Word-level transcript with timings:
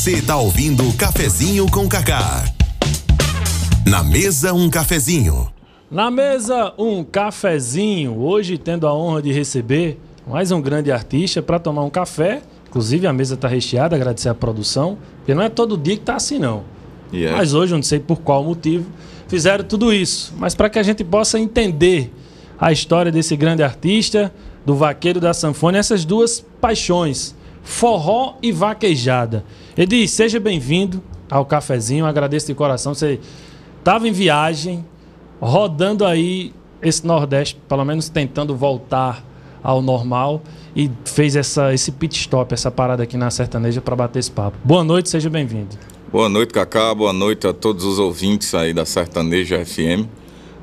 Você 0.00 0.22
tá 0.22 0.38
ouvindo 0.38 0.88
o 0.88 0.96
Cafezinho 0.96 1.70
com 1.70 1.86
Cacá. 1.86 2.42
Na 3.86 4.02
mesa, 4.02 4.54
um 4.54 4.70
cafezinho. 4.70 5.52
Na 5.90 6.10
mesa, 6.10 6.72
um 6.78 7.04
cafezinho. 7.04 8.18
Hoje, 8.18 8.56
tendo 8.56 8.86
a 8.86 8.94
honra 8.94 9.20
de 9.20 9.30
receber 9.30 10.00
mais 10.26 10.50
um 10.52 10.58
grande 10.62 10.90
artista 10.90 11.42
para 11.42 11.58
tomar 11.58 11.82
um 11.82 11.90
café. 11.90 12.40
Inclusive, 12.66 13.06
a 13.06 13.12
mesa 13.12 13.34
está 13.34 13.46
recheada, 13.46 13.94
agradecer 13.94 14.30
a 14.30 14.34
produção. 14.34 14.96
Porque 15.18 15.34
não 15.34 15.42
é 15.42 15.50
todo 15.50 15.76
dia 15.76 15.98
que 15.98 16.02
tá 16.02 16.16
assim, 16.16 16.38
não. 16.38 16.62
Yeah. 17.12 17.36
Mas 17.36 17.52
hoje, 17.52 17.74
não 17.74 17.82
sei 17.82 18.00
por 18.00 18.22
qual 18.22 18.42
motivo, 18.42 18.86
fizeram 19.28 19.64
tudo 19.64 19.92
isso. 19.92 20.32
Mas 20.38 20.54
para 20.54 20.70
que 20.70 20.78
a 20.78 20.82
gente 20.82 21.04
possa 21.04 21.38
entender 21.38 22.10
a 22.58 22.72
história 22.72 23.12
desse 23.12 23.36
grande 23.36 23.62
artista, 23.62 24.32
do 24.64 24.74
vaqueiro 24.74 25.20
da 25.20 25.34
sanfona, 25.34 25.76
essas 25.76 26.06
duas 26.06 26.42
paixões, 26.58 27.34
forró 27.62 28.36
e 28.42 28.50
vaquejada. 28.50 29.44
Edi, 29.80 30.06
seja 30.06 30.38
bem-vindo 30.38 31.02
ao 31.30 31.46
cafezinho. 31.46 32.04
Agradeço 32.04 32.48
de 32.48 32.54
coração. 32.54 32.92
Você 32.92 33.18
estava 33.78 34.06
em 34.06 34.12
viagem, 34.12 34.84
rodando 35.40 36.04
aí 36.04 36.52
esse 36.82 37.06
Nordeste, 37.06 37.56
pelo 37.66 37.82
menos 37.82 38.10
tentando 38.10 38.54
voltar 38.54 39.24
ao 39.62 39.80
normal 39.80 40.42
e 40.76 40.90
fez 41.06 41.34
essa, 41.34 41.72
esse 41.72 41.92
pit 41.92 42.14
stop, 42.14 42.52
essa 42.52 42.70
parada 42.70 43.04
aqui 43.04 43.16
na 43.16 43.30
sertaneja 43.30 43.80
para 43.80 43.96
bater 43.96 44.18
esse 44.18 44.30
papo. 44.30 44.58
Boa 44.62 44.84
noite, 44.84 45.08
seja 45.08 45.30
bem-vindo. 45.30 45.78
Boa 46.12 46.28
noite, 46.28 46.52
Cacá. 46.52 46.94
Boa 46.94 47.14
noite 47.14 47.46
a 47.46 47.54
todos 47.54 47.82
os 47.82 47.98
ouvintes 47.98 48.54
aí 48.54 48.74
da 48.74 48.84
Sertaneja 48.84 49.64
FM. 49.64 50.04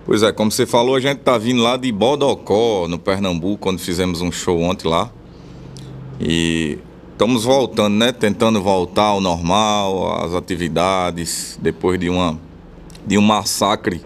Pois 0.05 0.21
é, 0.21 0.31
como 0.31 0.51
você 0.51 0.67
falou, 0.67 0.95
a 0.95 0.99
gente 0.99 1.21
tá 1.21 1.39
vindo 1.39 1.63
lá 1.63 1.75
de 1.75 1.91
Bodocó, 1.91 2.87
no 2.87 2.99
Pernambuco, 2.99 3.57
quando 3.57 3.79
fizemos 3.79 4.21
um 4.21 4.31
show 4.31 4.61
ontem 4.61 4.87
lá. 4.87 5.09
E 6.21 6.77
estamos 7.17 7.43
voltando, 7.43 7.95
né? 7.95 8.11
Tentando 8.11 8.61
voltar 8.61 9.05
ao 9.05 9.19
normal, 9.19 10.23
às 10.23 10.35
atividades, 10.35 11.57
depois 11.59 11.99
de 11.99 12.09
uma 12.09 12.39
de 13.05 13.17
um 13.17 13.21
massacre 13.21 14.01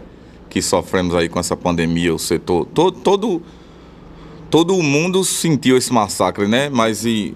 que 0.49 0.61
sofremos 0.61 1.13
aí 1.15 1.27
com 1.27 1.39
essa 1.39 1.57
pandemia, 1.57 2.13
o 2.13 2.19
setor 2.19 2.65
todo 2.73 2.91
todo 2.99 3.41
todo 4.49 4.75
o 4.77 4.81
mundo 4.83 5.23
sentiu 5.25 5.75
esse 5.77 5.91
massacre, 5.91 6.47
né? 6.47 6.69
Mas 6.69 7.03
e 7.05 7.35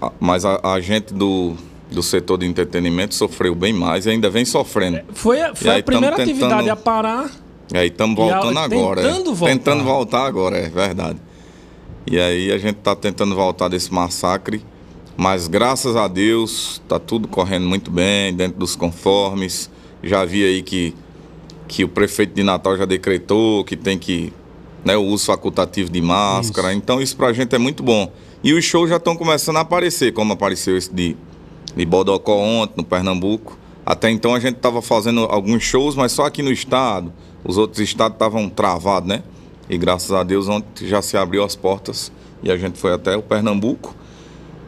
a- 0.00 0.12
mas 0.20 0.44
a, 0.44 0.60
a 0.62 0.80
gente 0.80 1.12
do 1.12 1.54
do 1.90 2.02
setor 2.02 2.38
de 2.38 2.46
entretenimento 2.46 3.14
sofreu 3.14 3.54
bem 3.54 3.72
mais 3.72 4.06
e 4.06 4.10
ainda 4.10 4.28
vem 4.28 4.44
sofrendo. 4.44 5.00
Foi, 5.12 5.40
a- 5.40 5.54
foi 5.54 5.78
a 5.78 5.82
primeira 5.82 6.16
tamo 6.16 6.22
atividade 6.28 6.52
tentando- 6.62 6.70
a 6.72 6.76
parar. 6.76 7.30
E 7.74 7.78
aí 7.78 7.88
estamos 7.88 8.16
E 8.18 8.22
a- 8.30 8.40
voltando 8.40 8.58
agora. 8.58 9.00
é. 9.00 9.04
tentando 9.04 9.34
voltar. 9.34 9.52
Tentando 9.54 9.84
voltar 9.84 10.26
agora, 10.26 10.56
é 10.58 10.68
verdade. 10.68 11.18
E 12.06 12.18
aí 12.18 12.52
a 12.52 12.58
gente 12.58 12.78
está 12.78 12.94
tentando 12.94 13.34
voltar 13.34 13.68
desse 13.68 13.92
massacre, 13.92 14.64
mas 15.16 15.48
graças 15.48 15.96
a 15.96 16.06
Deus 16.08 16.80
está 16.82 16.98
tudo 16.98 17.26
correndo 17.26 17.66
muito 17.66 17.90
bem, 17.90 18.34
dentro 18.34 18.58
dos 18.58 18.76
conformes. 18.76 19.70
Já 20.02 20.24
vi 20.24 20.44
aí 20.44 20.62
que, 20.62 20.94
que 21.66 21.84
o 21.84 21.88
prefeito 21.88 22.34
de 22.34 22.42
Natal 22.42 22.76
já 22.76 22.84
decretou 22.84 23.64
que 23.64 23.76
tem 23.76 23.98
que. 23.98 24.32
Né, 24.84 24.96
o 24.96 25.02
uso 25.02 25.24
facultativo 25.24 25.90
de 25.90 26.00
máscara. 26.00 26.68
Isso. 26.68 26.78
Então 26.78 27.00
isso 27.00 27.16
pra 27.16 27.32
gente 27.32 27.54
é 27.54 27.58
muito 27.58 27.82
bom. 27.82 28.12
E 28.44 28.52
os 28.52 28.64
shows 28.64 28.88
já 28.90 28.98
estão 28.98 29.16
começando 29.16 29.56
a 29.56 29.60
aparecer, 29.60 30.12
como 30.12 30.32
apareceu 30.32 30.76
esse 30.76 30.92
de, 30.94 31.16
de 31.74 31.84
Bodocó 31.84 32.36
ontem, 32.36 32.74
no 32.76 32.84
Pernambuco. 32.84 33.58
Até 33.84 34.10
então 34.10 34.34
a 34.34 34.38
gente 34.38 34.56
estava 34.56 34.82
fazendo 34.82 35.20
alguns 35.24 35.62
shows, 35.62 35.96
mas 35.96 36.12
só 36.12 36.26
aqui 36.26 36.42
no 36.42 36.52
estado. 36.52 37.12
Os 37.42 37.56
outros 37.56 37.80
estados 37.80 38.14
estavam 38.14 38.48
travados, 38.48 39.08
né? 39.08 39.22
E 39.68 39.76
graças 39.78 40.12
a 40.12 40.22
Deus 40.22 40.48
ontem 40.48 40.86
já 40.86 41.02
se 41.02 41.16
abriu 41.16 41.42
as 41.42 41.56
portas 41.56 42.12
e 42.42 42.50
a 42.50 42.56
gente 42.56 42.78
foi 42.78 42.92
até 42.92 43.16
o 43.16 43.22
Pernambuco. 43.22 43.94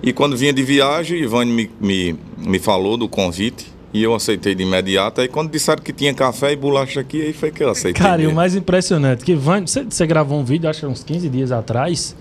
E 0.03 0.13
quando 0.13 0.37
vinha 0.37 0.53
de 0.53 0.63
viagem, 0.63 1.21
Ivane 1.21 1.51
me, 1.53 1.71
me, 1.81 2.17
me 2.39 2.59
falou 2.59 2.97
do 2.97 3.09
convite 3.09 3.67
e 3.93 4.03
eu 4.03 4.15
aceitei 4.15 4.55
de 4.55 4.63
imediato. 4.63 5.21
Aí 5.21 5.29
quando 5.29 5.51
disseram 5.51 5.83
que 5.83 5.93
tinha 5.93 6.15
café 6.15 6.53
e 6.53 6.57
bolacha 6.57 7.01
aqui, 7.01 7.21
aí 7.21 7.33
foi 7.33 7.51
que 7.51 7.63
eu 7.65 7.71
aceitei. 7.71 8.01
Cara, 8.03 8.21
e 8.23 8.25
o 8.25 8.29
mesmo. 8.29 8.37
mais 8.37 8.55
impressionante, 8.55 9.25
que 9.25 9.35
Van, 9.35 9.67
você, 9.67 9.83
você 9.83 10.07
gravou 10.07 10.39
um 10.39 10.45
vídeo, 10.45 10.69
acho 10.71 10.81
que 10.81 10.87
uns 10.87 11.03
15 11.03 11.29
dias 11.29 11.51
atrás, 11.51 12.15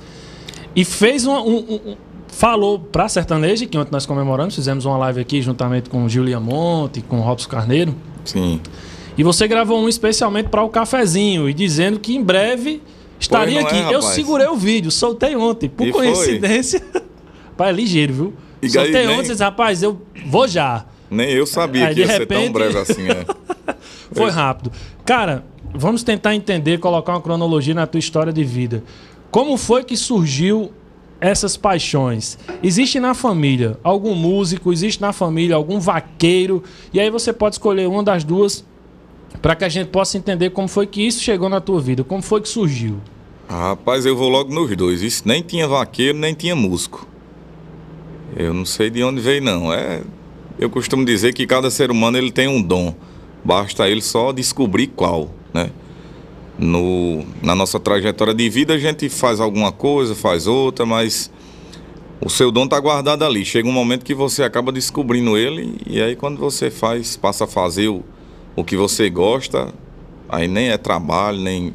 e 0.76 0.84
fez 0.84 1.26
uma, 1.26 1.42
um, 1.42 1.58
um- 1.58 1.96
falou 2.28 2.80
pra 2.80 3.08
sertaneja, 3.08 3.66
que 3.66 3.78
ontem 3.78 3.92
nós 3.92 4.06
comemoramos, 4.06 4.56
fizemos 4.56 4.86
uma 4.86 4.98
live 4.98 5.22
aqui 5.22 5.42
juntamente 5.42 5.90
com 5.90 6.04
o 6.04 6.09
Julia 6.09 6.40
Monte, 6.40 7.02
com 7.02 7.18
o 7.20 7.22
Robson 7.22 7.50
Carneiro, 7.50 7.94
Sim. 8.26 8.59
e 9.18 9.24
você 9.24 9.48
gravou 9.48 9.80
um 9.80 9.88
especialmente 9.88 10.50
para 10.50 10.64
o 10.64 10.70
cafezinho, 10.70 11.48
e 11.50 11.54
dizendo 11.54 12.00
que 12.00 12.16
em 12.16 12.24
breve 12.24 12.82
estaria 13.20 13.62
Pois 13.62 13.74
aqui. 13.74 13.92
é, 13.92 13.96
Eu 13.96 14.02
segurei 14.02 14.48
o 14.48 14.56
vídeo, 14.56 14.90
soltei 14.92 15.36
ontem, 15.36 15.70
por 15.70 15.88
E 15.88 15.92
foi? 15.92 16.40
Pai, 17.57 17.69
é 17.69 17.73
ligeiro, 17.73 18.13
viu? 18.13 18.34
E 18.62 18.69
soltei 18.69 18.95
aí, 18.95 19.07
nem- 19.07 19.19
ontem 19.19 19.35
rapaz, 19.35 19.81
eu 19.84 20.00
vou 20.25 20.47
já. 20.47 20.85
Nem 21.09 21.29
eu 21.31 21.45
sabia 21.45 21.88
Aí, 21.88 21.94
que 21.95 22.01
ia 22.01 22.07
ser 22.07 22.25
tão 22.25 22.38
repente- 22.38 22.53
breve 22.53 22.78
assim. 22.78 23.07
É. 23.07 23.25
Foi 24.13 24.29
rápido. 24.29 24.72
Cara, 25.06 25.44
vamos 25.73 26.03
tentar 26.03 26.35
entender, 26.35 26.79
colocar 26.79 27.13
uma 27.13 27.22
cronologia 27.22 27.73
na 27.73 27.88
tua 27.88 28.00
história 28.00 28.31
de 28.31 28.44
vida. 28.44 28.84
Como 29.31 29.57
foi 29.57 29.84
que 29.84 29.96
surgiu 29.97 30.72
essas 31.19 31.57
paixões? 31.57 32.38
Existe 32.63 33.00
na 33.00 33.13
família 33.13 33.78
algum 33.84 34.16
músico, 34.16 34.72
existe 34.72 35.01
na 35.01 35.12
família 35.13 35.56
algum 35.56 35.79
vaqueiro, 35.79 36.63
e 36.94 37.00
aí 37.00 37.09
você 37.09 37.34
pode 37.34 37.56
escolher 37.56 37.88
uma 37.88 38.01
das 38.03 38.23
duas 38.23 38.66
para 39.41 39.56
que 39.56 39.66
a 39.66 39.69
gente 39.69 39.88
possa 39.90 40.17
entender 40.17 40.50
como 40.51 40.67
foi 40.67 40.88
que 40.88 41.06
isso 41.06 41.22
chegou 41.22 41.50
na 41.50 41.59
tua 41.59 41.79
vida, 41.81 42.03
como 42.03 42.22
foi 42.22 42.41
que 42.41 42.50
surgiu. 42.50 42.97
Rapaz, 43.50 44.06
eu 44.06 44.16
vou 44.16 44.29
logo 44.29 44.53
nos 44.53 44.75
dois. 44.75 45.01
Isso 45.01 45.23
nem 45.25 45.41
tinha 45.41 45.67
vaqueiro, 45.67 46.17
nem 46.17 46.34
tinha 46.34 46.56
músico. 46.56 47.06
Eu 48.38 48.53
não 48.53 48.66
sei 48.66 48.92
de 48.92 49.03
onde 49.03 49.20
veio, 49.20 49.42
não. 49.42 49.74
É, 49.74 50.03
eu 50.59 50.70
costumo 50.70 51.03
dizer 51.03 51.34
que 51.34 51.48
cada 51.48 51.72
ser 51.72 51.90
humano 51.90 52.20
ele 52.20 52.31
tem 52.31 52.48
um 52.48 52.62
dom. 52.62 52.94
Basta 53.44 53.90
ele 53.90 54.02
só 54.02 54.31
descobrir 54.31 54.88
qual, 54.88 55.31
né? 55.52 55.72
No, 56.59 57.26
na 57.42 57.56
nossa 57.56 57.80
trajetória 57.80 58.36
de 58.36 58.47
vida 58.47 58.76
a 58.76 58.78
gente 58.78 59.09
faz 59.09 59.40
alguma 59.40 59.72
coisa, 59.72 60.14
faz 60.14 60.46
outra, 60.46 60.86
mas 60.86 61.31
o 62.22 62.30
seu 62.30 62.52
dom 62.52 62.66
está 62.66 62.80
guardado 62.80 63.26
ali. 63.26 63.44
Chega 63.44 63.68
um 63.68 63.72
momento 63.72 64.06
que 64.06 64.14
você 64.14 64.44
acaba 64.44 64.72
descobrindo 64.72 65.36
ele 65.36 65.76
e 65.88 66.00
aí 66.00 66.16
quando 66.16 66.38
você 66.38 66.70
faz, 66.70 67.18
passa 67.18 67.46
a 67.46 67.47
fazer 67.47 67.88
o, 67.88 68.03
o 68.56 68.64
que 68.64 68.76
você 68.76 69.09
gosta, 69.09 69.74
aí 70.30 70.47
nem 70.47 70.70
é 70.70 70.78
trabalho, 70.78 71.40
nem 71.40 71.74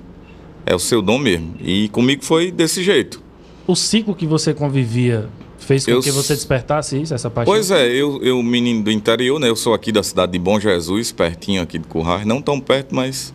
é 0.65 0.75
o 0.75 0.79
seu 0.79 1.03
dom 1.03 1.19
mesmo. 1.19 1.55
E 1.61 1.89
comigo 1.89 2.25
foi 2.25 2.53
desse 2.53 2.85
jeito. 2.85 3.21
O 3.67 3.75
ciclo 3.75 4.15
que 4.15 4.27
você 4.27 4.55
convivia 4.55 5.29
fez 5.63 5.85
com 5.85 5.91
Eu 5.91 6.01
que 6.01 6.11
você 6.11 6.35
despertasse 6.35 7.01
isso, 7.01 7.15
essa 7.15 7.31
paixão? 7.31 7.53
Pois 7.53 7.71
é, 7.71 7.89
eu, 7.89 8.21
eu 8.23 8.43
menino 8.43 8.83
do 8.83 8.91
interior, 8.91 9.39
né? 9.39 9.49
Eu 9.49 9.57
sou 9.57 9.75
aqui 9.75 9.93
da 9.93 10.03
cidade 10.03 10.33
de 10.33 10.39
Bom 10.39 10.59
Jesus, 10.59 11.13
pertinho 11.13 11.63
aqui 11.63 11.79
de 11.79 11.87
Currais, 11.87 12.27
não 12.27 12.41
tão 12.41 12.61
perto, 12.61 12.95
mas 12.95 13.33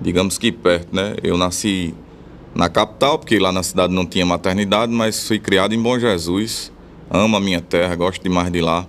digamos 0.00 0.38
que 0.38 0.50
perto, 0.50 0.94
né? 0.94 1.16
Eu 1.22 1.36
nasci 1.36 1.94
na 2.54 2.68
capital, 2.68 3.18
porque 3.18 3.38
lá 3.38 3.52
na 3.52 3.62
cidade 3.62 3.92
não 3.92 4.04
tinha 4.04 4.26
maternidade, 4.26 4.92
mas 4.92 5.26
fui 5.26 5.38
criado 5.38 5.74
em 5.74 5.80
Bom 5.80 5.98
Jesus. 5.98 6.72
Amo 7.10 7.36
a 7.36 7.40
minha 7.40 7.60
terra, 7.60 7.94
gosto 7.94 8.22
demais 8.22 8.50
de 8.50 8.60
lá. 8.60 8.86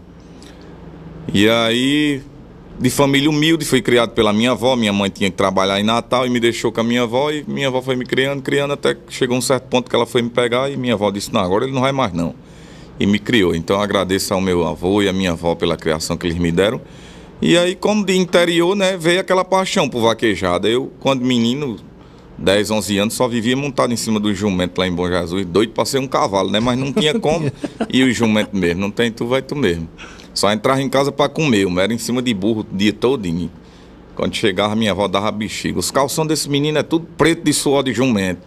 E 1.33 1.47
aí, 1.49 2.21
de 2.79 2.89
família 2.89 3.29
humilde, 3.29 3.65
fui 3.65 3.81
criado 3.81 4.11
pela 4.11 4.33
minha 4.33 4.51
avó. 4.51 4.75
Minha 4.75 4.93
mãe 4.93 5.09
tinha 5.09 5.29
que 5.29 5.37
trabalhar 5.37 5.79
em 5.79 5.83
Natal 5.83 6.25
e 6.25 6.29
me 6.29 6.39
deixou 6.39 6.71
com 6.71 6.81
a 6.81 6.83
minha 6.83 7.03
avó. 7.03 7.31
E 7.31 7.43
minha 7.47 7.67
avó 7.67 7.81
foi 7.81 7.95
me 7.95 8.05
criando, 8.05 8.41
criando, 8.41 8.73
até 8.73 8.93
que 8.93 9.13
chegou 9.13 9.37
um 9.37 9.41
certo 9.41 9.65
ponto 9.65 9.89
que 9.89 9.95
ela 9.95 10.05
foi 10.05 10.21
me 10.21 10.29
pegar. 10.29 10.69
E 10.69 10.77
minha 10.77 10.93
avó 10.93 11.11
disse: 11.11 11.33
Não, 11.33 11.41
agora 11.41 11.65
ele 11.65 11.73
não 11.73 11.81
vai 11.81 11.91
mais 11.91 12.13
não. 12.13 12.35
E 12.99 13.05
me 13.05 13.19
criou. 13.19 13.55
Então 13.55 13.77
eu 13.77 13.81
agradeço 13.81 14.33
ao 14.33 14.41
meu 14.41 14.65
avô 14.65 15.01
e 15.01 15.09
à 15.09 15.13
minha 15.13 15.31
avó 15.31 15.55
pela 15.55 15.75
criação 15.75 16.15
que 16.15 16.27
eles 16.27 16.37
me 16.37 16.51
deram. 16.51 16.79
E 17.41 17.57
aí, 17.57 17.75
como 17.75 18.05
de 18.05 18.15
interior, 18.15 18.75
né, 18.75 18.95
veio 18.95 19.19
aquela 19.19 19.43
paixão 19.43 19.89
por 19.89 20.01
vaquejada. 20.01 20.69
Eu, 20.69 20.91
quando 20.99 21.25
menino, 21.25 21.77
10, 22.37 22.71
11 22.71 22.97
anos, 22.99 23.13
só 23.13 23.27
vivia 23.27 23.55
montado 23.57 23.91
em 23.91 23.97
cima 23.97 24.19
do 24.19 24.33
jumento 24.33 24.79
lá 24.79 24.87
em 24.87 24.91
Bom 24.91 25.07
Jesus, 25.07 25.45
doido 25.45 25.73
para 25.73 25.85
ser 25.85 25.99
um 25.99 26.07
cavalo, 26.07 26.49
né? 26.49 26.59
Mas 26.59 26.77
não 26.77 26.93
tinha 26.93 27.17
como. 27.19 27.51
e 27.89 28.03
o 28.03 28.13
jumento 28.13 28.55
mesmo, 28.55 28.79
não 28.79 28.91
tem 28.91 29.11
tu, 29.11 29.27
vai 29.27 29.41
tu 29.41 29.55
mesmo. 29.55 29.87
Só 30.33 30.51
entrava 30.51 30.81
em 30.81 30.89
casa 30.89 31.11
para 31.11 31.29
comer, 31.29 31.63
eu 31.63 31.79
era 31.79 31.93
em 31.93 31.97
cima 31.97 32.21
de 32.21 32.33
burro 32.33 32.61
o 32.61 32.77
dia 32.77 32.93
todinho. 32.93 33.51
Quando 34.15 34.35
chegava, 34.35 34.75
minha 34.75 34.91
avó 34.91 35.07
dava 35.07 35.31
bexiga. 35.31 35.79
Os 35.79 35.91
calção 35.91 36.25
desse 36.25 36.49
menino 36.49 36.77
é 36.77 36.83
tudo 36.83 37.07
preto 37.17 37.43
de 37.43 37.51
suor 37.51 37.83
de 37.83 37.93
jumento. 37.93 38.41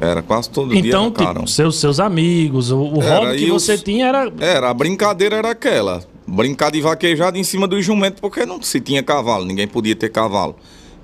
Era 0.00 0.22
quase 0.22 0.50
todo 0.50 0.70
dia 0.72 0.80
Então, 0.88 1.04
na 1.06 1.10
cara. 1.12 1.34
tipo, 1.34 1.46
seus, 1.48 1.76
seus 1.78 2.00
amigos, 2.00 2.70
o, 2.70 2.80
o 2.98 3.02
Era, 3.02 3.26
hobby 3.26 3.38
que 3.38 3.44
e 3.46 3.52
os- 3.52 3.62
você 3.62 3.78
tinha 3.78 4.06
era 4.08 4.32
Era, 4.40 4.70
a 4.70 4.74
brincadeira 4.74 5.36
era 5.36 5.50
aquela. 5.50 6.02
Brincar 6.26 6.70
de 6.72 6.80
vaquejada 6.80 7.38
em 7.38 7.44
cima 7.44 7.68
do 7.68 7.80
jumento, 7.80 8.20
porque 8.20 8.44
não 8.46 8.60
se 8.62 8.80
tinha 8.80 9.02
cavalo, 9.02 9.44
ninguém 9.44 9.68
podia 9.68 9.94
ter 9.94 10.08
cavalo. 10.10 10.56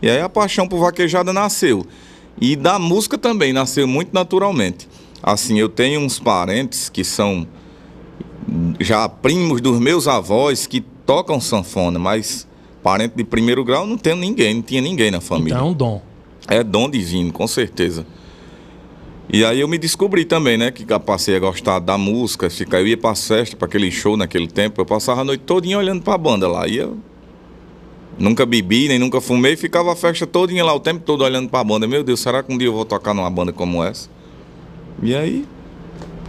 E 0.03 0.09
aí 0.09 0.21
a 0.21 0.29
paixão 0.29 0.67
por 0.67 0.79
vaquejada 0.81 1.33
nasceu. 1.33 1.87
E 2.41 2.57
da 2.57 2.79
música 2.79 3.19
também 3.19 3.53
nasceu 3.53 3.87
muito 3.87 4.11
naturalmente. 4.15 4.89
Assim, 5.23 5.59
eu 5.59 5.69
tenho 5.69 6.01
uns 6.01 6.19
parentes 6.19 6.89
que 6.89 7.05
são 7.05 7.47
já 8.81 9.09
primos 9.09 9.61
dos 9.61 9.79
meus 9.79 10.09
avós 10.09 10.67
que 10.67 10.81
tocam 10.81 11.41
sanfona, 11.41 11.99
mas 11.99 12.47
parente 12.83 13.15
de 13.17 13.25
primeiro 13.25 13.65
grau 13.65 13.87
não 13.87 13.99
tenho 13.99 14.17
ninguém, 14.17 14.55
não 14.55 14.63
tinha 14.63 14.81
ninguém 14.81 15.11
na 15.11 15.21
família. 15.21 15.55
então, 15.55 15.67
é 15.67 15.71
um 15.71 15.75
dom. 15.75 16.03
É 16.49 16.65
dom 16.65 16.89
divino, 16.89 17.33
com 17.33 17.47
certeza. 17.47 18.07
E 19.33 19.45
aí 19.45 19.61
eu 19.61 19.69
me 19.69 19.79
descobri 19.79 20.25
também, 20.25 20.59
né? 20.59 20.73
Que 20.73 20.85
passei 20.99 21.37
a 21.37 21.39
gostar 21.39 21.79
da 21.79 21.97
música, 21.97 22.51
ficar, 22.51 22.81
eu 22.81 22.87
ia 22.89 22.97
pra 22.97 23.15
festa, 23.15 23.57
para 23.57 23.69
aquele 23.69 23.91
show 23.91 24.17
naquele 24.17 24.49
tempo, 24.49 24.81
eu 24.81 24.87
passava 24.87 25.21
a 25.21 25.25
noite 25.25 25.45
todinha 25.45 25.79
olhando 25.79 26.03
pra 26.03 26.19
banda 26.19 26.49
lá. 26.49 26.67
Eu 26.67 26.99
nunca 28.19 28.45
bebi, 28.45 28.89
nem 28.89 28.99
nunca 28.99 29.21
fumei, 29.21 29.57
ficava 29.57 29.93
a 29.93 29.97
festa 29.97 30.27
todinha 30.27 30.65
lá 30.65 30.75
o 30.75 30.81
tempo 30.81 31.05
todo 31.05 31.23
olhando 31.23 31.49
pra 31.49 31.63
banda. 31.63 31.87
Meu 31.87 32.03
Deus, 32.03 32.19
será 32.19 32.43
que 32.43 32.53
um 32.53 32.59
dia 32.59 32.67
eu 32.67 32.73
vou 32.73 32.85
tocar 32.85 33.15
numa 33.15 33.31
banda 33.31 33.53
como 33.53 33.85
essa? 33.85 34.09
E 35.01 35.15
aí, 35.15 35.47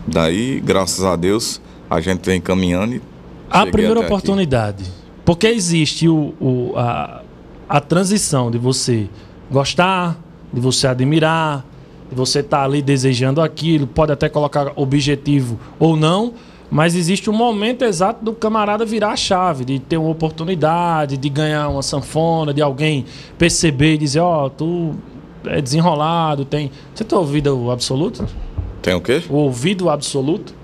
daí, 0.05 0.59
graças 0.59 1.03
a 1.03 1.15
Deus, 1.15 1.59
a 1.89 1.99
gente 1.99 2.23
vem 2.23 2.39
caminhando 2.39 2.95
e 2.95 3.01
A 3.49 3.65
primeira 3.65 3.99
oportunidade. 3.99 4.83
Aqui. 4.83 4.91
Porque 5.25 5.47
existe 5.47 6.07
o, 6.07 6.33
o, 6.39 6.73
a, 6.75 7.23
a 7.67 7.81
transição 7.81 8.51
de 8.51 8.59
você 8.59 9.09
gostar, 9.49 10.19
de 10.53 10.61
você 10.61 10.87
admirar, 10.87 11.65
você 12.13 12.39
está 12.39 12.63
ali 12.63 12.81
desejando 12.81 13.41
aquilo, 13.41 13.87
pode 13.87 14.11
até 14.11 14.27
colocar 14.29 14.71
objetivo 14.75 15.59
ou 15.79 15.95
não, 15.95 16.33
mas 16.69 16.95
existe 16.95 17.29
um 17.29 17.33
momento 17.33 17.83
exato 17.83 18.23
do 18.23 18.33
camarada 18.33 18.85
virar 18.85 19.11
a 19.11 19.15
chave, 19.15 19.65
de 19.65 19.79
ter 19.79 19.97
uma 19.97 20.09
oportunidade, 20.09 21.17
de 21.17 21.29
ganhar 21.29 21.67
uma 21.67 21.81
sanfona, 21.81 22.53
de 22.53 22.61
alguém 22.61 23.05
perceber 23.37 23.95
e 23.95 23.97
dizer, 23.97 24.21
ó, 24.21 24.45
oh, 24.45 24.49
tu 24.49 24.95
é 25.45 25.61
desenrolado, 25.61 26.45
tem. 26.45 26.71
Você 26.93 27.03
tem 27.03 27.17
ouvido 27.17 27.69
absoluto? 27.71 28.25
Tem 28.81 28.93
o 28.93 29.01
quê? 29.01 29.21
O 29.29 29.35
ouvido 29.35 29.89
absoluto? 29.89 30.55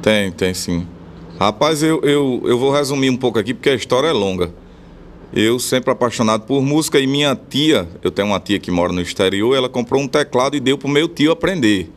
Tem, 0.00 0.30
tem 0.30 0.54
sim. 0.54 0.86
Rapaz, 1.38 1.82
eu, 1.82 2.00
eu, 2.02 2.42
eu 2.44 2.58
vou 2.58 2.72
resumir 2.72 3.10
um 3.10 3.16
pouco 3.16 3.38
aqui 3.38 3.52
porque 3.52 3.70
a 3.70 3.74
história 3.74 4.08
é 4.08 4.12
longa. 4.12 4.52
Eu 5.32 5.58
sempre 5.58 5.90
apaixonado 5.90 6.42
por 6.46 6.62
música 6.62 7.00
e 7.00 7.06
minha 7.06 7.34
tia, 7.34 7.88
eu 8.02 8.10
tenho 8.12 8.28
uma 8.28 8.38
tia 8.38 8.60
que 8.60 8.70
mora 8.70 8.92
no 8.92 9.00
exterior, 9.00 9.56
ela 9.56 9.68
comprou 9.68 10.00
um 10.00 10.06
teclado 10.06 10.56
e 10.56 10.60
deu 10.60 10.78
pro 10.78 10.88
meu 10.88 11.08
tio 11.08 11.32
aprender. 11.32 11.90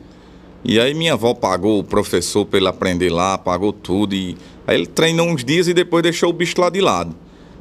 E 0.64 0.80
aí 0.80 0.92
minha 0.92 1.14
avó 1.14 1.32
pagou 1.32 1.78
o 1.78 1.84
professor 1.84 2.44
para 2.44 2.58
ele 2.58 2.68
aprender 2.68 3.08
lá, 3.08 3.38
pagou 3.38 3.72
tudo 3.72 4.14
e 4.14 4.36
aí 4.66 4.76
ele 4.76 4.86
treinou 4.86 5.28
uns 5.28 5.44
dias 5.44 5.68
e 5.68 5.72
depois 5.72 6.02
deixou 6.02 6.28
o 6.28 6.32
bicho 6.32 6.60
lá 6.60 6.68
de 6.68 6.80
lado. 6.80 7.14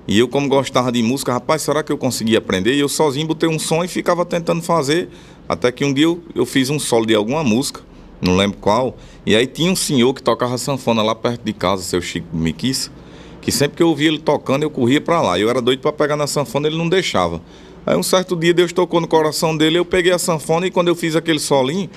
E 0.07 0.17
eu 0.17 0.27
como 0.27 0.49
gostava 0.49 0.91
de 0.91 1.03
música, 1.03 1.31
rapaz, 1.31 1.61
será 1.61 1.83
que 1.83 1.91
eu 1.91 1.97
conseguia 1.97 2.39
aprender? 2.39 2.73
E 2.73 2.79
eu 2.79 2.89
sozinho 2.89 3.27
botei 3.27 3.47
um 3.47 3.59
som 3.59 3.83
e 3.83 3.87
ficava 3.87 4.25
tentando 4.25 4.63
fazer, 4.63 5.07
até 5.47 5.71
que 5.71 5.85
um 5.85 5.93
dia 5.93 6.05
eu, 6.05 6.21
eu 6.33 6.47
fiz 6.47 6.71
um 6.71 6.79
solo 6.79 7.05
de 7.05 7.13
alguma 7.13 7.43
música, 7.43 7.81
não 8.19 8.35
lembro 8.35 8.57
qual, 8.57 8.97
e 9.23 9.35
aí 9.35 9.45
tinha 9.45 9.71
um 9.71 9.75
senhor 9.75 10.15
que 10.15 10.23
tocava 10.23 10.57
sanfona 10.57 11.03
lá 11.03 11.13
perto 11.13 11.43
de 11.43 11.53
casa, 11.53 11.83
seu 11.83 12.01
Chico 12.01 12.35
Miquissa, 12.35 12.91
que 13.41 13.51
sempre 13.51 13.77
que 13.77 13.83
eu 13.83 13.89
ouvia 13.89 14.07
ele 14.07 14.19
tocando, 14.19 14.63
eu 14.63 14.69
corria 14.69 15.01
para 15.01 15.21
lá. 15.21 15.39
Eu 15.39 15.49
era 15.49 15.61
doido 15.61 15.79
para 15.79 15.91
pegar 15.91 16.15
na 16.15 16.27
sanfona, 16.27 16.67
ele 16.67 16.77
não 16.77 16.89
deixava. 16.89 17.41
Aí 17.85 17.95
um 17.95 18.03
certo 18.03 18.35
dia 18.35 18.53
Deus 18.53 18.73
tocou 18.73 18.99
no 19.01 19.07
coração 19.07 19.55
dele, 19.55 19.79
eu 19.79 19.85
peguei 19.85 20.11
a 20.11 20.19
sanfona 20.19 20.67
e 20.67 20.71
quando 20.71 20.89
eu 20.89 20.95
fiz 20.95 21.15
aquele 21.15 21.39
solinho, 21.39 21.89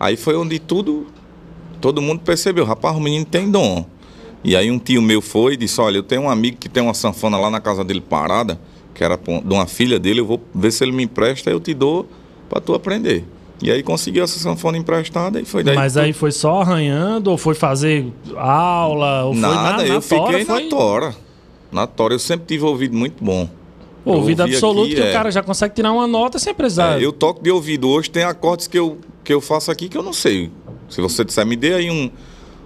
aí 0.00 0.16
foi 0.16 0.34
onde 0.34 0.58
tudo, 0.58 1.06
todo 1.80 2.02
mundo 2.02 2.20
percebeu, 2.20 2.64
rapaz, 2.64 2.96
o 2.96 3.00
menino 3.00 3.24
tem 3.24 3.50
dom. 3.50 3.86
E 4.42 4.56
aí 4.56 4.70
um 4.70 4.78
tio 4.78 5.02
meu 5.02 5.20
foi 5.20 5.54
e 5.54 5.56
disse, 5.56 5.80
olha, 5.80 5.98
eu 5.98 6.02
tenho 6.02 6.22
um 6.22 6.30
amigo 6.30 6.56
que 6.56 6.68
tem 6.68 6.82
uma 6.82 6.94
sanfona 6.94 7.36
lá 7.36 7.50
na 7.50 7.60
casa 7.60 7.84
dele 7.84 8.00
parada, 8.00 8.60
que 8.94 9.04
era 9.04 9.16
de 9.16 9.52
uma 9.52 9.66
filha 9.66 9.98
dele, 9.98 10.20
eu 10.20 10.26
vou 10.26 10.40
ver 10.54 10.70
se 10.72 10.82
ele 10.82 10.92
me 10.92 11.04
empresta, 11.04 11.50
eu 11.50 11.60
te 11.60 11.74
dou 11.74 12.08
para 12.48 12.60
tu 12.60 12.74
aprender. 12.74 13.24
E 13.62 13.70
aí 13.70 13.82
conseguiu 13.82 14.22
essa 14.22 14.38
sanfona 14.38 14.76
emprestada 14.76 15.40
e 15.40 15.44
foi 15.44 15.64
daí. 15.64 15.74
Mas 15.74 15.96
aí 15.96 16.12
foi 16.12 16.30
só 16.30 16.60
arranhando 16.60 17.30
ou 17.30 17.38
foi 17.38 17.54
fazer 17.54 18.06
aula? 18.36 19.24
Ou 19.24 19.34
Nada, 19.34 19.54
foi 19.54 19.64
na, 19.64 19.72
na 19.76 19.84
eu 19.84 20.02
tora, 20.02 20.02
fiquei 20.02 20.44
foi... 20.44 20.62
na 20.62 20.68
tora. 20.68 21.16
Na 21.72 21.86
tora, 21.86 22.14
eu 22.14 22.18
sempre 22.18 22.46
tive 22.46 22.64
ouvido 22.64 22.96
muito 22.96 23.22
bom. 23.22 23.48
Ouvido 24.04 24.44
absoluto 24.44 24.86
aqui, 24.86 24.94
que 24.94 25.02
é... 25.02 25.10
o 25.10 25.12
cara 25.12 25.30
já 25.32 25.42
consegue 25.42 25.74
tirar 25.74 25.92
uma 25.92 26.06
nota 26.06 26.38
sem 26.38 26.54
precisar. 26.54 27.00
É, 27.00 27.04
eu 27.04 27.12
toco 27.12 27.42
de 27.42 27.50
ouvido. 27.50 27.88
Hoje 27.88 28.08
tem 28.08 28.22
acordes 28.22 28.68
que 28.68 28.78
eu, 28.78 28.98
que 29.24 29.32
eu 29.32 29.40
faço 29.40 29.70
aqui 29.70 29.88
que 29.88 29.98
eu 29.98 30.02
não 30.02 30.12
sei. 30.12 30.50
Se 30.88 31.00
você 31.00 31.24
disser, 31.24 31.44
me 31.44 31.56
dê 31.56 31.74
aí 31.74 31.90
um, 31.90 32.08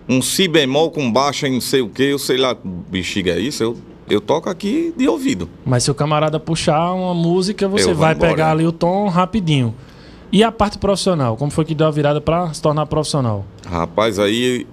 um 0.06 0.20
si 0.20 0.46
bemol 0.46 0.90
com 0.90 1.10
baixa 1.10 1.48
em 1.48 1.52
não 1.52 1.60
sei 1.60 1.80
o 1.80 1.88
que, 1.88 2.02
eu 2.02 2.18
sei 2.18 2.36
lá, 2.36 2.54
bexiga 2.90 3.32
é 3.32 3.40
isso, 3.40 3.62
eu, 3.62 3.76
eu 4.08 4.20
toco 4.20 4.50
aqui 4.50 4.92
de 4.94 5.08
ouvido. 5.08 5.48
Mas 5.64 5.84
se 5.84 5.90
o 5.90 5.94
camarada 5.94 6.38
puxar 6.38 6.92
uma 6.92 7.14
música, 7.14 7.66
você 7.66 7.94
vai 7.94 8.12
embora, 8.14 8.30
pegar 8.30 8.50
ali 8.50 8.66
o 8.66 8.72
tom 8.72 9.08
rapidinho. 9.08 9.74
E 10.32 10.44
a 10.44 10.52
parte 10.52 10.78
profissional? 10.78 11.36
Como 11.36 11.50
foi 11.50 11.64
que 11.64 11.74
deu 11.74 11.88
a 11.88 11.90
virada 11.90 12.20
para 12.20 12.54
se 12.54 12.62
tornar 12.62 12.86
profissional? 12.86 13.44
Rapaz, 13.66 14.16
aí 14.16 14.64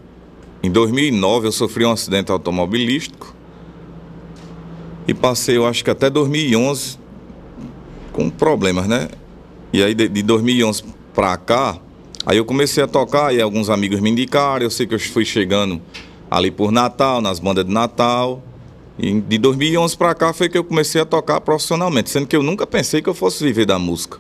em 0.62 0.70
2009 0.70 1.48
eu 1.48 1.52
sofri 1.52 1.84
um 1.84 1.92
acidente 1.92 2.32
automobilístico 2.32 3.36
e 5.08 5.16
passei, 5.16 5.58
eu 5.58 5.66
acho 5.66 5.84
que 5.84 5.90
até 5.90 6.12
2011 6.12 7.00
com 8.14 8.30
problemas, 8.30 8.88
né? 8.88 9.10
E 9.74 9.82
aí 9.82 9.96
de, 9.96 10.08
de 10.08 10.22
2011 10.22 10.84
para 11.16 11.36
cá, 11.38 11.78
aí 12.24 12.38
eu 12.38 12.46
comecei 12.46 12.84
a 12.84 12.88
tocar 12.88 13.34
e 13.34 13.42
alguns 13.42 13.72
amigos 13.72 14.00
me 14.00 14.12
indicaram, 14.12 14.64
eu 14.64 14.70
sei 14.70 14.86
que 14.86 14.94
eu 14.94 15.00
fui 15.00 15.26
chegando 15.26 15.82
ali 16.30 16.52
por 16.52 16.72
Natal, 16.72 17.20
nas 17.20 17.40
bandas 17.40 17.66
de 17.66 17.74
Natal. 17.74 18.44
E 19.00 19.22
de 19.22 19.38
2011 19.40 19.98
para 19.98 20.14
cá 20.14 20.34
foi 20.34 20.50
que 20.50 20.58
eu 20.58 20.64
comecei 20.64 21.02
a 21.02 21.06
tocar 21.06 21.42
profissionalmente, 21.42 22.12
sendo 22.12 22.28
que 22.28 22.36
eu 22.36 22.44
nunca 22.44 22.68
pensei 22.68 23.02
que 23.02 23.10
eu 23.10 23.14
fosse 23.14 23.44
viver 23.44 23.66
da 23.66 23.80
música. 23.80 24.20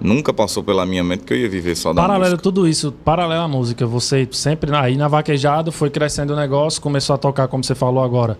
Nunca 0.00 0.32
passou 0.32 0.62
pela 0.62 0.86
minha 0.86 1.02
mente 1.02 1.24
que 1.24 1.32
eu 1.32 1.36
ia 1.36 1.48
viver 1.48 1.76
só 1.76 1.92
da 1.92 2.02
paralelo 2.02 2.20
música. 2.20 2.36
Paralelo 2.36 2.42
tudo 2.42 2.68
isso, 2.68 2.92
paralelo 3.04 3.42
à 3.42 3.48
música, 3.48 3.86
você 3.86 4.28
sempre 4.30 4.74
aí 4.74 4.96
na 4.96 5.08
vaquejada 5.08 5.72
foi 5.72 5.90
crescendo 5.90 6.32
o 6.32 6.36
negócio, 6.36 6.80
começou 6.80 7.14
a 7.14 7.18
tocar 7.18 7.48
como 7.48 7.64
você 7.64 7.74
falou 7.74 8.02
agora. 8.02 8.38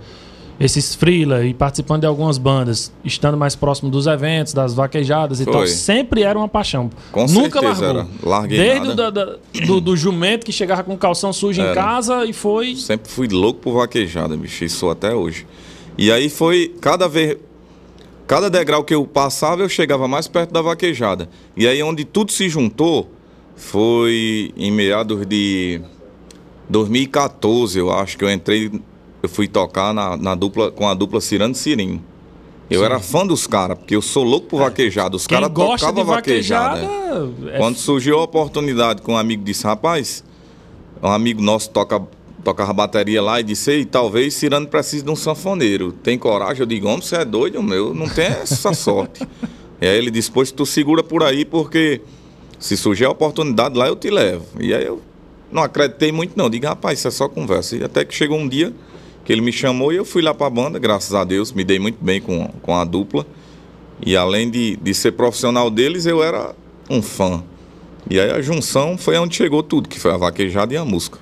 Esses 0.60 0.94
freela 0.94 1.44
e 1.44 1.55
participando 1.55 2.00
de 2.00 2.06
algumas 2.06 2.37
bandas, 2.37 2.93
estando 3.05 3.37
mais 3.37 3.55
próximo 3.55 3.88
dos 3.88 4.08
eventos, 4.08 4.52
das 4.52 4.75
vaquejadas 4.75 5.38
e 5.38 5.44
foi. 5.44 5.52
tal, 5.52 5.66
sempre 5.69 6.22
era 6.22 6.37
uma 6.37 6.49
paixão. 6.49 6.90
Com 7.12 7.26
Nunca 7.26 7.60
certeza 7.60 7.93
largou. 7.93 8.00
era. 8.02 8.08
Larguei 8.25 8.58
Desde 8.58 8.88
nada. 8.88 8.93
o 8.93 8.96
da, 8.96 9.10
da, 9.10 9.37
do, 9.66 9.81
do, 9.81 9.96
jumento 9.96 10.44
que 10.44 10.50
chegava 10.50 10.82
com 10.82 10.96
calção 10.96 11.32
sujo 11.32 11.60
era. 11.60 11.70
em 11.70 11.75
casa 11.75 12.25
e 12.25 12.32
foi. 12.32 12.75
Sempre 12.75 13.08
fui 13.08 13.28
louco 13.28 13.60
por 13.60 13.75
vaquejada, 13.75 14.37
bicho, 14.37 14.64
e 14.64 14.69
sou 14.69 14.90
até 14.90 15.14
hoje. 15.14 15.46
E 15.96 16.10
aí 16.10 16.28
foi 16.28 16.75
cada 16.81 17.08
vez 17.08 17.37
Cada 18.28 18.50
degrau 18.50 18.84
que 18.84 18.94
eu 18.94 19.06
passava, 19.06 19.62
eu 19.62 19.70
chegava 19.70 20.06
mais 20.06 20.28
perto 20.28 20.52
da 20.52 20.60
vaquejada. 20.60 21.30
E 21.56 21.66
aí, 21.66 21.82
onde 21.82 22.04
tudo 22.04 22.30
se 22.30 22.46
juntou, 22.46 23.10
foi 23.56 24.52
em 24.54 24.70
meados 24.70 25.25
de 25.25 25.80
2014, 26.69 27.79
eu 27.79 27.91
acho 27.91 28.19
que 28.19 28.24
eu 28.24 28.31
entrei, 28.31 28.70
eu 29.22 29.29
fui 29.31 29.48
tocar 29.48 29.94
na, 29.94 30.14
na 30.14 30.34
dupla, 30.34 30.70
com 30.70 30.86
a 30.86 30.93
dupla 30.93 31.22
Cirano 31.22 31.55
Cirinho. 31.55 32.05
Eu 32.69 32.81
Sim. 32.81 32.84
era 32.84 33.00
fã 33.00 33.26
dos 33.26 33.46
caras, 33.46 33.79
porque 33.79 33.96
eu 33.96 34.03
sou 34.03 34.24
louco 34.24 34.46
por 34.46 34.60
vaquejada. 34.60 35.17
Os 35.17 35.26
caras 35.26 35.48
tocavam 35.48 36.05
vaquejada. 36.05 36.81
É... 36.81 37.56
Quando 37.56 37.79
surgiu 37.79 38.19
a 38.19 38.24
oportunidade 38.24 39.00
com 39.00 39.14
um 39.14 39.17
amigo 39.17 39.43
disse, 39.43 39.64
rapaz, 39.64 40.22
um 41.03 41.08
amigo 41.10 41.41
nosso 41.41 41.70
toca 41.70 41.98
tocava 42.48 42.72
bateria 42.72 43.20
lá 43.20 43.40
e 43.40 43.43
disse, 43.43 43.70
Ei, 43.70 43.84
talvez 43.84 44.34
Cirano 44.34 44.67
precise 44.67 45.05
de 45.05 45.10
um 45.10 45.17
sanfoneiro. 45.17 45.93
Tem 45.93 46.19
coragem? 46.19 46.60
Eu 46.60 46.67
digo, 46.67 46.88
homem, 46.88 47.02
você 47.02 47.17
é 47.17 47.24
doido, 47.24 47.62
meu, 47.62 47.93
não 47.93 48.08
tem 48.08 48.26
essa 48.26 48.72
sorte. 48.72 49.26
e 49.81 49.86
aí 49.86 49.96
ele 49.96 50.10
disse, 50.10 50.31
pois 50.31 50.50
tu 50.50 50.64
segura 50.64 51.02
por 51.02 51.22
aí, 51.22 51.44
porque 51.44 52.00
se 52.58 52.76
surgir 52.76 53.05
a 53.05 53.10
oportunidade 53.10 53.76
lá, 53.76 53.86
eu 53.86 53.96
te 53.96 54.08
levo. 54.10 54.46
E 54.58 54.72
aí 54.72 54.84
eu 54.84 55.02
não 55.52 55.62
acreditei 55.62 56.10
muito 56.10 56.32
não, 56.36 56.48
digo, 56.48 56.67
rapaz, 56.67 56.98
isso 56.98 57.08
é 57.08 57.10
só 57.10 57.28
conversa. 57.28 57.76
E 57.76 57.84
até 57.84 58.05
que 58.05 58.14
chegou 58.14 58.38
um 58.38 58.48
dia 58.48 58.72
que 59.24 59.32
ele 59.32 59.43
me 59.43 59.52
chamou 59.52 59.93
e 59.93 59.96
eu 59.96 60.05
fui 60.05 60.22
lá 60.22 60.32
para 60.32 60.46
a 60.46 60.50
banda, 60.50 60.78
graças 60.78 61.14
a 61.14 61.22
Deus, 61.22 61.52
me 61.52 61.62
dei 61.62 61.78
muito 61.78 62.02
bem 62.02 62.20
com, 62.20 62.48
com 62.62 62.74
a 62.74 62.84
dupla. 62.84 63.26
E 64.05 64.17
além 64.17 64.50
de, 64.50 64.76
de 64.76 64.94
ser 64.94 65.12
profissional 65.12 65.70
deles, 65.70 66.06
eu 66.06 66.22
era 66.22 66.55
um 66.88 67.02
fã. 67.02 67.43
E 68.08 68.19
aí 68.19 68.31
a 68.31 68.40
junção 68.40 68.96
foi 68.96 69.19
onde 69.19 69.36
chegou 69.36 69.62
tudo, 69.62 69.86
que 69.86 70.00
foi 70.00 70.12
a 70.12 70.17
vaquejada 70.17 70.72
e 70.72 70.78
a 70.78 70.84
música. 70.84 71.19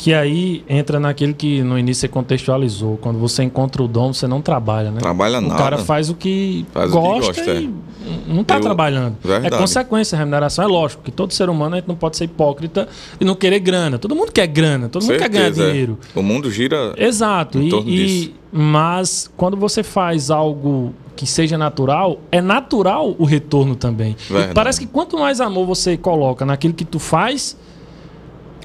Que 0.00 0.14
aí 0.14 0.64
entra 0.66 0.98
naquilo 0.98 1.34
que 1.34 1.62
no 1.62 1.78
início 1.78 2.00
você 2.00 2.08
contextualizou. 2.08 2.96
Quando 2.96 3.18
você 3.18 3.42
encontra 3.42 3.82
o 3.82 3.86
dom, 3.86 4.14
você 4.14 4.26
não 4.26 4.40
trabalha, 4.40 4.90
né? 4.90 4.98
Trabalha 4.98 5.36
o 5.36 5.40
nada. 5.42 5.54
O 5.54 5.58
cara 5.58 5.76
faz 5.76 6.08
o 6.08 6.14
que 6.14 6.64
faz 6.72 6.90
gosta, 6.90 7.10
o 7.10 7.34
que 7.34 7.40
gosta 7.40 7.54
e 7.60 7.66
é. 7.66 8.32
não 8.32 8.40
está 8.40 8.58
trabalhando. 8.58 9.18
Verdade. 9.22 9.54
É 9.54 9.58
consequência, 9.58 10.16
a 10.16 10.18
remuneração 10.18 10.64
é 10.64 10.68
lógico, 10.68 11.02
que 11.02 11.10
todo 11.10 11.34
ser 11.34 11.50
humano 11.50 11.74
a 11.74 11.80
gente 11.80 11.86
não 11.86 11.96
pode 11.96 12.16
ser 12.16 12.24
hipócrita 12.24 12.88
e 13.20 13.26
não 13.26 13.34
querer 13.34 13.60
grana. 13.60 13.98
Todo 13.98 14.16
mundo 14.16 14.32
quer 14.32 14.46
grana, 14.46 14.88
todo 14.88 15.02
Certeza, 15.02 15.28
mundo 15.28 15.32
quer 15.32 15.38
ganhar 15.38 15.68
é. 15.68 15.70
dinheiro. 15.70 15.98
O 16.14 16.22
mundo 16.22 16.50
gira. 16.50 16.94
Exato. 16.96 17.58
Em 17.58 17.68
e, 17.86 18.24
e 18.24 18.34
mas 18.50 19.30
quando 19.36 19.54
você 19.54 19.82
faz 19.82 20.30
algo 20.30 20.94
que 21.14 21.26
seja 21.26 21.58
natural, 21.58 22.20
é 22.32 22.40
natural 22.40 23.14
o 23.18 23.26
retorno 23.26 23.76
também. 23.76 24.16
Parece 24.54 24.80
que 24.80 24.86
quanto 24.86 25.18
mais 25.18 25.42
amor 25.42 25.66
você 25.66 25.98
coloca 25.98 26.46
naquilo 26.46 26.72
que 26.72 26.86
tu 26.86 26.98
faz, 26.98 27.54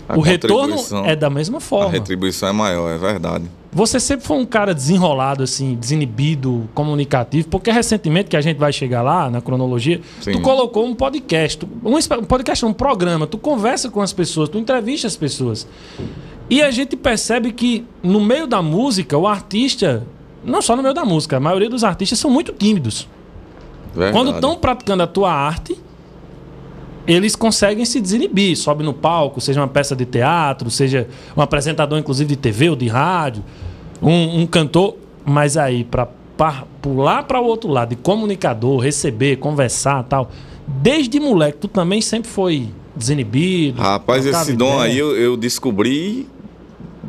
a 0.08 0.18
o 0.18 0.22
retorno 0.22 0.76
é 1.06 1.16
da 1.16 1.30
mesma 1.30 1.60
forma. 1.60 1.88
A 1.88 1.92
retribuição 1.92 2.50
é 2.50 2.54
maior, 2.54 2.92
é 2.92 2.98
verdade. 2.98 3.46
Você 3.72 4.00
sempre 4.00 4.26
foi 4.26 4.38
um 4.38 4.46
cara 4.46 4.74
desenrolado, 4.74 5.44
assim, 5.44 5.76
desinibido, 5.76 6.70
comunicativo, 6.74 7.50
porque 7.50 7.70
recentemente, 7.70 8.30
que 8.30 8.38
a 8.38 8.42
gente 8.42 8.58
vai 8.58 8.72
chegar 8.72 9.02
lá 9.02 9.30
na 9.30 9.42
cronologia, 9.42 10.00
Sim. 10.22 10.32
tu 10.32 10.42
colocou 10.42 10.86
um 10.86 10.96
podcast, 10.96 11.58
tu, 11.58 11.68
um, 11.84 12.24
podcast, 12.24 12.66
um 12.66 12.72
programa, 12.72 13.28
tu 13.28 13.38
conversa 13.38 13.90
com 13.90 14.02
as 14.02 14.14
pessoas, 14.14 14.48
tu 14.48 14.58
entrevista 14.58 15.08
as 15.08 15.18
pessoas. 15.18 15.68
E 16.50 16.62
a 16.62 16.72
gente 16.72 16.96
percebe 16.96 17.52
que 17.52 17.86
no 18.02 18.22
meio 18.22 18.48
da 18.48 18.62
música, 18.62 19.18
o 19.18 19.28
artista, 19.28 20.08
não 20.44 20.62
só 20.62 20.76
no 20.76 20.82
meio 20.82 20.94
da 20.94 21.04
música, 21.04 21.36
a 21.36 21.40
maioria 21.40 21.70
dos 21.70 21.84
artistas 21.84 22.18
são 22.18 22.32
muito 22.32 22.54
tímidos. 22.54 23.10
Verdade. 23.94 24.14
Quando 24.14 24.36
estão 24.36 24.56
praticando 24.56 25.04
a 25.04 25.08
tua 25.08 25.34
arte, 25.34 25.78
eles 27.08 27.36
conseguem 27.36 27.86
se 27.86 28.02
desinibir, 28.02 28.58
sobe 28.58 28.84
no 28.84 28.94
palco, 28.94 29.40
seja 29.40 29.60
uma 29.62 29.68
peça 29.68 29.96
de 29.96 30.06
teatro, 30.06 30.70
seja 30.72 31.08
um 31.36 31.42
apresentador, 31.42 32.00
inclusive 32.00 32.30
de 32.30 32.36
TV 32.36 32.70
ou 32.70 32.76
de 32.76 32.88
rádio, 32.88 33.44
um, 34.02 34.42
um 34.42 34.48
cantor, 34.48 34.96
mas 35.24 35.58
aí 35.58 35.84
para 35.84 36.08
pular 36.82 37.24
para 37.24 37.40
o 37.40 37.46
outro 37.46 37.70
lado, 37.70 37.90
de 37.90 37.96
comunicador, 37.96 38.80
receber, 38.80 39.38
conversar 39.38 40.04
tal. 40.04 40.30
Desde 40.68 41.20
moleque, 41.20 41.60
tu 41.60 41.68
também 41.68 42.02
sempre 42.02 42.30
foi 42.30 42.70
desinibido. 42.96 43.82
Rapaz, 43.82 44.26
esse 44.26 44.52
ideia. 44.52 44.58
dom 44.58 44.80
aí 44.80 44.98
eu, 44.98 45.16
eu 45.16 45.38
descobri 45.38 46.28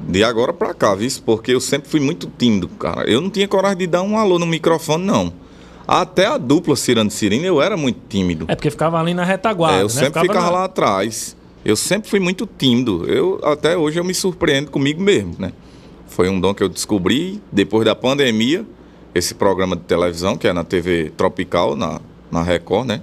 de 0.08 0.22
agora 0.22 0.52
pra 0.52 0.74
cá, 0.74 0.94
viu? 0.94 1.10
Porque 1.24 1.52
eu 1.52 1.60
sempre 1.60 1.88
fui 1.88 2.00
muito 2.00 2.30
tímido, 2.38 2.68
cara. 2.68 3.08
Eu 3.08 3.20
não 3.20 3.30
tinha 3.30 3.48
coragem 3.48 3.78
de 3.78 3.86
dar 3.86 4.02
um 4.02 4.18
alô 4.18 4.38
no 4.38 4.46
microfone, 4.46 5.04
não. 5.04 5.32
Até 5.86 6.26
a 6.26 6.36
dupla 6.38 6.74
Cirano 6.76 7.10
Cirino 7.10 7.44
eu 7.44 7.62
era 7.62 7.76
muito 7.76 8.00
tímido. 8.08 8.44
É 8.48 8.54
porque 8.56 8.70
ficava 8.70 8.98
ali 8.98 9.14
na 9.14 9.24
retaguarda, 9.24 9.78
É, 9.78 9.82
eu 9.82 9.86
né? 9.86 9.88
sempre 9.88 10.06
ficava 10.08 10.26
ficava 10.26 10.46
na- 10.46 10.52
lá 10.52 10.64
atrás. 10.64 11.36
Eu 11.64 11.76
sempre 11.76 12.08
fui 12.10 12.20
muito 12.20 12.46
tímido. 12.58 13.04
Eu 13.08 13.40
até 13.44 13.76
hoje 13.76 13.98
eu 13.98 14.04
me 14.04 14.14
surpreendo 14.14 14.70
comigo 14.70 15.00
mesmo, 15.02 15.34
né? 15.38 15.52
Foi 16.08 16.28
um 16.28 16.40
dom 16.40 16.54
que 16.54 16.62
eu 16.62 16.68
descobri 16.68 17.40
depois 17.52 17.84
da 17.84 17.94
pandemia, 17.94 18.64
esse 19.14 19.34
programa 19.34 19.76
de 19.76 19.82
televisão 19.82 20.36
que 20.36 20.46
é 20.48 20.52
na 20.52 20.64
TV 20.64 21.12
Tropical, 21.16 21.74
na, 21.76 22.00
na 22.30 22.42
Record, 22.42 22.86
né? 22.86 23.00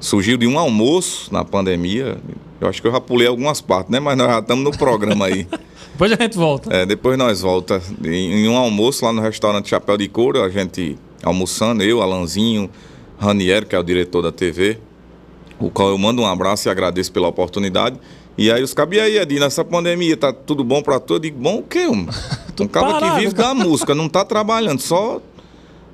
Surgiu 0.00 0.36
de 0.36 0.46
um 0.46 0.58
almoço 0.58 1.32
na 1.32 1.44
pandemia. 1.44 2.18
Eu 2.60 2.68
acho 2.68 2.80
que 2.80 2.86
eu 2.88 2.92
já 2.92 3.00
pulei 3.00 3.26
algumas 3.26 3.60
partes, 3.60 3.90
né? 3.90 3.98
Mas 4.00 4.16
nós 4.16 4.28
já 4.28 4.38
estamos 4.38 4.64
no 4.64 4.70
programa 4.76 5.26
aí. 5.26 5.46
Depois 5.92 6.12
a 6.12 6.16
gente 6.16 6.36
volta. 6.36 6.72
É, 6.72 6.86
depois 6.86 7.18
nós 7.18 7.40
volta 7.40 7.82
em, 8.04 8.44
em 8.44 8.48
um 8.48 8.56
almoço 8.56 9.04
lá 9.04 9.12
no 9.12 9.20
restaurante 9.20 9.68
Chapéu 9.68 9.96
de 9.96 10.06
Couro, 10.06 10.40
a 10.44 10.48
gente 10.48 10.96
almoçando, 11.22 11.82
eu, 11.82 12.02
Alanzinho, 12.02 12.70
Raniero, 13.18 13.66
que 13.66 13.74
é 13.74 13.78
o 13.78 13.82
diretor 13.82 14.22
da 14.22 14.32
TV, 14.32 14.78
o 15.58 15.70
qual 15.70 15.88
eu 15.88 15.98
mando 15.98 16.22
um 16.22 16.26
abraço 16.26 16.68
e 16.68 16.70
agradeço 16.70 17.12
pela 17.12 17.28
oportunidade. 17.28 17.98
E 18.36 18.52
aí 18.52 18.62
os 18.62 18.72
cabos, 18.72 18.96
e 18.96 19.00
aí, 19.00 19.18
Edi, 19.18 19.40
nessa 19.40 19.64
pandemia, 19.64 20.16
tá 20.16 20.32
tudo 20.32 20.62
bom 20.62 20.80
pra 20.80 21.00
tu? 21.00 21.14
Eu 21.14 21.18
digo, 21.18 21.38
bom 21.38 21.58
o 21.58 21.62
quê? 21.62 21.86
Um, 22.60 22.64
um 22.64 22.66
cabo 22.66 22.98
que 22.98 23.20
vive 23.20 23.34
da 23.34 23.54
música, 23.54 23.94
não 23.94 24.08
tá 24.08 24.24
trabalhando, 24.24 24.80
só... 24.80 25.20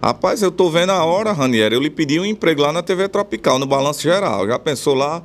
Rapaz, 0.03 0.43
eu 0.43 0.51
tô 0.51 0.71
vendo 0.71 0.93
a 0.93 1.05
hora, 1.05 1.31
Raniero, 1.33 1.75
eu 1.75 1.81
lhe 1.81 1.91
pedi 1.91 2.19
um 2.19 2.25
emprego 2.25 2.63
lá 2.63 2.73
na 2.73 2.83
TV 2.83 3.07
Tropical, 3.09 3.59
no 3.59 3.67
Balanço 3.67 4.03
Geral. 4.03 4.47
Já 4.47 4.59
pensou 4.59 4.95
lá? 4.95 5.23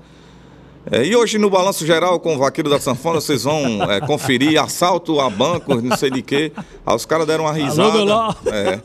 É, 0.92 1.06
e 1.06 1.16
hoje 1.16 1.38
no 1.38 1.50
Balanço 1.50 1.86
Geral, 1.86 2.20
com 2.20 2.36
o 2.36 2.38
Vaqueiro 2.38 2.70
da 2.70 2.80
Sanfona, 2.80 3.20
vocês 3.20 3.44
vão 3.44 3.84
é, 3.84 4.00
conferir 4.00 4.62
assalto 4.62 5.20
a 5.20 5.30
bancos, 5.30 5.84
não 5.84 5.96
sei 5.98 6.10
de 6.10 6.22
quê. 6.22 6.52
Aí 6.86 6.96
os 6.96 7.06
caras 7.06 7.28
deram 7.28 7.44
uma 7.44 7.54
risada. 7.54 8.04
Lorde. 8.04 8.50
É. 8.50 8.82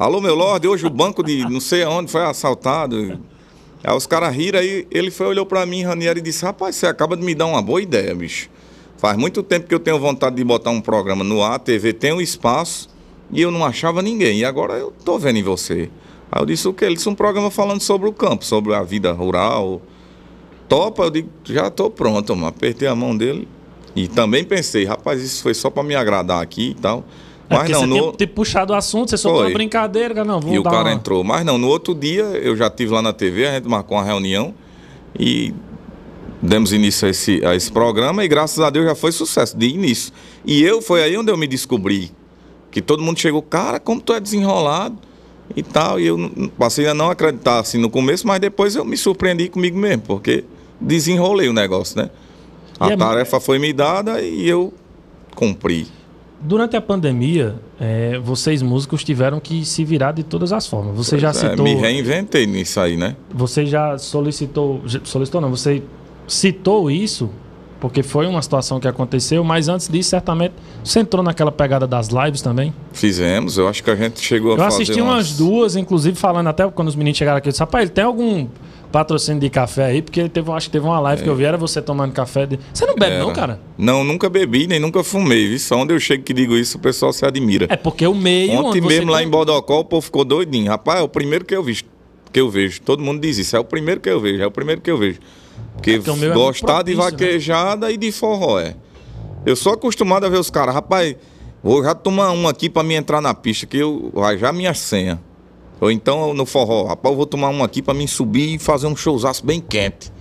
Alô, 0.00 0.18
meu 0.18 0.34
Lorde, 0.34 0.66
hoje 0.66 0.86
o 0.86 0.88
banco 0.88 1.22
de 1.22 1.46
não 1.50 1.60
sei 1.60 1.82
aonde 1.82 2.10
foi 2.10 2.24
assaltado. 2.24 3.20
Aí 3.84 3.94
os 3.94 4.06
caras 4.06 4.34
riram, 4.34 4.58
aí 4.58 4.86
ele 4.90 5.10
foi, 5.10 5.26
olhou 5.26 5.44
pra 5.44 5.66
mim, 5.66 5.82
Ranieri, 5.82 6.20
e 6.20 6.22
disse, 6.22 6.42
rapaz, 6.42 6.76
você 6.76 6.86
acaba 6.86 7.14
de 7.14 7.22
me 7.22 7.34
dar 7.34 7.44
uma 7.44 7.60
boa 7.60 7.82
ideia, 7.82 8.14
bicho. 8.14 8.48
Faz 8.96 9.18
muito 9.18 9.42
tempo 9.42 9.68
que 9.68 9.74
eu 9.74 9.78
tenho 9.78 9.98
vontade 9.98 10.36
de 10.36 10.42
botar 10.42 10.70
um 10.70 10.80
programa 10.80 11.22
no 11.22 11.42
ar, 11.42 11.56
a 11.56 11.58
TV 11.58 11.92
tem 11.92 12.14
um 12.14 12.20
espaço, 12.22 12.88
e 13.30 13.42
eu 13.42 13.50
não 13.50 13.62
achava 13.62 14.00
ninguém. 14.00 14.38
E 14.38 14.44
agora 14.46 14.72
eu 14.72 14.90
tô 15.04 15.18
vendo 15.18 15.36
em 15.36 15.42
você. 15.42 15.90
Aí 16.32 16.40
eu 16.40 16.46
disse, 16.46 16.66
o 16.66 16.72
quê? 16.72 16.86
Ele 16.86 16.94
disse 16.94 17.10
um 17.10 17.14
programa 17.14 17.50
falando 17.50 17.82
sobre 17.82 18.08
o 18.08 18.12
campo, 18.14 18.42
sobre 18.42 18.74
a 18.74 18.82
vida 18.82 19.12
rural. 19.12 19.82
Topa, 20.66 21.02
eu 21.02 21.10
digo, 21.10 21.28
já 21.44 21.68
tô 21.68 21.90
pronto, 21.90 22.34
mano. 22.34 22.46
Apertei 22.46 22.88
a 22.88 22.94
mão 22.94 23.14
dele. 23.14 23.46
E 23.94 24.08
também 24.08 24.44
pensei, 24.44 24.86
rapaz, 24.86 25.20
isso 25.22 25.42
foi 25.42 25.52
só 25.52 25.68
pra 25.68 25.82
me 25.82 25.94
agradar 25.94 26.42
aqui 26.42 26.70
e 26.70 26.74
tal. 26.74 27.04
Mas 27.50 27.68
não, 27.68 27.80
você 27.80 27.86
no... 27.86 27.94
tinha 27.96 28.12
tipo, 28.12 28.34
puxado 28.34 28.72
o 28.72 28.76
assunto, 28.76 29.10
você 29.10 29.16
soltou 29.16 29.40
Foi. 29.40 29.50
uma 29.50 29.54
brincadeira, 29.54 30.14
cara, 30.14 30.26
não, 30.26 30.40
vamos 30.40 30.54
E 30.54 30.58
o 30.58 30.62
cara 30.62 30.82
uma... 30.82 30.92
entrou. 30.92 31.24
Mas 31.24 31.44
não, 31.44 31.58
no 31.58 31.66
outro 31.66 31.94
dia 31.94 32.22
eu 32.22 32.56
já 32.56 32.68
estive 32.68 32.92
lá 32.92 33.02
na 33.02 33.12
TV, 33.12 33.46
a 33.46 33.54
gente 33.54 33.68
marcou 33.68 33.96
uma 33.96 34.04
reunião 34.04 34.54
e 35.18 35.52
demos 36.40 36.72
início 36.72 37.08
a 37.08 37.10
esse, 37.10 37.44
a 37.44 37.54
esse 37.56 37.70
programa 37.70 38.24
e 38.24 38.28
graças 38.28 38.60
a 38.60 38.70
Deus 38.70 38.86
já 38.86 38.94
foi 38.94 39.10
sucesso 39.10 39.56
de 39.56 39.66
início. 39.66 40.12
E 40.44 40.62
eu, 40.62 40.80
foi 40.80 41.02
aí 41.02 41.16
onde 41.16 41.30
eu 41.30 41.36
me 41.36 41.48
descobri. 41.48 42.12
Que 42.70 42.80
todo 42.80 43.02
mundo 43.02 43.18
chegou, 43.18 43.42
cara, 43.42 43.80
como 43.80 44.00
tu 44.00 44.12
é 44.12 44.20
desenrolado 44.20 44.96
e 45.56 45.62
tal. 45.62 45.98
E 45.98 46.06
eu 46.06 46.50
passei 46.56 46.86
a 46.86 46.94
não 46.94 47.10
acreditar 47.10 47.58
assim 47.58 47.78
no 47.78 47.90
começo, 47.90 48.26
mas 48.26 48.38
depois 48.38 48.76
eu 48.76 48.84
me 48.84 48.96
surpreendi 48.96 49.48
comigo 49.48 49.76
mesmo, 49.76 50.02
porque 50.02 50.44
desenrolei 50.80 51.48
o 51.48 51.52
negócio, 51.52 52.00
né? 52.00 52.10
A 52.78 52.92
é- 52.92 52.96
tarefa 52.96 53.40
foi 53.40 53.58
me 53.58 53.72
dada 53.72 54.22
e 54.22 54.48
eu 54.48 54.72
cumpri. 55.34 55.88
Durante 56.42 56.74
a 56.74 56.80
pandemia, 56.80 57.56
é, 57.78 58.18
vocês 58.18 58.62
músicos 58.62 59.04
tiveram 59.04 59.38
que 59.38 59.64
se 59.64 59.84
virar 59.84 60.12
de 60.12 60.22
todas 60.22 60.52
as 60.52 60.66
formas. 60.66 60.96
Você 60.96 61.18
já 61.18 61.30
É, 61.30 61.32
citou... 61.34 61.64
me 61.64 61.74
reinventei 61.74 62.46
nisso 62.46 62.80
aí, 62.80 62.96
né? 62.96 63.14
Você 63.34 63.66
já 63.66 63.98
solicitou... 63.98 64.80
Solicitou 65.04 65.40
não, 65.40 65.50
você 65.50 65.82
citou 66.26 66.90
isso 66.90 67.28
porque 67.78 68.02
foi 68.02 68.26
uma 68.26 68.42
situação 68.42 68.78
que 68.78 68.86
aconteceu, 68.86 69.42
mas 69.42 69.66
antes 69.66 69.88
disso, 69.88 70.10
certamente, 70.10 70.52
você 70.84 71.00
entrou 71.00 71.22
naquela 71.22 71.50
pegada 71.50 71.86
das 71.86 72.08
lives 72.08 72.42
também. 72.42 72.74
Fizemos, 72.92 73.56
eu 73.56 73.66
acho 73.66 73.82
que 73.82 73.90
a 73.90 73.96
gente 73.96 74.20
chegou 74.20 74.52
a 74.52 74.54
Eu 74.54 74.58
fazer 74.58 74.82
assisti 74.82 75.00
umas 75.00 75.32
duas, 75.32 75.76
inclusive 75.76 76.14
falando 76.16 76.48
até 76.48 76.68
quando 76.70 76.88
os 76.88 76.94
meninos 76.94 77.16
chegaram 77.16 77.38
aqui, 77.38 77.48
eu 77.48 77.52
disse, 77.52 77.60
rapaz, 77.60 77.84
ele 77.84 77.90
tem 77.90 78.04
algum 78.04 78.46
patrocínio 78.90 79.40
de 79.40 79.48
café 79.48 79.84
aí? 79.86 80.02
Porque 80.02 80.28
teve, 80.28 80.50
acho 80.52 80.66
que 80.66 80.72
teve 80.72 80.84
uma 80.84 81.00
live 81.00 81.22
que 81.22 81.28
eu 81.28 81.34
vi, 81.34 81.44
era 81.44 81.56
você 81.56 81.80
tomando 81.80 82.12
café. 82.12 82.46
De... 82.46 82.58
Você 82.72 82.84
não 82.86 82.94
bebe 82.94 83.18
não, 83.18 83.26
Era. 83.26 83.34
cara? 83.34 83.60
Não, 83.78 84.04
nunca 84.04 84.28
bebi, 84.28 84.66
nem 84.66 84.78
nunca 84.78 85.02
fumei. 85.02 85.48
viu? 85.48 85.58
Só 85.58 85.76
onde 85.76 85.94
eu 85.94 86.00
chego 86.00 86.22
que 86.22 86.32
digo 86.32 86.56
isso, 86.56 86.78
o 86.78 86.80
pessoal 86.80 87.12
se 87.12 87.24
admira. 87.24 87.66
É 87.68 87.76
porque 87.76 88.06
o 88.06 88.14
meio 88.14 88.52
Ontem 88.52 88.68
onde 88.68 88.80
você 88.80 88.88
mesmo 88.88 89.12
lá 89.12 89.22
em 89.22 89.28
Bodocó, 89.28 89.80
o 89.80 89.84
povo 89.84 90.02
ficou 90.02 90.24
doidinho. 90.24 90.70
Rapaz, 90.70 91.00
é 91.00 91.02
o 91.02 91.08
primeiro 91.08 91.44
que 91.44 91.54
eu 91.54 91.62
vi, 91.62 91.80
que 92.32 92.40
eu 92.40 92.50
vejo. 92.50 92.80
Todo 92.82 93.02
mundo 93.02 93.20
diz 93.20 93.38
isso, 93.38 93.56
é 93.56 93.60
o 93.60 93.64
primeiro 93.64 94.00
que 94.00 94.08
eu 94.08 94.20
vejo, 94.20 94.42
é 94.42 94.46
o 94.46 94.50
primeiro 94.50 94.80
que 94.80 94.90
eu 94.90 94.98
vejo. 94.98 95.20
Porque, 95.74 95.96
porque 95.96 96.10
o 96.10 96.16
meu 96.16 96.32
é 96.32 96.34
gostar 96.34 96.82
de 96.82 96.94
propício, 96.94 96.96
né? 96.96 97.10
vaquejada 97.10 97.90
e 97.90 97.96
de 97.96 98.12
forró, 98.12 98.58
é. 98.58 98.74
Eu 99.46 99.56
sou 99.56 99.72
acostumado 99.72 100.26
a 100.26 100.28
ver 100.28 100.38
os 100.38 100.50
caras, 100.50 100.74
rapaz, 100.74 101.16
vou 101.62 101.82
já 101.82 101.94
tomar 101.94 102.32
um 102.32 102.46
aqui 102.46 102.68
pra 102.68 102.82
me 102.82 102.94
entrar 102.94 103.20
na 103.20 103.32
pista, 103.32 103.66
que 103.66 103.78
eu 103.78 104.12
já 104.38 104.52
minha 104.52 104.74
senha. 104.74 105.20
Ou 105.80 105.90
então 105.90 106.34
no 106.34 106.44
forró, 106.44 106.84
rapaz, 106.84 107.12
eu 107.12 107.16
vou 107.16 107.26
tomar 107.26 107.48
um 107.48 107.64
aqui 107.64 107.80
pra 107.80 107.94
mim 107.94 108.06
subir 108.06 108.54
e 108.54 108.58
fazer 108.58 108.86
um 108.86 108.94
showzaço 108.94 109.44
bem 109.44 109.60
quente. 109.60 110.12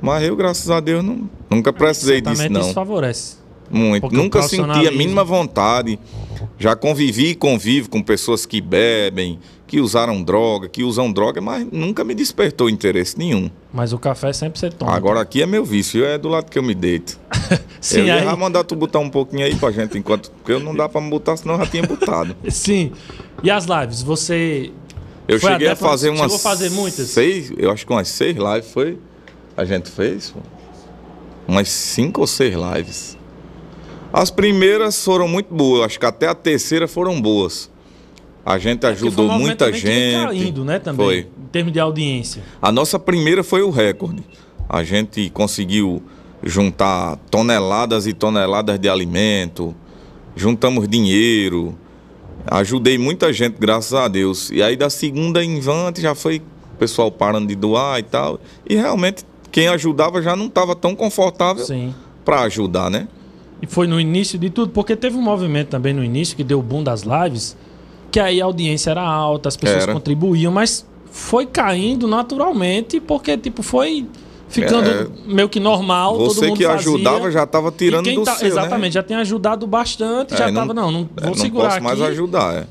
Mas 0.00 0.22
eu, 0.22 0.36
graças 0.36 0.70
a 0.70 0.78
Deus, 0.78 1.02
não, 1.02 1.28
nunca 1.50 1.72
precisei 1.72 2.20
disso, 2.20 2.48
não. 2.48 2.60
isso 2.60 2.72
favorece. 2.72 3.36
Muito. 3.70 4.02
Porque 4.02 4.16
Nunca 4.16 4.42
senti 4.42 4.86
a 4.86 4.92
mínima 4.92 5.24
vontade. 5.24 5.98
Já 6.58 6.76
convivi 6.76 7.30
e 7.30 7.34
convivo 7.34 7.90
com 7.90 8.02
pessoas 8.02 8.46
que 8.46 8.60
bebem, 8.60 9.38
que 9.66 9.80
usaram 9.80 10.22
droga, 10.22 10.68
que 10.68 10.84
usam 10.84 11.10
droga, 11.12 11.40
mas 11.40 11.66
nunca 11.72 12.04
me 12.04 12.14
despertou 12.14 12.70
interesse 12.70 13.18
nenhum. 13.18 13.50
Mas 13.72 13.92
o 13.92 13.98
café 13.98 14.32
sempre 14.32 14.58
você 14.60 14.70
toma. 14.70 14.94
Agora 14.94 15.20
aqui 15.20 15.42
é 15.42 15.46
meu 15.46 15.64
vício, 15.64 16.04
é 16.04 16.16
do 16.16 16.28
lado 16.28 16.50
que 16.50 16.58
eu 16.58 16.62
me 16.62 16.74
deito. 16.74 17.18
sim, 17.80 18.08
eu 18.08 18.14
aí- 18.14 18.36
mandar 18.36 18.62
tu 18.64 18.76
botar 18.76 19.00
um 19.00 19.10
pouquinho 19.10 19.44
aí 19.44 19.54
pra 19.56 19.70
gente, 19.72 19.98
enquanto. 19.98 20.30
Porque 20.30 20.52
eu 20.52 20.60
não 20.60 20.74
dá 20.74 20.88
pra 20.88 21.00
me 21.00 21.10
botar, 21.10 21.36
senão 21.36 21.54
eu 21.54 21.60
já 21.64 21.66
tinha 21.66 21.82
botado. 21.82 22.36
sim. 22.48 22.92
E 23.42 23.50
as 23.50 23.66
lives, 23.66 24.02
você 24.02 24.70
Eu 25.28 25.40
Foi 25.40 25.50
cheguei 25.52 25.68
a 25.68 25.74
fazer 25.76 26.10
umas. 26.10 26.20
chegou 26.20 26.36
a 26.36 26.38
fazer 26.38 26.70
muitas? 26.70 27.08
Seis, 27.08 27.52
eu 27.58 27.70
acho 27.70 27.84
que 27.84 27.92
umas 27.92 28.06
seis 28.08 28.36
lives 28.36 28.70
foi. 28.70 28.98
A 29.56 29.64
gente 29.64 29.90
fez? 29.90 30.32
Umas 31.48 31.68
cinco 31.68 32.20
ou 32.20 32.26
seis 32.26 32.54
lives. 32.54 33.16
As 34.12 34.30
primeiras 34.30 35.02
foram 35.04 35.26
muito 35.28 35.52
boas, 35.52 35.84
acho 35.86 35.98
que 36.00 36.06
até 36.06 36.28
a 36.28 36.34
terceira 36.34 36.86
foram 36.88 37.20
boas. 37.20 37.70
A 38.46 38.58
gente 38.58 38.86
ajudou 38.86 39.28
um 39.28 39.40
muita 39.40 39.72
gente. 39.72 40.24
caindo, 40.24 40.64
né, 40.64 40.78
também, 40.78 41.04
Foi. 41.04 41.18
em 41.18 41.46
termos 41.50 41.72
de 41.72 41.80
audiência. 41.80 42.44
A 42.62 42.70
nossa 42.70 42.96
primeira 42.96 43.42
foi 43.42 43.60
o 43.60 43.70
recorde. 43.70 44.22
A 44.68 44.84
gente 44.84 45.28
conseguiu 45.30 46.00
juntar 46.44 47.16
toneladas 47.28 48.06
e 48.06 48.12
toneladas 48.12 48.78
de 48.78 48.88
alimento, 48.88 49.74
juntamos 50.36 50.86
dinheiro, 50.86 51.76
ajudei 52.46 52.96
muita 52.96 53.32
gente, 53.32 53.56
graças 53.58 53.94
a 53.94 54.06
Deus. 54.06 54.48
E 54.52 54.62
aí 54.62 54.76
da 54.76 54.88
segunda 54.88 55.42
em 55.42 55.58
diante 55.58 56.00
já 56.00 56.14
foi 56.14 56.38
o 56.72 56.76
pessoal 56.78 57.10
parando 57.10 57.48
de 57.48 57.56
doar 57.56 57.98
e 57.98 58.04
tal. 58.04 58.38
E 58.64 58.76
realmente 58.76 59.24
quem 59.50 59.66
ajudava 59.66 60.22
já 60.22 60.36
não 60.36 60.46
estava 60.46 60.76
tão 60.76 60.94
confortável 60.94 61.66
para 62.24 62.42
ajudar, 62.42 62.90
né? 62.90 63.08
E 63.60 63.66
foi 63.66 63.88
no 63.88 63.98
início 63.98 64.38
de 64.38 64.50
tudo, 64.50 64.70
porque 64.70 64.94
teve 64.94 65.16
um 65.16 65.22
movimento 65.22 65.68
também 65.68 65.92
no 65.92 66.04
início 66.04 66.36
que 66.36 66.44
deu 66.44 66.60
o 66.60 66.62
boom 66.62 66.84
das 66.84 67.02
lives, 67.02 67.56
que 68.10 68.20
aí 68.20 68.40
a 68.40 68.44
audiência 68.44 68.90
era 68.90 69.02
alta, 69.02 69.48
as 69.48 69.56
pessoas 69.56 69.82
Era. 69.84 69.92
contribuíam, 69.92 70.52
mas 70.52 70.86
foi 71.10 71.46
caindo 71.46 72.06
naturalmente, 72.06 73.00
porque 73.00 73.36
tipo 73.36 73.62
foi 73.62 74.06
ficando 74.48 74.88
É. 74.88 75.06
meio 75.26 75.48
que 75.48 75.58
normal, 75.58 76.16
todo 76.16 76.32
Você 76.34 76.46
mundo 76.46 76.56
que 76.58 76.64
fazia. 76.64 76.78
ajudava 76.92 77.30
já 77.30 77.42
estava 77.42 77.70
tirando 77.72 78.10
do 78.14 78.22
tá- 78.22 78.34
seu, 78.36 78.48
Exatamente, 78.48 78.82
né? 78.86 78.90
já 78.92 79.02
tem 79.02 79.16
ajudado 79.16 79.66
bastante, 79.66 80.34
É, 80.34 80.36
já 80.36 80.52
tava, 80.52 80.72
não, 80.72 80.90
não 80.90 81.00
é, 81.16 81.20
vou 81.20 81.30
não 81.30 81.34
segurar 81.34 81.64
posso 81.64 81.76
aqui. 81.76 81.84
mais 81.84 82.00
ajudar, 82.02 82.54
é. 82.54 82.66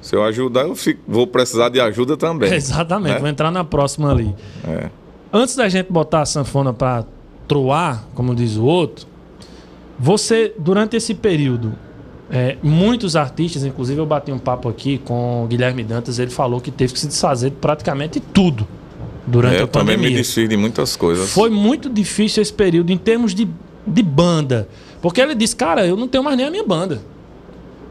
Se 0.00 0.14
eu 0.14 0.22
ajudar, 0.24 0.62
eu 0.62 0.76
fico- 0.76 1.00
vou 1.08 1.26
precisar 1.26 1.68
de 1.70 1.80
ajuda 1.80 2.16
também. 2.16 2.52
Exatamente, 2.54 3.16
É. 3.16 3.18
vou 3.18 3.28
entrar 3.28 3.50
na 3.50 3.64
próxima 3.64 4.10
ali. 4.12 4.32
É. 4.66 4.88
Antes 5.32 5.56
da 5.56 5.68
gente 5.68 5.92
botar 5.92 6.22
a 6.22 6.26
sanfona 6.26 6.72
pra 6.72 7.04
troar, 7.48 8.06
como 8.14 8.34
diz 8.34 8.56
o 8.56 8.64
outro, 8.64 9.06
você, 9.98 10.54
durante 10.58 10.96
esse 10.96 11.14
período, 11.14 11.74
é, 12.30 12.56
muitos 12.62 13.16
artistas, 13.16 13.64
inclusive 13.64 13.98
eu 14.00 14.06
bati 14.06 14.30
um 14.30 14.38
papo 14.38 14.68
aqui 14.68 14.98
com 14.98 15.44
o 15.44 15.46
Guilherme 15.46 15.82
Dantas, 15.82 16.18
ele 16.18 16.30
falou 16.30 16.60
que 16.60 16.70
teve 16.70 16.92
que 16.92 17.00
se 17.00 17.06
desfazer 17.06 17.50
de 17.50 17.56
praticamente 17.56 18.20
tudo. 18.20 18.66
durante 19.26 19.54
É, 19.56 19.58
a 19.58 19.62
eu 19.62 19.68
também 19.68 19.96
pandemia. 19.96 20.10
me 20.16 20.22
desfiz 20.22 20.48
de 20.48 20.56
muitas 20.56 20.96
coisas. 20.96 21.30
Foi 21.30 21.50
muito 21.50 21.88
difícil 21.90 22.42
esse 22.42 22.52
período 22.52 22.90
em 22.90 22.96
termos 22.98 23.34
de, 23.34 23.48
de 23.86 24.02
banda. 24.02 24.68
Porque 25.02 25.20
ele 25.20 25.34
disse, 25.34 25.54
cara, 25.54 25.86
eu 25.86 25.96
não 25.96 26.08
tenho 26.08 26.24
mais 26.24 26.36
nem 26.36 26.46
a 26.46 26.50
minha 26.50 26.64
banda. 26.64 27.00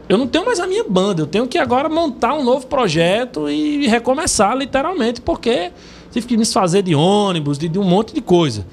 Eu 0.08 0.16
não 0.18 0.26
tenho 0.26 0.44
mais 0.46 0.58
a 0.58 0.66
minha 0.66 0.84
banda. 0.84 1.22
Eu 1.22 1.26
tenho 1.26 1.46
que 1.46 1.58
agora 1.58 1.88
montar 1.88 2.34
um 2.34 2.42
novo 2.44 2.66
projeto 2.66 3.48
e 3.48 3.86
recomeçar, 3.86 4.56
literalmente, 4.56 5.20
porque 5.20 5.70
tive 6.10 6.26
que 6.26 6.36
me 6.36 6.42
desfazer 6.42 6.82
de 6.82 6.94
ônibus, 6.94 7.58
de, 7.58 7.68
de 7.68 7.78
um 7.78 7.84
monte 7.84 8.14
de 8.14 8.20
coisa. 8.20 8.66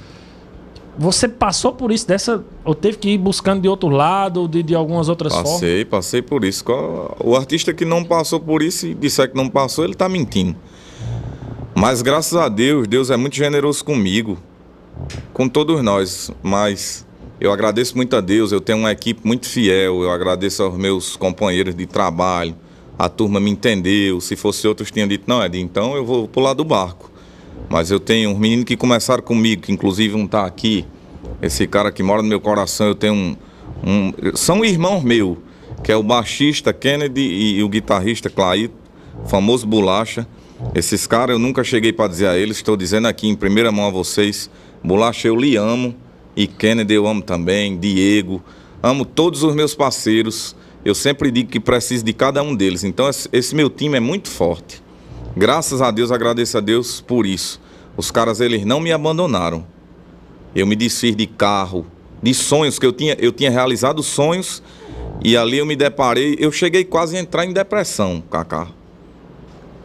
Você 0.98 1.28
passou 1.28 1.74
por 1.74 1.92
isso 1.92 2.08
dessa. 2.08 2.44
Ou 2.64 2.74
teve 2.74 2.98
que 2.98 3.10
ir 3.10 3.18
buscando 3.18 3.62
de 3.62 3.68
outro 3.68 3.90
lado, 3.90 4.42
ou 4.42 4.48
de, 4.48 4.64
de 4.64 4.74
algumas 4.74 5.10
outras 5.10 5.34
formas? 5.34 5.54
Passei, 5.54 5.86
passei 5.86 6.22
por 6.22 6.44
isso. 6.46 6.64
O 7.20 7.36
artista 7.36 7.74
que 7.74 7.84
não 7.84 8.04
passou 8.04 8.40
por 8.40 8.62
isso 8.62 8.88
e 8.88 8.94
disser 8.94 9.30
que 9.30 9.36
não 9.36 9.50
passou, 9.50 9.84
ele 9.84 9.94
tá 9.94 10.08
mentindo. 10.08 10.56
Mas 11.76 12.02
graças 12.02 12.38
a 12.38 12.48
Deus, 12.48 12.88
Deus 12.88 13.10
é 13.10 13.18
muito 13.18 13.36
generoso 13.36 13.84
comigo, 13.84 14.38
com 15.34 15.50
todos 15.50 15.84
nós. 15.84 16.32
Mas 16.42 17.06
eu 17.40 17.52
agradeço 17.52 17.98
muito 17.98 18.16
a 18.16 18.22
Deus, 18.22 18.54
eu 18.54 18.62
tenho 18.62 18.80
uma 18.80 18.92
equipe 18.92 19.20
muito 19.26 19.50
fiel, 19.50 20.02
eu 20.02 20.10
agradeço 20.10 20.64
aos 20.64 20.78
meus 20.78 21.18
companheiros 21.18 21.76
de 21.76 21.86
trabalho. 21.86 22.56
A 22.98 23.10
turma 23.10 23.42
me 23.42 23.52
entendeu. 23.52 24.22
Se 24.22 24.38
fosse 24.38 24.66
outros, 24.66 24.90
tinham 24.90 25.08
dito, 25.08 25.26
não, 25.28 25.44
Ed, 25.44 25.60
então 25.60 25.96
eu 25.98 26.06
vou 26.06 26.30
pular 26.30 26.54
do 26.54 26.64
barco. 26.64 27.12
Mas 27.70 27.92
eu 27.92 28.00
tenho 28.00 28.30
uns 28.32 28.38
meninos 28.38 28.66
que 28.66 28.78
começaram 28.78 29.24
comigo, 29.24 29.64
que 29.64 29.72
inclusive 29.72 30.16
um 30.16 30.28
tá 30.28 30.46
aqui. 30.46 30.86
Esse 31.42 31.68
cara 31.68 31.92
que 31.92 32.04
mora 32.04 32.22
no 32.22 32.28
meu 32.28 32.40
coração, 32.40 32.88
eu 32.88 32.96
tenho 32.96 33.14
um. 33.14 33.36
um 33.84 34.14
são 34.36 34.64
irmãos 34.64 35.04
meus, 35.04 35.38
que 35.84 35.92
é 35.92 35.96
o 35.96 36.04
baixista 36.04 36.74
Kennedy 36.74 37.22
e, 37.22 37.58
e 37.58 37.64
o 37.64 37.70
guitarrista 37.70 38.30
Clair, 38.30 38.70
famoso 39.26 39.66
Bolacha. 39.66 40.28
Esses 40.74 41.06
caras 41.06 41.34
eu 41.34 41.40
nunca 41.40 41.64
cheguei 41.64 41.92
para 41.92 42.08
dizer 42.08 42.28
a 42.28 42.38
eles, 42.38 42.58
estou 42.58 42.78
dizendo 42.78 43.08
aqui 43.08 43.28
em 43.28 43.36
primeira 43.36 43.72
mão 43.72 43.88
a 43.88 43.92
vocês. 43.92 44.50
Bolacha 44.84 45.28
eu 45.28 45.36
lhe 45.36 45.56
amo, 45.56 45.96
e 46.36 46.48
Kennedy 46.48 46.94
eu 46.94 47.08
amo 47.08 47.22
também, 47.22 47.78
Diego. 47.78 48.44
Amo 48.84 49.06
todos 49.06 49.42
os 49.44 49.56
meus 49.56 49.74
parceiros. 49.74 50.56
Eu 50.84 50.94
sempre 50.94 51.32
digo 51.32 51.50
que 51.50 51.60
preciso 51.60 52.06
de 52.06 52.14
cada 52.14 52.44
um 52.44 52.56
deles. 52.56 52.84
Então 52.84 53.10
esse 53.32 53.56
meu 53.56 53.70
time 53.70 53.98
é 53.98 54.00
muito 54.00 54.30
forte. 54.30 54.85
Graças 55.36 55.82
a 55.82 55.92
Deus, 55.92 56.12
agradeço 56.12 56.58
a 56.58 56.62
Deus 56.62 57.02
por 57.02 57.26
isso. 57.26 57.60
Os 57.98 58.10
caras, 58.10 58.40
eles 58.40 58.66
não 58.66 58.80
me 58.80 58.92
abandonaram. 58.92 59.66
Eu 60.56 60.66
me 60.66 60.76
desfiz 60.76 61.16
de 61.16 61.28
carro, 61.28 61.86
de 62.24 62.34
sonhos 62.34 62.80
que 62.80 62.86
eu 62.86 62.94
tinha. 62.94 63.16
Eu 63.20 63.32
tinha 63.32 63.52
realizado 63.52 64.02
sonhos 64.02 64.64
e 65.24 65.36
ali 65.36 65.58
eu 65.58 65.66
me 65.66 65.76
deparei. 65.76 66.38
Eu 66.40 66.52
cheguei 66.52 66.86
quase 66.86 67.18
a 67.18 67.20
entrar 67.20 67.46
em 67.46 67.52
depressão, 67.52 68.24
Cacá. 68.32 68.68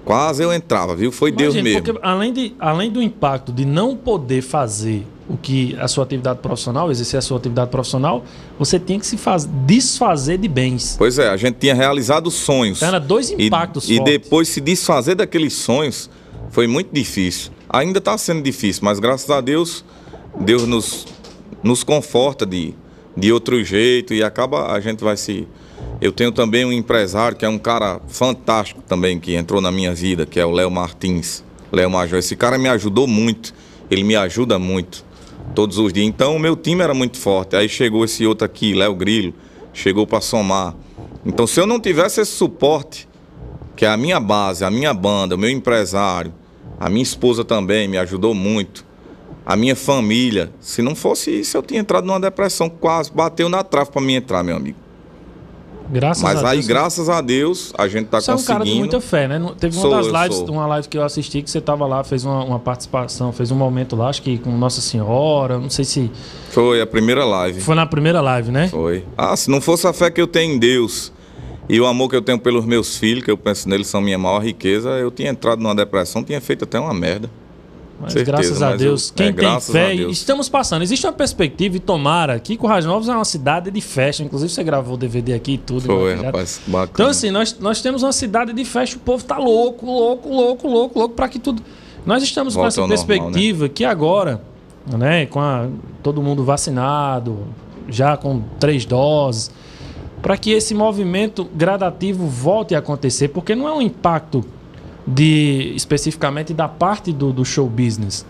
Quase 0.05 0.43
eu 0.43 0.53
entrava, 0.53 0.95
viu? 0.95 1.13
Foi 1.13 1.31
Deus 1.31 1.55
Imagina, 1.55 1.81
mesmo. 1.81 1.95
Porque 1.95 2.07
além, 2.07 2.33
de, 2.33 2.55
além 2.59 2.91
do 2.91 3.03
impacto 3.03 3.53
de 3.53 3.65
não 3.65 3.97
poder 3.97 4.43
fazer 4.43 5.05
o 5.31 5.37
que 5.37 5.77
a 5.79 5.87
sua 5.87 6.03
atividade 6.03 6.41
profissional, 6.41 6.91
exercer 6.91 7.19
a 7.19 7.23
sua 7.23 7.39
atividade 7.39 7.71
profissional, 7.71 8.25
você 8.59 8.81
tinha 8.81 8.99
que 8.99 9.07
se 9.07 9.17
faz, 9.17 9.45
desfazer 9.65 10.39
de 10.39 10.49
bens. 10.49 10.97
Pois 10.99 11.19
é, 11.19 11.29
a 11.29 11.37
gente 11.37 11.55
tinha 11.55 11.73
realizado 11.75 12.31
sonhos. 12.33 12.79
Então, 12.79 12.89
era 12.89 12.99
dois 12.99 13.31
E- 13.31 13.47
impactos 13.47 13.89
E, 13.89 13.97
fortes. 13.97 14.13
depois 14.13 14.49
se 14.49 14.61
desfazer 14.61 15.15
daqueles 15.15 15.53
sonhos 15.53 16.11
foi 16.51 16.67
muito 16.67 16.93
difícil. 16.93 17.53
Ainda 17.69 17.99
está 17.99 18.19
sendo 18.19 18.43
difícil, 18.43 18.83
mas 18.85 18.99
graças 18.99 19.31
a 19.31 19.41
Deus, 19.41 19.85
Deus 20.41 20.67
nos, 20.67 21.07
nos 21.63 21.85
conforta 21.85 22.45
de, 22.45 22.75
de 23.17 23.33
outro 23.33 23.63
jeito 23.63 24.13
e 24.13 24.25
acaba 24.25 24.73
a 24.73 24.81
gente 24.81 25.05
vai 25.05 25.17
se. 25.17 25.47
Eu 26.01 26.11
tenho 26.11 26.33
também 26.33 26.65
um 26.65 26.73
empresário 26.73 27.37
que 27.37 27.45
é 27.45 27.49
um 27.49 27.59
cara 27.59 28.01
fantástico 28.09 28.83
também 28.83 29.21
que 29.21 29.35
entrou 29.37 29.61
na 29.61 29.71
minha 29.71 29.95
vida, 29.95 30.27
que 30.27 30.41
é 30.41 30.45
o 30.45 30.51
Léo 30.51 30.71
Martins, 30.71 31.45
Léo 31.71 31.89
Major. 31.91 32.19
Esse 32.19 32.35
cara 32.35 32.59
me 32.59 32.69
ajudou 32.69 33.07
muito, 33.07 33.55
ele 33.91 34.03
me 34.03 34.17
ajuda 34.17 34.59
muito 34.59 35.05
todos 35.55 35.79
os 35.79 35.93
dias. 35.93 36.07
Então 36.07 36.37
o 36.37 36.39
meu 36.39 36.57
time 36.57 36.83
era 36.83 36.95
muito 36.95 37.19
forte. 37.19 37.57
Aí 37.57 37.69
chegou 37.69 38.05
esse 38.05 38.27
outro 38.27 38.45
aqui, 38.45 38.75
Léo 38.75 38.95
Grillo, 38.95 39.35
chegou 39.73 40.07
para 40.07 40.21
somar. 40.21 40.75
Então 41.25 41.47
se 41.47 41.61
eu 41.61 41.67
não 41.67 41.81
tivesse 41.81 42.21
esse 42.21 42.33
suporte, 42.33 43.09
que 43.77 43.85
é 43.85 43.89
a 43.89 43.97
minha 43.97 44.21
base, 44.21 44.65
a 44.65 44.71
minha 44.71 44.93
banda, 44.93 45.35
o 45.35 45.39
meu 45.39 45.51
empresário, 45.51 46.33
a 46.79 46.89
minha 46.89 47.03
esposa 47.03 47.45
também 47.45 47.89
me 47.89 47.99
ajudou 47.99 48.35
muito, 48.35 48.85
a 49.45 49.57
minha 49.57 49.75
família, 49.75 50.53
se 50.61 50.83
não 50.83 50.95
fosse 50.95 51.41
isso 51.41 51.57
eu 51.57 51.63
tinha 51.63 51.81
entrado 51.81 52.07
numa 52.07 52.21
depressão, 52.21 52.69
quase 52.69 53.11
bateu 53.13 53.49
na 53.49 53.65
trave 53.65 53.91
para 53.91 54.01
mim 54.01 54.15
entrar, 54.15 54.43
meu 54.43 54.57
amigo. 54.57 54.79
Graças 55.93 56.23
Mas 56.23 56.45
aí 56.45 56.59
Deus. 56.59 56.67
graças 56.69 57.09
a 57.09 57.21
Deus 57.21 57.73
a 57.77 57.89
gente 57.89 58.07
tá 58.07 58.21
Você 58.21 58.31
é 58.31 58.35
um 58.35 58.37
conseguindo. 58.37 58.59
cara 58.61 58.71
de 58.71 58.79
muita 58.79 59.01
fé, 59.01 59.27
né? 59.27 59.41
Teve 59.59 59.77
uma 59.77 59.83
Sou, 59.83 59.91
das 59.91 60.07
lives, 60.23 60.37
sou. 60.39 60.51
uma 60.53 60.67
live 60.67 60.89
que 60.89 60.97
eu 60.97 61.03
assisti 61.03 61.43
que 61.43 61.51
você 61.51 61.61
tava 61.61 61.87
lá, 61.87 62.05
fez 62.05 62.25
uma, 62.25 62.45
uma 62.45 62.59
participação, 62.61 63.33
fez 63.33 63.51
um 63.51 63.57
momento 63.57 63.97
lá, 63.97 64.09
acho 64.09 64.23
que 64.23 64.39
com 64.39 64.51
Nossa 64.57 64.81
Senhora, 64.81 65.59
não 65.59 65.69
sei 65.69 65.85
se 65.85 66.11
Foi 66.51 66.81
a 66.81 66.87
primeira 66.87 67.25
live. 67.25 67.61
foi 67.61 67.75
na 67.75 67.87
primeira 67.87 68.21
live, 68.21 68.51
né? 68.53 68.69
Foi. 68.69 69.05
Ah, 69.19 69.37
se 69.37 69.51
não 69.51 69.61
fosse 69.61 69.87
a 69.87 69.93
fé 69.93 70.11
que 70.11 70.21
eu 70.21 70.27
tenho 70.27 70.55
em 70.55 70.59
Deus 70.59 71.13
e 71.69 71.81
o 71.81 71.87
amor 71.87 72.09
que 72.09 72.17
eu 72.17 72.23
tenho 72.23 72.39
pelos 72.39 72.65
meus 72.65 72.97
filhos, 72.97 73.25
que 73.25 73.31
eu 73.31 73.37
penso 73.37 73.69
neles 73.69 73.87
são 73.89 74.01
minha 74.01 74.19
maior 74.19 74.39
riqueza, 74.41 74.91
eu 74.91 75.11
tinha 75.11 75.31
entrado 75.31 75.61
numa 75.61 75.75
depressão, 75.75 76.23
tinha 76.23 76.41
feito 76.41 76.65
até 76.65 76.79
uma 76.79 76.95
merda. 76.95 77.29
Mas 78.01 78.13
Certeza, 78.15 78.33
graças 78.33 78.63
a 78.63 78.71
mas 78.71 78.81
Deus, 78.81 79.09
eu- 79.11 79.15
quem 79.15 79.27
é, 79.29 79.33
tem 79.33 79.61
fé, 79.61 79.95
estamos 79.95 80.49
passando. 80.49 80.83
Existe 80.83 81.07
uma 81.07 81.13
perspectiva 81.13 81.77
e 81.77 81.81
tomara 81.81 82.39
que 82.41 82.57
Currais 82.57 82.85
Novos 82.87 83.09
é 83.09 83.13
uma 83.13 83.25
cidade 83.25 83.71
de 83.71 83.81
festa. 83.81 84.23
Inclusive, 84.23 84.51
você 84.51 84.65
gravou 84.65 84.95
o 84.95 84.97
DVD 84.97 85.35
aqui 85.35 85.53
e 85.53 85.59
tudo. 85.59 85.83
Foi, 85.83 86.17
né? 86.17 86.27
rapaz, 86.27 86.61
bacana. 86.67 86.91
Então, 86.95 87.07
assim, 87.09 87.31
nós, 87.31 87.59
nós 87.61 87.83
temos 87.83 88.03
uma 88.03 88.13
cidade 88.13 88.53
de 88.53 88.65
festa, 88.65 88.97
o 88.97 89.01
povo 89.01 89.23
tá 89.23 89.37
louco, 89.37 89.85
louco, 89.85 90.29
louco, 90.29 90.67
louco, 90.69 90.99
louco, 90.99 91.15
para 91.15 91.29
que 91.29 91.39
tudo. 91.39 91.63
Nós 92.07 92.23
estamos 92.23 92.55
com 92.55 92.61
Volta 92.61 92.69
essa 92.69 92.81
ao 92.81 92.89
normal, 92.89 93.07
perspectiva 93.07 93.69
que 93.69 93.85
agora, 93.85 94.41
né, 94.97 95.27
com 95.27 95.39
a- 95.41 95.69
todo 96.03 96.23
mundo 96.23 96.43
vacinado, 96.43 97.41
já 97.89 98.17
com 98.17 98.41
três 98.59 98.87
doses, 98.87 99.51
para 100.23 100.37
que 100.39 100.51
esse 100.51 100.75
movimento 100.75 101.45
gradativo 101.55 102.27
volte 102.27 102.75
a 102.75 102.79
acontecer, 102.79 103.29
porque 103.29 103.55
não 103.55 103.69
é 103.69 103.73
um 103.73 103.83
impacto 103.83 104.43
de 105.07 105.73
especificamente 105.75 106.53
da 106.53 106.69
parte 106.69 107.13
do, 107.13 107.33
do 107.33 107.45
show 107.45 107.67
business. 107.69 108.25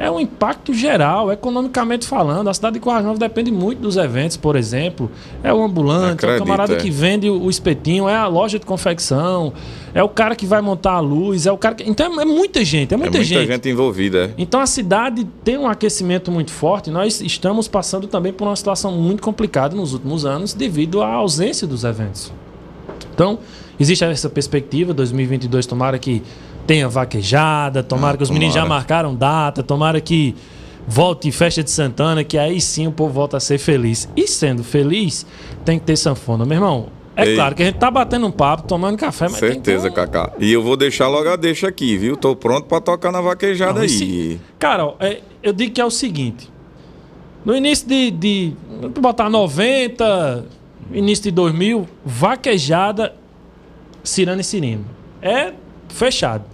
É 0.00 0.10
um 0.10 0.18
impacto 0.18 0.72
geral, 0.72 1.30
economicamente 1.30 2.06
falando. 2.06 2.48
A 2.48 2.54
cidade 2.54 2.72
de 2.74 2.80
Currais 2.80 3.04
Novos 3.04 3.18
depende 3.18 3.52
muito 3.52 3.82
dos 3.82 3.98
eventos, 3.98 4.34
por 4.34 4.56
exemplo. 4.56 5.10
É 5.42 5.52
o 5.52 5.62
ambulante, 5.62 6.24
é 6.24 6.26
o 6.26 6.30
Acredito, 6.30 6.38
camarada 6.38 6.72
é. 6.72 6.76
que 6.76 6.90
vende 6.90 7.28
o 7.28 7.50
espetinho, 7.50 8.08
é 8.08 8.16
a 8.16 8.26
loja 8.26 8.58
de 8.58 8.64
confecção, 8.64 9.52
é 9.92 10.02
o 10.02 10.08
cara 10.08 10.34
que 10.34 10.46
vai 10.46 10.62
montar 10.62 10.92
a 10.92 11.00
luz, 11.00 11.44
é 11.44 11.52
o 11.52 11.58
cara 11.58 11.74
que... 11.74 11.84
Então 11.86 12.18
é 12.18 12.24
muita 12.24 12.64
gente, 12.64 12.92
é 12.92 12.94
é 12.94 12.96
muita, 12.96 13.18
muita 13.18 13.22
gente. 13.22 13.46
gente. 13.46 13.68
envolvida, 13.68 14.24
é. 14.24 14.30
Então 14.38 14.58
a 14.58 14.66
cidade 14.66 15.22
tem 15.44 15.58
um 15.58 15.68
aquecimento 15.68 16.32
muito 16.32 16.50
forte. 16.50 16.90
Nós 16.90 17.20
estamos 17.20 17.68
passando 17.68 18.06
também 18.06 18.32
por 18.32 18.46
uma 18.46 18.56
situação 18.56 18.92
muito 18.92 19.22
complicada 19.22 19.76
nos 19.76 19.92
últimos 19.92 20.24
anos 20.24 20.54
devido 20.54 21.02
à 21.02 21.12
ausência 21.12 21.66
dos 21.66 21.84
eventos. 21.84 22.32
Então, 23.12 23.38
existe 23.82 24.04
essa 24.04 24.28
perspectiva, 24.30 24.92
2022, 24.94 25.66
tomara 25.66 25.98
que 25.98 26.22
tenha 26.66 26.88
vaquejada, 26.88 27.82
tomara 27.82 28.14
Ah, 28.14 28.16
que 28.18 28.22
os 28.22 28.30
meninos 28.30 28.54
já 28.54 28.62
tomara. 28.62 28.78
marcaram 28.80 29.14
data, 29.14 29.62
tomara 29.62 30.00
que 30.00 30.34
volte 30.86 31.30
festa 31.32 31.62
de 31.62 31.70
Santana, 31.70 32.22
que 32.24 32.36
aí 32.38 32.60
sim 32.60 32.86
o 32.86 32.92
povo 32.92 33.12
volta 33.12 33.36
a 33.36 33.40
ser 33.40 33.58
feliz. 33.58 34.08
E 34.16 34.26
sendo 34.26 34.62
feliz, 34.64 35.26
tem 35.64 35.78
que 35.78 35.84
ter 35.84 35.96
sanfona. 35.96 36.44
Meu 36.44 36.56
irmão, 36.56 36.86
é 37.16 37.26
Ei. 37.26 37.34
claro 37.34 37.54
que 37.54 37.62
a 37.62 37.66
gente 37.66 37.78
tá 37.78 37.90
batendo 37.90 38.26
um 38.26 38.30
papo, 38.30 38.66
tomando 38.68 38.96
café, 38.96 39.24
mas 39.28 39.38
tem 39.40 39.48
que 39.50 39.54
Certeza, 39.56 39.90
Cacá. 39.90 40.32
E 40.38 40.52
eu 40.52 40.62
vou 40.62 40.76
deixar 40.76 41.08
logo 41.08 41.28
a 41.28 41.36
deixa 41.36 41.68
aqui, 41.68 41.96
viu? 41.96 42.16
Tô 42.16 42.34
pronto 42.36 42.66
pra 42.66 42.80
tocar 42.80 43.10
na 43.12 43.20
vaquejada 43.20 43.74
Não, 43.74 43.80
aí. 43.80 43.86
esse- 43.86 44.40
Cara, 44.58 44.94
é, 45.00 45.20
eu 45.42 45.52
digo 45.52 45.72
que 45.72 45.80
é 45.80 45.84
o 45.84 45.90
seguinte. 45.90 46.48
No 47.44 47.56
início 47.56 47.86
de, 47.88 48.10
de 48.10 48.52
botar 49.00 49.28
90, 49.30 50.44
início 50.92 51.24
de 51.24 51.30
2000, 51.30 51.86
vaquejada, 52.04 53.14
Cirano 54.02 54.40
e 54.40 54.44
Cirino. 54.44 54.84
É 55.22 55.52
fechado. 55.88 56.44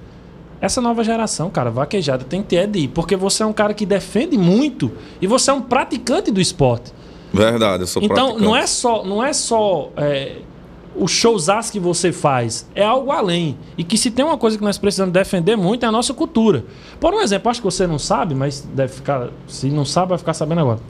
Essa 0.60 0.80
nova 0.80 1.04
geração, 1.04 1.50
cara, 1.50 1.70
vaquejada 1.70 2.24
tem 2.24 2.42
que 2.42 2.48
ter 2.48 2.56
é 2.56 2.66
de 2.66 2.78
ir, 2.80 2.88
porque 2.88 3.14
você 3.14 3.42
é 3.42 3.46
um 3.46 3.52
cara 3.52 3.74
que 3.74 3.84
defende 3.84 4.38
muito 4.38 4.90
e 5.20 5.26
você 5.26 5.50
é 5.50 5.54
um 5.54 5.60
praticante 5.60 6.30
do 6.30 6.40
esporte. 6.40 6.92
Verdade, 7.32 7.82
eu 7.82 7.86
sou 7.86 8.02
Então, 8.02 8.14
praticante. 8.28 8.44
não 8.44 8.56
é 8.56 8.66
só, 8.66 9.04
não 9.04 9.22
é 9.22 9.32
só 9.34 9.90
é, 9.96 10.36
o 10.96 11.06
showzaço 11.06 11.70
que 11.70 11.78
você 11.78 12.10
faz, 12.10 12.66
é 12.74 12.82
algo 12.82 13.10
além. 13.10 13.58
E 13.76 13.84
que 13.84 13.98
se 13.98 14.10
tem 14.10 14.24
uma 14.24 14.38
coisa 14.38 14.56
que 14.56 14.64
nós 14.64 14.78
precisamos 14.78 15.12
defender 15.12 15.56
muito 15.56 15.84
é 15.84 15.88
a 15.88 15.92
nossa 15.92 16.14
cultura. 16.14 16.64
Por 16.98 17.12
um 17.12 17.20
exemplo, 17.20 17.50
acho 17.50 17.60
que 17.60 17.66
você 17.66 17.86
não 17.86 17.98
sabe, 17.98 18.34
mas 18.34 18.60
deve 18.60 18.94
ficar. 18.94 19.28
Se 19.46 19.68
não 19.68 19.84
sabe, 19.84 20.10
vai 20.10 20.18
ficar 20.18 20.32
sabendo 20.32 20.62
agora. 20.62 20.80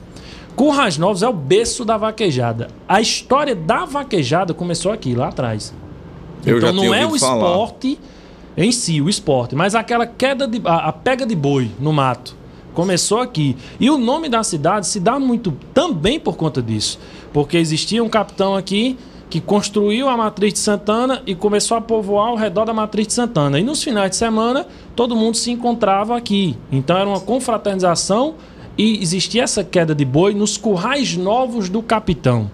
Currais 0.55 0.97
Novos 0.97 1.21
é 1.21 1.27
o 1.27 1.33
berço 1.33 1.83
da 1.85 1.97
vaquejada. 1.97 2.69
A 2.87 3.01
história 3.01 3.53
da 3.53 3.85
vaquejada 3.85 4.53
começou 4.53 4.91
aqui, 4.91 5.13
lá 5.13 5.27
atrás. 5.27 5.73
Eu 6.45 6.57
então 6.57 6.73
não 6.73 6.93
é 6.93 7.05
o 7.05 7.17
falar. 7.17 7.37
esporte 7.37 7.99
em 8.55 8.71
si, 8.71 9.01
o 9.01 9.09
esporte, 9.09 9.55
mas 9.55 9.75
aquela 9.75 10.07
queda 10.07 10.47
de. 10.47 10.61
A, 10.65 10.89
a 10.89 10.91
pega 10.93 11.25
de 11.25 11.35
boi 11.35 11.69
no 11.79 11.93
mato. 11.93 12.35
Começou 12.73 13.19
aqui. 13.19 13.55
E 13.79 13.89
o 13.89 13.97
nome 13.97 14.29
da 14.29 14.43
cidade 14.43 14.87
se 14.87 14.99
dá 14.99 15.19
muito 15.19 15.51
também 15.73 16.19
por 16.19 16.37
conta 16.37 16.61
disso. 16.61 16.99
Porque 17.33 17.57
existia 17.57 18.03
um 18.03 18.09
capitão 18.09 18.55
aqui 18.55 18.97
que 19.29 19.41
construiu 19.41 20.07
a 20.07 20.15
Matriz 20.15 20.53
de 20.53 20.59
Santana 20.59 21.21
e 21.25 21.35
começou 21.35 21.75
a 21.75 21.81
povoar 21.81 22.27
ao 22.27 22.35
redor 22.35 22.65
da 22.65 22.73
Matriz 22.73 23.07
de 23.07 23.13
Santana. 23.13 23.59
E 23.59 23.63
nos 23.63 23.83
finais 23.83 24.11
de 24.11 24.15
semana, 24.15 24.65
todo 24.95 25.15
mundo 25.15 25.35
se 25.35 25.51
encontrava 25.51 26.15
aqui. 26.15 26.55
Então 26.71 26.97
era 26.97 27.07
uma 27.07 27.19
confraternização 27.19 28.35
e 28.77 29.01
existia 29.01 29.43
essa 29.43 29.63
queda 29.63 29.93
de 29.93 30.05
boi 30.05 30.33
nos 30.33 30.55
currais 30.55 31.17
novos 31.17 31.69
do 31.69 31.81
capitão. 31.81 32.49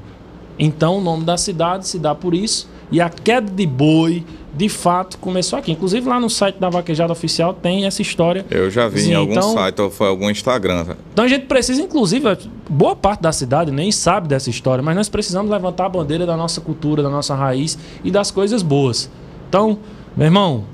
Então 0.57 0.97
o 0.97 1.01
nome 1.01 1.25
da 1.25 1.37
cidade 1.37 1.87
se 1.87 1.99
dá 1.99 2.15
por 2.15 2.33
isso. 2.33 2.67
E 2.93 3.01
a 3.01 3.09
queda 3.09 3.51
de 3.51 3.65
boi, 3.65 4.23
de 4.53 4.69
fato, 4.69 5.17
começou 5.17 5.57
aqui. 5.57 5.71
Inclusive 5.71 6.07
lá 6.07 6.19
no 6.19 6.29
site 6.29 6.57
da 6.59 6.69
Vaquejada 6.69 7.11
Oficial 7.11 7.51
tem 7.51 7.87
essa 7.87 8.03
história. 8.03 8.45
Eu 8.51 8.69
já 8.69 8.87
vi 8.87 9.09
em 9.09 9.15
algum 9.15 9.31
então, 9.31 9.51
site 9.55 9.81
ou 9.81 9.89
foi 9.89 10.07
algum 10.07 10.29
Instagram. 10.29 10.85
Então 11.11 11.25
a 11.25 11.27
gente 11.27 11.47
precisa, 11.47 11.81
inclusive, 11.81 12.37
boa 12.69 12.95
parte 12.95 13.21
da 13.21 13.31
cidade 13.31 13.71
nem 13.71 13.91
sabe 13.91 14.27
dessa 14.27 14.51
história, 14.51 14.83
mas 14.83 14.95
nós 14.95 15.09
precisamos 15.09 15.49
levantar 15.49 15.87
a 15.87 15.89
bandeira 15.89 16.23
da 16.23 16.37
nossa 16.37 16.61
cultura, 16.61 17.01
da 17.01 17.09
nossa 17.09 17.33
raiz 17.33 17.79
e 18.03 18.11
das 18.11 18.29
coisas 18.29 18.61
boas. 18.61 19.09
Então, 19.49 19.79
meu 20.15 20.27
irmão, 20.27 20.65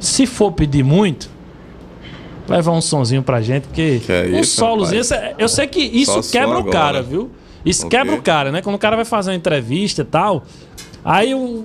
se 0.00 0.26
for 0.26 0.50
pedir 0.50 0.82
muito, 0.82 1.30
levar 2.48 2.72
um 2.72 2.80
sonzinho 2.80 3.22
pra 3.22 3.40
gente, 3.40 3.68
porque 3.68 4.00
que 4.04 4.10
é 4.10 4.30
um 4.32 4.42
solozinho, 4.42 5.02
eu 5.38 5.48
sei 5.48 5.68
que 5.68 5.78
isso 5.78 6.20
Só 6.24 6.32
quebra 6.32 6.58
o 6.58 6.64
cara, 6.64 7.02
viu? 7.02 7.30
Isso 7.64 7.86
okay. 7.86 7.98
quebra 7.98 8.14
o 8.16 8.22
cara, 8.22 8.52
né? 8.52 8.62
Quando 8.62 8.76
o 8.76 8.78
cara 8.78 8.94
vai 8.94 9.04
fazer 9.04 9.30
uma 9.30 9.36
entrevista 9.36 10.02
e 10.02 10.04
tal, 10.04 10.44
aí 11.06 11.34
o 11.34 11.64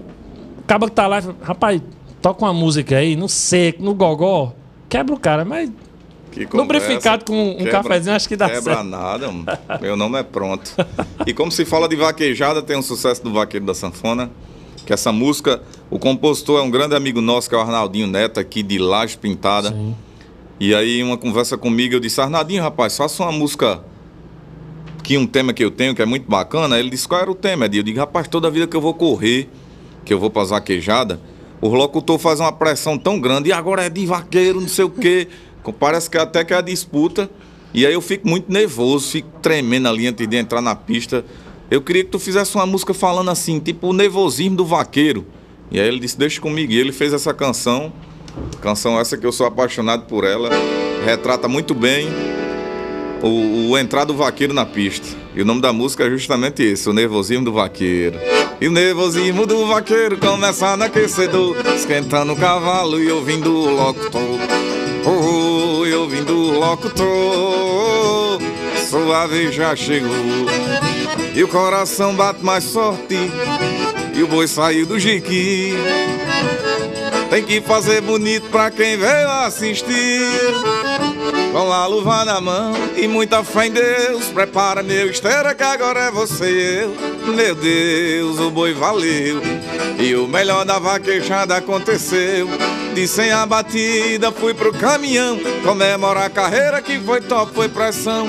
cara 0.67 0.85
que 0.85 0.91
tá 0.91 1.07
lá, 1.07 1.19
rapaz, 1.41 1.81
toca 2.21 2.45
uma 2.45 2.53
música 2.53 2.97
aí, 2.97 3.15
no 3.15 3.27
seco, 3.27 3.81
no 3.83 3.95
gogó, 3.95 4.53
quebra 4.87 5.15
o 5.15 5.19
cara, 5.19 5.43
mas 5.43 5.71
lubrificado 6.53 7.25
com 7.25 7.51
um 7.51 7.57
quebra, 7.57 7.71
cafezinho, 7.71 8.15
acho 8.15 8.29
que 8.29 8.35
dá 8.35 8.45
quebra 8.45 8.61
certo. 8.61 8.77
Quebra 8.77 8.97
nada, 8.97 9.27
mano. 9.31 9.45
meu 9.81 9.97
nome 9.97 10.19
é 10.19 10.23
pronto. 10.23 10.73
E 11.25 11.33
como 11.33 11.51
se 11.51 11.65
fala 11.65 11.89
de 11.89 11.95
vaquejada, 11.95 12.61
tem 12.61 12.77
um 12.77 12.81
sucesso 12.81 13.23
do 13.23 13.33
Vaqueiro 13.33 13.65
da 13.65 13.73
Sanfona, 13.73 14.29
que 14.85 14.93
essa 14.93 15.11
música, 15.11 15.61
o 15.89 15.99
compositor 15.99 16.59
é 16.59 16.63
um 16.63 16.71
grande 16.71 16.95
amigo 16.95 17.19
nosso, 17.19 17.49
que 17.49 17.55
é 17.55 17.57
o 17.57 17.61
Arnaldinho 17.61 18.07
Neto, 18.07 18.39
aqui 18.39 18.63
de 18.63 18.77
Laje 18.77 19.17
Pintada. 19.17 19.69
Sim. 19.69 19.95
E 20.59 20.75
aí, 20.75 21.01
uma 21.01 21.17
conversa 21.17 21.57
comigo, 21.57 21.95
eu 21.95 21.99
disse, 21.99 22.21
Arnaldinho, 22.21 22.61
rapaz, 22.61 22.95
faça 22.95 23.23
uma 23.23 23.31
música 23.31 23.83
que 25.03 25.17
um 25.17 25.25
tema 25.25 25.53
que 25.53 25.63
eu 25.63 25.71
tenho 25.71 25.95
que 25.95 26.01
é 26.01 26.05
muito 26.05 26.29
bacana, 26.29 26.79
ele 26.79 26.89
disse 26.89 27.07
qual 27.07 27.21
era 27.21 27.31
o 27.31 27.35
tema. 27.35 27.65
Eu 27.65 27.83
digo, 27.83 27.99
rapaz, 27.99 28.27
toda 28.27 28.49
vida 28.49 28.67
que 28.67 28.75
eu 28.75 28.81
vou 28.81 28.93
correr, 28.93 29.49
que 30.05 30.13
eu 30.13 30.19
vou 30.19 30.29
para 30.29 30.43
as 30.43 30.49
vaquejadas, 30.49 31.17
o 31.59 31.69
locutor 31.69 32.17
faz 32.17 32.39
uma 32.39 32.51
pressão 32.51 32.97
tão 32.97 33.19
grande, 33.19 33.49
e 33.49 33.53
agora 33.53 33.83
é 33.85 33.89
de 33.89 34.05
vaqueiro, 34.05 34.59
não 34.59 34.67
sei 34.67 34.85
o 34.85 34.89
quê. 34.89 35.27
Parece 35.79 36.09
que 36.09 36.17
até 36.17 36.43
que 36.43 36.53
é 36.53 36.57
a 36.57 36.61
disputa. 36.61 37.29
E 37.73 37.85
aí 37.85 37.93
eu 37.93 38.01
fico 38.01 38.27
muito 38.27 38.51
nervoso, 38.51 39.11
fico 39.11 39.29
tremendo 39.41 39.87
ali 39.87 40.07
antes 40.07 40.27
de 40.27 40.35
entrar 40.35 40.59
na 40.59 40.75
pista. 40.75 41.23
Eu 41.69 41.81
queria 41.81 42.03
que 42.03 42.09
tu 42.09 42.19
fizesse 42.19 42.55
uma 42.55 42.65
música 42.65 42.93
falando 42.93 43.29
assim, 43.29 43.59
tipo 43.59 43.87
o 43.87 43.93
nervosismo 43.93 44.55
do 44.55 44.65
vaqueiro. 44.65 45.25
E 45.71 45.79
aí 45.79 45.87
ele 45.87 45.99
disse, 45.99 46.17
deixa 46.17 46.41
comigo. 46.41 46.71
E 46.73 46.77
ele 46.77 46.91
fez 46.91 47.13
essa 47.13 47.33
canção, 47.33 47.93
canção 48.59 48.99
essa 48.99 49.15
que 49.15 49.25
eu 49.25 49.31
sou 49.31 49.45
apaixonado 49.45 50.05
por 50.05 50.23
ela, 50.23 50.49
retrata 51.05 51.47
muito 51.47 51.73
bem 51.73 52.07
o, 53.21 53.69
o 53.69 53.77
entrar 53.77 54.05
do 54.05 54.15
vaqueiro 54.15 54.53
na 54.53 54.65
pista. 54.65 55.07
E 55.35 55.41
o 55.41 55.45
nome 55.45 55.61
da 55.61 55.71
música 55.71 56.05
é 56.05 56.09
justamente 56.09 56.63
esse, 56.63 56.89
o 56.89 56.93
nervosismo 56.93 57.45
do 57.45 57.53
vaqueiro. 57.53 58.19
E 58.59 58.67
o 58.67 58.71
nervosismo 58.71 59.45
do 59.45 59.65
vaqueiro 59.67 60.17
começa 60.17 60.75
no 60.75 60.83
aquecedor, 60.83 61.55
esquentando 61.75 62.33
o 62.33 62.35
cavalo 62.35 63.01
e 63.01 63.11
ouvindo 63.11 63.51
o 63.51 63.75
locutor. 63.75 64.21
Oh, 65.03 65.85
e 65.85 65.93
ouvindo 65.93 66.35
o 66.35 66.59
locutor, 66.59 68.39
sua 68.89 69.25
vez 69.25 69.55
já 69.55 69.75
chegou. 69.75 70.11
E 71.33 71.43
o 71.43 71.47
coração 71.47 72.13
bate 72.13 72.43
mais 72.43 72.71
forte, 72.71 73.17
e 74.13 74.21
o 74.21 74.27
boi 74.27 74.47
saiu 74.47 74.85
do 74.85 74.99
jiqui. 74.99 75.73
Tem 77.31 77.43
que 77.43 77.61
fazer 77.61 78.01
bonito 78.01 78.49
pra 78.49 78.69
quem 78.69 78.97
veio 78.97 79.29
assistir. 79.29 80.27
Com 81.51 81.71
a 81.71 81.85
luva 81.85 82.23
na 82.23 82.39
mão 82.39 82.73
e 82.95 83.07
muita 83.07 83.43
fé 83.43 83.67
em 83.67 83.71
Deus 83.71 84.25
Prepara 84.27 84.81
meu 84.81 85.09
esteira 85.09 85.53
que 85.53 85.63
agora 85.63 86.05
é 86.05 86.11
você 86.11 86.49
e 86.49 86.83
eu 86.83 87.33
Meu 87.33 87.55
Deus, 87.55 88.39
o 88.39 88.49
boi 88.49 88.73
valeu 88.73 89.41
E 89.99 90.15
o 90.15 90.27
melhor 90.27 90.63
da 90.63 90.79
vaquejada 90.79 91.57
aconteceu 91.57 92.47
De 92.93 93.07
sem 93.07 93.31
a 93.31 93.45
batida 93.45 94.31
fui 94.31 94.53
pro 94.53 94.71
caminhão 94.71 95.37
Comemorar 95.63 96.25
a 96.25 96.29
carreira 96.29 96.81
que 96.81 96.99
foi 96.99 97.21
top, 97.21 97.53
foi 97.53 97.67
pressão 97.67 98.27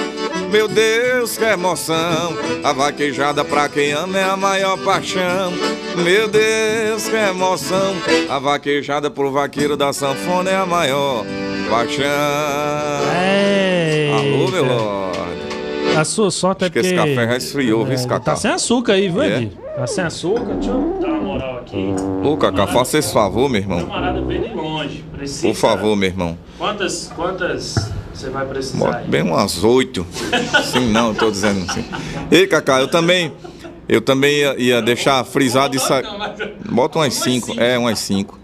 meu 0.52 0.68
Deus, 0.68 1.38
que 1.38 1.44
emoção! 1.44 2.36
A 2.62 2.74
vaquejada 2.74 3.42
pra 3.42 3.70
quem 3.70 3.92
ama 3.92 4.18
é 4.18 4.24
a 4.24 4.36
maior 4.36 4.76
paixão. 4.84 5.50
Meu 5.96 6.28
Deus, 6.28 7.08
que 7.08 7.16
emoção! 7.16 7.94
A 8.28 8.38
vaquejada 8.38 9.10
pro 9.10 9.32
vaqueiro 9.32 9.78
da 9.78 9.94
sanfona 9.94 10.50
é 10.50 10.56
a 10.56 10.66
maior 10.66 11.24
paixão. 11.72 12.04
Eita. 13.16 14.16
Alô, 14.16 14.50
meu 14.50 14.64
lord. 14.64 15.18
A 15.96 16.04
sua 16.04 16.30
sorte 16.30 16.64
é 16.64 16.66
Acho 16.66 16.78
é 16.78 16.80
que 16.80 16.86
esse 16.86 16.94
café 16.94 17.26
já 17.26 17.36
esfriou, 17.36 17.86
é, 17.86 17.96
viu, 17.96 18.08
Cacá? 18.08 18.20
Tá 18.20 18.36
sem 18.36 18.50
açúcar 18.50 18.92
aí, 18.94 19.08
viu, 19.08 19.22
é? 19.22 19.46
Tá 19.76 19.86
sem 19.86 20.04
açúcar? 20.04 20.54
Deixa 20.54 20.70
eu 20.70 20.98
dar 21.00 21.08
uma 21.08 21.20
moral 21.20 21.58
aqui. 21.58 21.94
Ô, 22.22 22.36
Cacá, 22.36 22.66
faça 22.66 22.98
esse 22.98 23.12
favor, 23.12 23.48
meu 23.48 23.60
irmão. 23.60 23.80
Camarada 23.80 24.22
veio 24.22 24.48
de 24.48 24.54
longe. 24.54 25.04
Precisa... 25.16 25.48
Por 25.48 25.54
favor, 25.54 25.96
meu 25.96 26.08
irmão. 26.08 26.38
Quantas, 26.58 27.10
quantas 27.14 27.74
você 28.12 28.30
vai 28.30 28.46
precisar? 28.46 28.96
Aí? 28.96 29.08
Bem 29.08 29.22
umas 29.22 29.64
oito. 29.64 30.06
Sim, 30.64 30.90
não, 30.90 31.14
tô 31.14 31.30
dizendo 31.30 31.64
assim. 31.70 31.84
Ei, 32.30 32.46
Cacá, 32.46 32.80
eu 32.80 32.88
também... 32.88 33.32
Eu 33.88 34.00
também 34.00 34.36
ia, 34.36 34.54
ia 34.58 34.80
deixar 34.80 35.22
frisado 35.24 35.76
isso 35.76 35.92
aí. 35.92 36.04
Bota 36.70 36.98
umas 37.00 37.14
cinco. 37.14 37.52
É, 37.60 37.76
umas 37.76 37.98
cinco. 37.98 38.38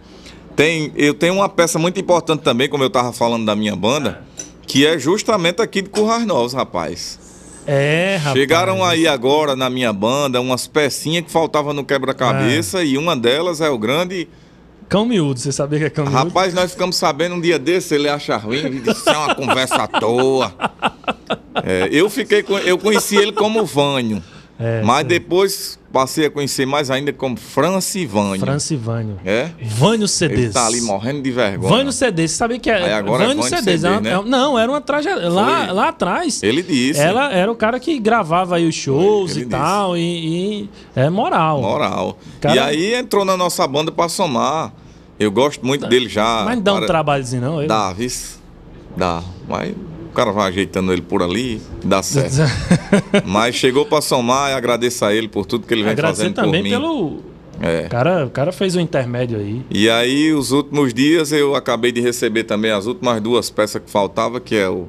Tem, 0.58 0.90
eu 0.96 1.14
tenho 1.14 1.34
uma 1.34 1.48
peça 1.48 1.78
muito 1.78 2.00
importante 2.00 2.40
também, 2.40 2.68
como 2.68 2.82
eu 2.82 2.88
estava 2.88 3.12
falando 3.12 3.46
da 3.46 3.54
minha 3.54 3.76
banda, 3.76 4.24
que 4.66 4.84
é 4.84 4.98
justamente 4.98 5.62
aqui 5.62 5.80
de 5.80 5.88
Currais 5.88 6.26
Novos, 6.26 6.52
rapaz. 6.52 7.16
É, 7.64 8.16
rapaz. 8.16 8.36
Chegaram 8.36 8.84
aí 8.84 9.06
agora 9.06 9.54
na 9.54 9.70
minha 9.70 9.92
banda 9.92 10.40
umas 10.40 10.66
pecinhas 10.66 11.24
que 11.26 11.30
faltavam 11.30 11.72
no 11.72 11.84
quebra-cabeça 11.84 12.80
é. 12.80 12.86
e 12.86 12.98
uma 12.98 13.16
delas 13.16 13.60
é 13.60 13.70
o 13.70 13.78
grande. 13.78 14.26
Cão 14.88 15.06
miúdo, 15.06 15.38
você 15.38 15.52
sabia 15.52 15.78
que 15.78 15.84
é 15.84 15.90
cão 15.90 16.06
miúdo? 16.06 16.24
Rapaz, 16.24 16.52
nós 16.52 16.72
ficamos 16.72 16.96
sabendo 16.96 17.36
um 17.36 17.40
dia 17.40 17.56
desse, 17.56 17.94
ele 17.94 18.08
acha 18.08 18.36
ruim, 18.36 18.80
disse, 18.80 19.08
é 19.08 19.16
uma 19.16 19.36
conversa 19.36 19.76
à 19.76 19.86
toa. 19.86 20.52
É, 21.64 21.88
eu 21.90 22.08
fiquei, 22.08 22.44
eu 22.64 22.78
conheci 22.78 23.16
ele 23.16 23.32
como 23.32 23.64
Vânio. 23.64 24.22
É, 24.60 24.80
mas 24.82 25.04
depois 25.04 25.77
passei 25.92 26.26
a 26.26 26.30
conhecer 26.30 26.66
mais 26.66 26.90
ainda 26.90 27.12
como 27.12 27.36
Francivânio. 27.36 28.40
Francivânio. 28.40 29.18
É? 29.24 29.50
Vânio 29.62 30.06
Cedês. 30.06 30.40
Ele 30.40 30.52
tá 30.52 30.66
ali 30.66 30.80
morrendo 30.80 31.22
de 31.22 31.30
vergonha. 31.30 31.68
Vânio 31.68 31.92
Cedês, 31.92 32.30
você 32.32 32.36
sabia 32.36 32.58
que 32.58 32.70
é? 32.70 32.84
Aí 32.84 32.92
agora 32.92 33.26
Vânio, 33.26 33.42
é 33.42 33.42
Vânio 33.42 33.42
Cedês. 33.44 33.80
Cedês 33.80 34.02
né? 34.02 34.22
Não, 34.26 34.58
era 34.58 34.70
uma 34.70 34.80
trajetória. 34.80 35.28
Lá, 35.28 35.72
lá 35.72 35.88
atrás. 35.88 36.42
Ele 36.42 36.62
disse. 36.62 37.00
Ela 37.00 37.32
era 37.32 37.50
o 37.50 37.56
cara 37.56 37.80
que 37.80 37.98
gravava 37.98 38.56
aí 38.56 38.68
os 38.68 38.74
shows 38.74 39.36
e 39.36 39.46
tal. 39.46 39.96
E, 39.96 40.00
e, 40.62 40.70
é 40.94 41.08
moral. 41.08 41.62
Moral. 41.62 42.18
Cara... 42.40 42.54
E 42.54 42.58
aí 42.58 42.94
entrou 42.94 43.24
na 43.24 43.36
nossa 43.36 43.66
banda 43.66 43.90
pra 43.90 44.08
somar. 44.08 44.72
Eu 45.18 45.32
gosto 45.32 45.66
muito 45.66 45.86
dele 45.88 46.08
já. 46.08 46.44
Mas 46.44 46.56
não 46.56 46.62
dá 46.62 46.74
um 46.74 46.76
para... 46.78 46.86
trabalhozinho, 46.86 47.42
não? 47.42 47.58
Ele? 47.58 47.66
Dá, 47.66 47.92
viu? 47.92 48.08
Dá. 48.96 49.22
Mas 49.48 49.74
cara 50.18 50.32
vai 50.32 50.48
ajeitando 50.48 50.92
ele 50.92 51.02
por 51.02 51.22
ali, 51.22 51.62
dá 51.84 52.02
certo. 52.02 52.38
Mas 53.24 53.54
chegou 53.54 53.86
para 53.86 54.02
somar 54.02 54.50
e 54.50 54.54
agradeço 54.54 55.04
a 55.04 55.14
ele 55.14 55.28
por 55.28 55.46
tudo 55.46 55.64
que 55.64 55.72
ele 55.72 55.84
vem 55.84 55.92
Agradecer 55.92 56.22
fazendo 56.22 56.34
também 56.34 56.60
por 56.60 56.64
mim. 56.64 56.70
pelo 56.70 57.22
é. 57.60 57.86
O 57.86 57.88
cara, 57.88 58.26
o 58.26 58.30
cara 58.30 58.50
fez 58.50 58.74
um 58.74 58.80
intermédio 58.80 59.38
aí. 59.38 59.62
E 59.70 59.88
aí, 59.88 60.32
os 60.32 60.50
últimos 60.50 60.92
dias, 60.92 61.30
eu 61.30 61.54
acabei 61.54 61.92
de 61.92 62.00
receber 62.00 62.44
também 62.44 62.72
as 62.72 62.86
últimas 62.86 63.20
duas 63.20 63.48
peças 63.48 63.80
que 63.80 63.88
faltava, 63.90 64.40
que 64.40 64.56
é 64.56 64.68
o 64.68 64.88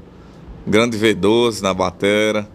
Grande 0.65 0.97
V12 0.97 1.61
na 1.61 1.75
batera. 1.75 2.47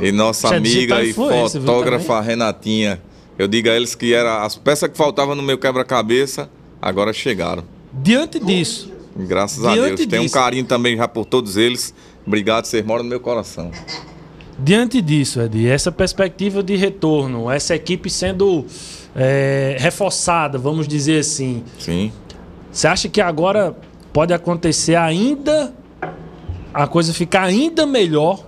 E 0.00 0.10
nossa 0.10 0.56
amiga 0.56 1.02
e 1.02 1.12
fotógrafa 1.12 2.18
Renatinha. 2.22 3.00
Eu 3.38 3.46
digo 3.46 3.68
a 3.68 3.76
eles 3.76 3.94
que 3.94 4.14
era 4.14 4.42
as 4.42 4.56
peças 4.56 4.88
que 4.88 4.96
faltavam 4.96 5.34
no 5.34 5.42
meu 5.42 5.58
quebra-cabeça, 5.58 6.48
agora 6.80 7.12
chegaram. 7.12 7.64
Diante 7.92 8.38
disso, 8.38 8.93
Graças 9.16 9.60
Diante 9.60 9.78
a 9.78 9.84
Deus. 9.84 9.96
Disso, 9.96 10.08
Tenho 10.08 10.22
um 10.24 10.28
carinho 10.28 10.64
também 10.64 10.96
já 10.96 11.06
por 11.06 11.24
todos 11.24 11.56
eles. 11.56 11.94
Obrigado, 12.26 12.64
vocês 12.64 12.84
moram 12.84 13.04
no 13.04 13.10
meu 13.10 13.20
coração. 13.20 13.70
Diante 14.58 15.00
disso, 15.00 15.40
Edi, 15.40 15.66
essa 15.68 15.90
perspectiva 15.90 16.62
de 16.62 16.76
retorno, 16.76 17.50
essa 17.50 17.74
equipe 17.74 18.08
sendo 18.08 18.64
é, 19.14 19.76
reforçada, 19.78 20.58
vamos 20.58 20.86
dizer 20.86 21.20
assim. 21.20 21.62
Sim. 21.78 22.12
Você 22.70 22.86
acha 22.86 23.08
que 23.08 23.20
agora 23.20 23.76
pode 24.12 24.32
acontecer 24.32 24.96
ainda 24.96 25.74
a 26.72 26.86
coisa 26.86 27.12
ficar 27.12 27.42
ainda 27.42 27.86
melhor 27.86 28.44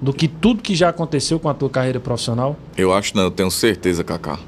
do 0.00 0.12
que 0.12 0.26
tudo 0.26 0.62
que 0.62 0.74
já 0.74 0.88
aconteceu 0.88 1.38
com 1.38 1.48
a 1.48 1.54
tua 1.54 1.70
carreira 1.70 2.00
profissional? 2.00 2.56
Eu 2.76 2.92
acho 2.92 3.16
não, 3.16 3.24
eu 3.24 3.30
tenho 3.30 3.50
certeza, 3.50 4.02
Kaká. 4.02 4.38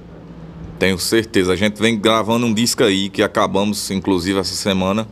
Tenho 0.79 0.99
certeza. 0.99 1.53
A 1.53 1.57
gente 1.57 1.81
vem 1.81 1.99
gravando 1.99 2.45
um 2.47 2.53
disco 2.53 2.83
aí 2.83 3.09
que 3.09 3.23
acabamos, 3.23 3.91
inclusive, 3.91 4.39
essa 4.39 4.55
semana. 4.55 5.07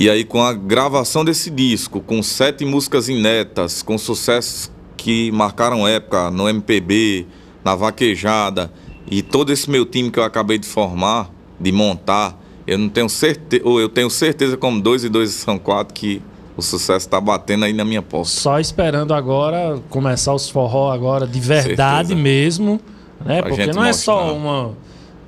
E 0.00 0.08
aí, 0.08 0.22
com 0.22 0.40
a 0.40 0.52
gravação 0.52 1.24
desse 1.24 1.50
disco, 1.50 2.00
com 2.00 2.22
sete 2.22 2.64
músicas 2.64 3.08
inéditas, 3.08 3.82
com 3.82 3.98
sucessos 3.98 4.70
que 4.96 5.32
marcaram 5.32 5.88
época 5.88 6.30
no 6.30 6.48
MPB, 6.48 7.26
na 7.64 7.74
vaquejada 7.74 8.70
e 9.10 9.22
todo 9.22 9.52
esse 9.52 9.68
meu 9.68 9.84
time 9.84 10.08
que 10.08 10.20
eu 10.20 10.22
acabei 10.22 10.56
de 10.56 10.68
formar, 10.68 11.28
de 11.58 11.72
montar, 11.72 12.38
eu 12.64 12.78
não 12.78 12.88
tenho 12.88 13.08
certeza, 13.08 13.62
ou 13.66 13.80
eu 13.80 13.88
tenho 13.88 14.08
certeza 14.08 14.56
como 14.56 14.80
dois 14.80 15.02
e 15.02 15.08
dois 15.08 15.30
são 15.30 15.58
quatro 15.58 15.92
que 15.92 16.22
o 16.56 16.62
sucesso 16.62 17.06
está 17.06 17.20
batendo 17.20 17.64
aí 17.64 17.72
na 17.72 17.84
minha 17.84 18.00
porta. 18.00 18.28
Só 18.28 18.60
esperando 18.60 19.12
agora 19.12 19.80
começar 19.90 20.32
os 20.32 20.48
forró 20.48 20.92
agora 20.92 21.26
de 21.26 21.40
verdade 21.40 22.08
Certeza. 22.10 22.14
mesmo, 22.14 22.80
né? 23.24 23.40
Pra 23.42 23.48
Porque 23.48 23.66
não 23.72 23.84
é 23.84 23.92
só 23.92 24.32
uma 24.32 24.74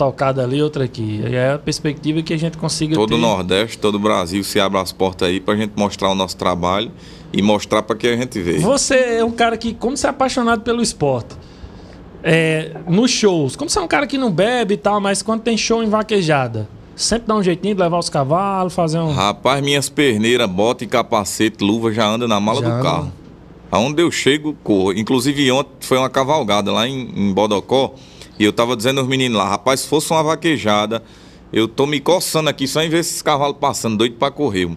tocada 0.00 0.42
ali, 0.42 0.62
outra 0.62 0.84
aqui. 0.84 1.20
É 1.26 1.52
a 1.52 1.58
perspectiva 1.58 2.22
que 2.22 2.32
a 2.32 2.38
gente 2.38 2.56
consiga 2.56 2.94
Todo 2.94 3.10
ter. 3.10 3.14
o 3.16 3.18
Nordeste, 3.18 3.76
todo 3.76 3.96
o 3.96 3.98
Brasil 3.98 4.42
se 4.42 4.58
abre 4.58 4.78
as 4.80 4.92
portas 4.92 5.28
aí 5.28 5.38
pra 5.40 5.54
gente 5.54 5.72
mostrar 5.76 6.08
o 6.10 6.14
nosso 6.14 6.38
trabalho 6.38 6.90
e 7.30 7.42
mostrar 7.42 7.82
para 7.82 7.94
que 7.94 8.06
a 8.06 8.16
gente 8.16 8.40
veio. 8.40 8.62
Você 8.62 8.94
é 9.18 9.24
um 9.24 9.30
cara 9.30 9.58
que, 9.58 9.74
como 9.74 9.94
você 9.98 10.06
é 10.06 10.10
apaixonado 10.10 10.62
pelo 10.62 10.80
esporte, 10.80 11.36
é, 12.22 12.72
nos 12.88 13.10
shows, 13.10 13.56
como 13.56 13.68
você 13.68 13.78
é 13.78 13.82
um 13.82 13.86
cara 13.86 14.06
que 14.06 14.16
não 14.16 14.30
bebe 14.30 14.72
e 14.72 14.76
tal, 14.78 15.02
mas 15.02 15.20
quando 15.20 15.42
tem 15.42 15.54
show 15.54 15.82
em 15.82 15.88
vaquejada, 15.90 16.66
sempre 16.96 17.28
dá 17.28 17.34
um 17.34 17.42
jeitinho 17.42 17.74
de 17.74 17.82
levar 17.82 17.98
os 17.98 18.08
cavalos, 18.08 18.72
fazer 18.72 19.00
um. 19.00 19.12
Rapaz, 19.12 19.62
minhas 19.62 19.90
perneiras, 19.90 20.48
bota 20.48 20.82
e 20.82 20.86
capacete, 20.86 21.62
luva 21.62 21.92
já 21.92 22.06
anda 22.06 22.26
na 22.26 22.40
mala 22.40 22.62
Já 22.62 22.68
do 22.68 22.72
anda. 22.72 22.82
carro. 22.82 23.12
Aonde 23.70 24.02
eu 24.02 24.10
chego, 24.10 24.56
corro. 24.64 24.94
Inclusive 24.94 25.52
ontem 25.52 25.70
foi 25.80 25.98
uma 25.98 26.08
cavalgada 26.08 26.72
lá 26.72 26.88
em, 26.88 27.00
em 27.14 27.32
Bodocó 27.34 27.94
e 28.40 28.44
eu 28.44 28.52
tava 28.52 28.74
dizendo 28.74 29.00
aos 29.00 29.06
meninos 29.08 29.36
lá, 29.36 29.46
rapaz, 29.48 29.80
se 29.80 29.86
fosse 29.88 30.10
uma 30.10 30.22
vaquejada, 30.22 31.02
eu 31.52 31.68
tô 31.68 31.84
me 31.86 32.00
coçando 32.00 32.48
aqui 32.48 32.66
só 32.66 32.82
em 32.82 32.88
ver 32.88 33.00
esses 33.00 33.20
cavalos 33.20 33.58
passando, 33.60 33.98
doido 33.98 34.16
pra 34.16 34.30
correr. 34.30 34.70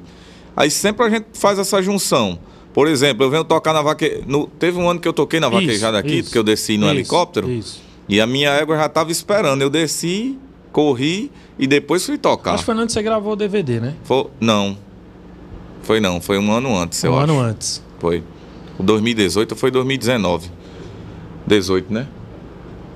Aí 0.55 0.69
sempre 0.69 1.05
a 1.05 1.09
gente 1.09 1.27
faz 1.33 1.57
essa 1.57 1.81
junção. 1.81 2.37
Por 2.73 2.87
exemplo, 2.87 3.23
eu 3.23 3.29
venho 3.29 3.43
tocar 3.45 3.71
na 3.71 3.81
vaquejada. 3.81 4.25
Teve 4.59 4.77
um 4.77 4.89
ano 4.89 4.99
que 4.99 5.07
eu 5.07 5.13
toquei 5.13 5.39
na 5.39 5.47
Isso, 5.47 5.55
vaquejada 5.55 5.97
aqui, 5.97 6.15
isso, 6.15 6.23
porque 6.25 6.37
eu 6.39 6.43
desci 6.43 6.77
no 6.77 6.87
isso, 6.87 6.93
helicóptero. 6.95 7.49
Isso. 7.49 7.81
E 8.09 8.19
a 8.19 8.27
minha 8.27 8.49
égua 8.49 8.75
já 8.75 8.89
tava 8.89 9.11
esperando. 9.11 9.61
Eu 9.61 9.69
desci, 9.69 10.37
corri 10.71 11.31
e 11.57 11.65
depois 11.65 12.05
fui 12.05 12.17
tocar. 12.17 12.55
Acho 12.55 12.63
que 12.63 12.65
foi 12.65 12.75
onde 12.75 12.91
você 12.91 13.01
gravou 13.01 13.33
o 13.33 13.35
DVD, 13.35 13.79
né? 13.79 13.95
Foi- 14.03 14.27
não. 14.41 14.77
Foi 15.83 15.99
não, 16.01 16.19
foi 16.19 16.37
um 16.37 16.51
ano 16.51 16.75
antes, 16.77 17.03
eu 17.03 17.11
um 17.13 17.15
acho. 17.15 17.23
ano 17.31 17.39
antes. 17.39 17.83
Foi. 17.99 18.23
O 18.77 18.83
2018 18.83 19.55
foi 19.55 19.69
2019. 19.71 20.49
18, 21.45 21.93
né? 21.93 22.07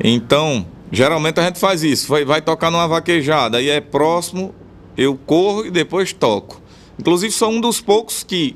Então, 0.03 0.65
geralmente 0.91 1.39
a 1.39 1.43
gente 1.43 1.59
faz 1.59 1.83
isso. 1.83 2.07
Vai, 2.07 2.23
vai 2.25 2.41
tocar 2.41 2.69
numa 2.71 2.87
vaquejada, 2.87 3.57
aí 3.57 3.69
é 3.69 3.81
próximo, 3.81 4.53
eu 4.97 5.15
corro 5.25 5.65
e 5.65 5.71
depois 5.71 6.13
toco. 6.13 6.61
Inclusive, 6.99 7.31
sou 7.31 7.49
um 7.51 7.61
dos 7.61 7.79
poucos 7.79 8.23
que, 8.23 8.55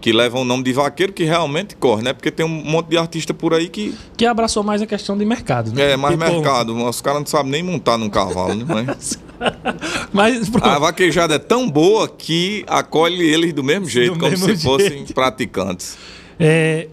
que 0.00 0.12
levam 0.12 0.42
o 0.42 0.44
nome 0.44 0.62
de 0.62 0.72
vaqueiro 0.72 1.12
que 1.12 1.24
realmente 1.24 1.74
corre, 1.76 2.02
né? 2.02 2.12
Porque 2.12 2.30
tem 2.30 2.46
um 2.46 2.48
monte 2.48 2.88
de 2.88 2.96
artista 2.98 3.34
por 3.34 3.52
aí 3.52 3.68
que 3.68 3.94
Que 4.16 4.24
abraçou 4.26 4.62
mais 4.62 4.80
a 4.80 4.86
questão 4.86 5.18
de 5.18 5.24
mercado, 5.24 5.72
né? 5.72 5.92
é 5.92 5.96
mais 5.96 6.16
Tipo, 6.18 6.30
mercado. 6.30 6.76
Os 6.88 7.00
caras 7.00 7.20
não 7.20 7.26
sabem 7.26 7.50
nem 7.50 7.62
montar 7.62 7.98
num 7.98 8.08
cavalo, 8.08 8.54
né? 8.54 8.64
Mas 8.68 9.18
Mas 10.12 10.48
pronto. 10.48 10.66
a 10.66 10.78
vaquejada 10.78 11.34
é 11.36 11.38
tão 11.38 11.68
boa 11.70 12.08
que 12.08 12.64
acolhe 12.66 13.22
eles 13.28 13.52
do 13.52 13.62
mesmo 13.62 13.86
jeito, 13.88 14.18
como 14.18 14.30
mesmo 14.30 14.46
se 14.48 14.62
fossem 14.62 14.88
jeito. 14.90 15.14
praticantes. 15.14 15.96
É, 16.38 16.88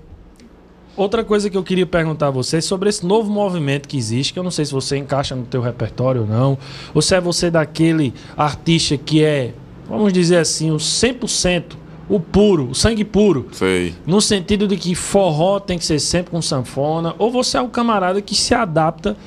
outra 0.95 1.23
coisa 1.23 1.49
que 1.49 1.57
eu 1.57 1.63
queria 1.63 1.85
perguntar 1.85 2.27
a 2.27 2.31
você 2.31 2.57
é 2.57 2.61
sobre 2.61 2.89
esse 2.89 3.05
novo 3.05 3.29
movimento 3.31 3.87
que 3.87 3.97
existe, 3.97 4.33
que 4.33 4.39
eu 4.39 4.43
não 4.43 4.51
sei 4.51 4.65
se 4.65 4.71
você 4.71 4.97
encaixa 4.97 5.35
no 5.35 5.43
teu 5.43 5.61
repertório 5.61 6.21
ou 6.21 6.27
não, 6.27 6.57
ou 6.93 7.01
se 7.01 7.15
é 7.15 7.21
você 7.21 7.51
daquele 7.51 8.13
artista 8.37 8.97
que 8.97 9.23
é, 9.23 9.53
vamos 9.89 10.13
dizer 10.13 10.37
assim, 10.37 10.71
o 10.71 10.77
100%, 10.77 11.63
o 12.07 12.19
puro, 12.19 12.69
o 12.69 12.75
sangue 12.75 13.03
puro, 13.03 13.47
Sei. 13.51 13.93
no 14.05 14.21
sentido 14.21 14.67
de 14.67 14.77
que 14.77 14.93
forró 14.93 15.59
tem 15.59 15.77
que 15.77 15.85
ser 15.85 15.99
sempre 15.99 16.31
com 16.31 16.41
sanfona, 16.41 17.15
ou 17.17 17.31
você 17.31 17.57
é 17.57 17.61
o 17.61 17.67
camarada 17.67 18.21
que 18.21 18.35
se 18.35 18.53
adapta 18.53 19.17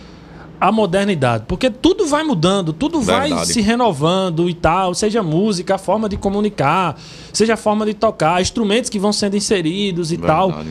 à 0.60 0.72
modernidade, 0.72 1.44
porque 1.46 1.70
tudo 1.70 2.06
vai 2.06 2.24
mudando, 2.24 2.72
tudo 2.72 3.00
vai 3.00 3.28
Verdade. 3.28 3.52
se 3.52 3.60
renovando 3.60 4.48
e 4.48 4.54
tal, 4.54 4.94
seja 4.94 5.22
música, 5.22 5.76
a 5.76 5.78
forma 5.78 6.08
de 6.08 6.16
comunicar, 6.16 6.98
seja 7.32 7.54
a 7.54 7.56
forma 7.56 7.86
de 7.86 7.94
tocar, 7.94 8.40
instrumentos 8.40 8.90
que 8.90 8.98
vão 8.98 9.12
sendo 9.12 9.36
inseridos 9.36 10.10
e 10.12 10.18
tal. 10.18 10.64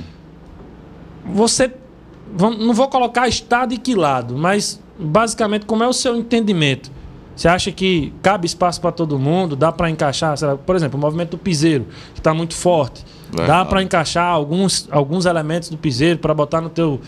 Você 1.33 1.71
não 2.31 2.73
vou 2.73 2.87
colocar 2.87 3.27
estado 3.27 3.73
e 3.73 3.77
que 3.77 3.95
lado, 3.95 4.37
mas 4.37 4.79
basicamente 4.99 5.65
como 5.65 5.83
é 5.83 5.87
o 5.87 5.93
seu 5.93 6.15
entendimento? 6.15 6.91
Você 7.35 7.47
acha 7.47 7.71
que 7.71 8.11
cabe 8.23 8.47
espaço 8.47 8.81
para 8.81 8.91
todo 8.91 9.19
mundo? 9.19 9.55
Dá 9.55 9.71
para 9.71 9.91
encaixar, 9.91 10.35
por 10.65 10.75
exemplo, 10.75 10.97
o 10.97 11.01
movimento 11.01 11.31
do 11.31 11.37
piseiro, 11.37 11.85
que 12.15 12.19
está 12.19 12.33
muito 12.33 12.55
forte. 12.55 13.05
Dá 13.29 13.37
Verdade. 13.37 13.69
para 13.69 13.83
encaixar 13.83 14.25
alguns, 14.25 14.87
alguns 14.89 15.27
elementos 15.27 15.69
do 15.69 15.77
piseiro 15.77 16.17
para 16.17 16.33
botar 16.33 16.61
no 16.61 16.69
teu, 16.69 16.99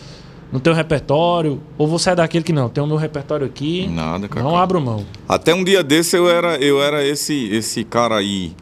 no 0.52 0.60
teu 0.60 0.72
repertório? 0.72 1.60
Ou 1.76 1.88
você 1.88 2.10
é 2.10 2.14
daquele 2.14 2.44
que 2.44 2.52
não, 2.52 2.68
tem 2.68 2.82
o 2.82 2.86
meu 2.86 2.96
repertório 2.96 3.44
aqui, 3.44 3.88
Nada, 3.88 4.28
Cacá. 4.28 4.40
não 4.40 4.56
abro 4.56 4.80
mão. 4.80 5.04
Até 5.28 5.52
um 5.52 5.64
dia 5.64 5.82
desse 5.82 6.16
eu 6.16 6.30
era, 6.30 6.56
eu 6.58 6.80
era 6.80 7.04
esse, 7.04 7.48
esse 7.52 7.82
cara 7.82 8.16
aí. 8.18 8.54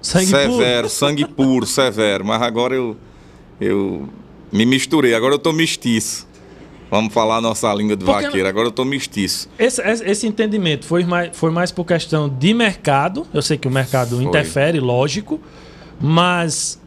Sangue 0.00 0.26
severo, 0.26 0.88
sangue 0.88 1.24
puro, 1.24 1.64
severo. 1.64 2.24
Mas 2.24 2.42
agora 2.42 2.74
eu, 2.74 2.96
eu 3.60 4.08
me 4.52 4.66
misturei. 4.66 5.14
Agora 5.14 5.34
eu 5.34 5.38
tô 5.38 5.52
mestiço. 5.52 6.26
Vamos 6.90 7.14
falar 7.14 7.36
a 7.36 7.40
nossa 7.40 7.72
língua 7.72 7.96
de 7.96 8.04
Porque 8.04 8.24
vaqueiro. 8.26 8.46
Agora 8.46 8.68
eu 8.68 8.72
tô 8.72 8.84
mestiço. 8.84 9.48
Esse, 9.58 9.80
esse- 9.80 10.04
esse 10.04 10.26
entendimento 10.26 10.84
foi 10.84 11.04
mais, 11.04 11.34
foi 11.34 11.50
mais 11.50 11.72
por 11.72 11.84
questão 11.86 12.28
de 12.28 12.52
mercado. 12.52 13.26
Eu 13.32 13.40
sei 13.40 13.56
que 13.56 13.66
o 13.66 13.70
mercado 13.70 14.16
Foi. 14.16 14.24
interfere, 14.24 14.78
lógico, 14.78 15.40
mas 15.98 16.78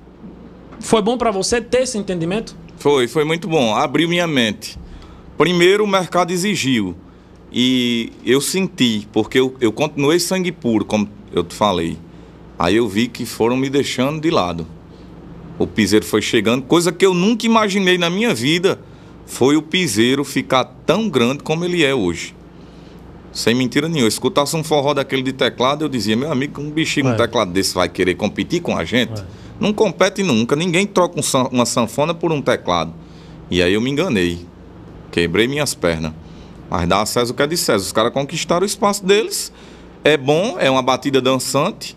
foi 0.80 1.02
bom 1.02 1.18
para 1.18 1.32
você 1.32 1.60
ter 1.60 1.82
esse 1.84 1.98
entendimento? 1.98 2.56
Foi, 2.78 3.08
foi 3.08 3.24
muito 3.26 3.48
bom. 3.48 3.74
Abriu 3.74 4.08
minha 4.08 4.28
mente. 4.28 4.78
Primeiro 5.38 5.84
o 5.84 5.88
mercado 5.88 6.32
exigiu. 6.32 6.96
E 7.52 8.12
eu 8.26 8.42
senti, 8.42 9.08
porque 9.12 9.40
eu, 9.40 9.56
eu 9.62 9.72
continuei 9.72 10.20
sangue 10.20 10.52
puro, 10.52 10.86
como 10.86 11.10
eu 11.32 11.44
te 11.44 11.56
falei. 11.56 11.98
Aí 12.60 12.76
eu 12.76 12.88
vi 12.88 13.08
que 13.08 13.26
foram 13.26 13.56
me 13.58 13.70
deixando 13.70 14.20
de 14.22 14.30
lado. 14.30 14.68
O 15.58 15.66
piseiro 15.66 16.06
foi 16.06 16.22
chegando, 16.22 16.64
coisa 16.64 16.92
que 16.92 17.06
eu 17.06 17.14
nunca 17.14 17.46
imaginei 17.46 17.98
na 17.98 18.10
minha 18.10 18.34
vida 18.34 18.80
foi 19.26 19.56
o 19.56 19.62
piseiro 19.62 20.24
ficar 20.24 20.66
tão 20.86 21.10
grande 21.10 21.44
como 21.44 21.64
ele 21.64 21.84
é 21.84 21.96
hoje. 21.96 22.36
Sem 23.32 23.56
mentira 23.56 23.88
nenhuma. 23.90 24.08
Escutasse 24.08 24.56
um 24.56 24.64
forró 24.64 24.94
daquele 24.94 25.22
de 25.22 25.34
teclado, 25.34 25.84
eu 25.84 25.90
dizia, 25.90 26.16
meu 26.16 26.32
amigo, 26.32 26.62
um 26.62 26.70
bichinho 26.70 27.08
com 27.08 27.12
um 27.12 27.16
É. 27.16 27.18
teclado 27.18 27.52
desse 27.52 27.74
vai 27.74 27.90
querer 27.90 28.16
competir 28.16 28.62
com 28.62 28.78
a 28.78 28.86
gente? 28.86 29.20
É. 29.22 29.26
Não 29.60 29.74
compete 29.74 30.24
nunca. 30.24 30.56
Ninguém 30.56 30.86
troca 30.86 31.20
um 31.20 31.48
uma 31.52 31.66
sanfona 31.66 32.14
por 32.14 32.32
um 32.32 32.42
teclado. 32.42 32.94
E 33.50 33.62
aí 33.62 33.74
eu 33.74 33.82
me 33.82 33.90
enganei. 33.90 34.46
Quebrei 35.12 35.48
minhas 35.48 35.74
pernas. 35.74 36.14
Mas 36.70 36.88
dá 36.88 37.02
a 37.02 37.06
César 37.06 37.32
o 37.32 37.36
que 37.36 37.44
é 37.44 37.48
de 37.48 37.58
César. 37.58 37.86
Os 37.86 37.92
caras 37.92 38.12
conquistaram 38.14 38.64
o 38.64 38.66
espaço 38.66 39.06
deles. 39.06 39.52
É 40.04 40.18
bom, 40.18 40.58
é 40.60 40.70
uma 40.70 40.82
batida 40.82 41.22
dançante, 41.22 41.96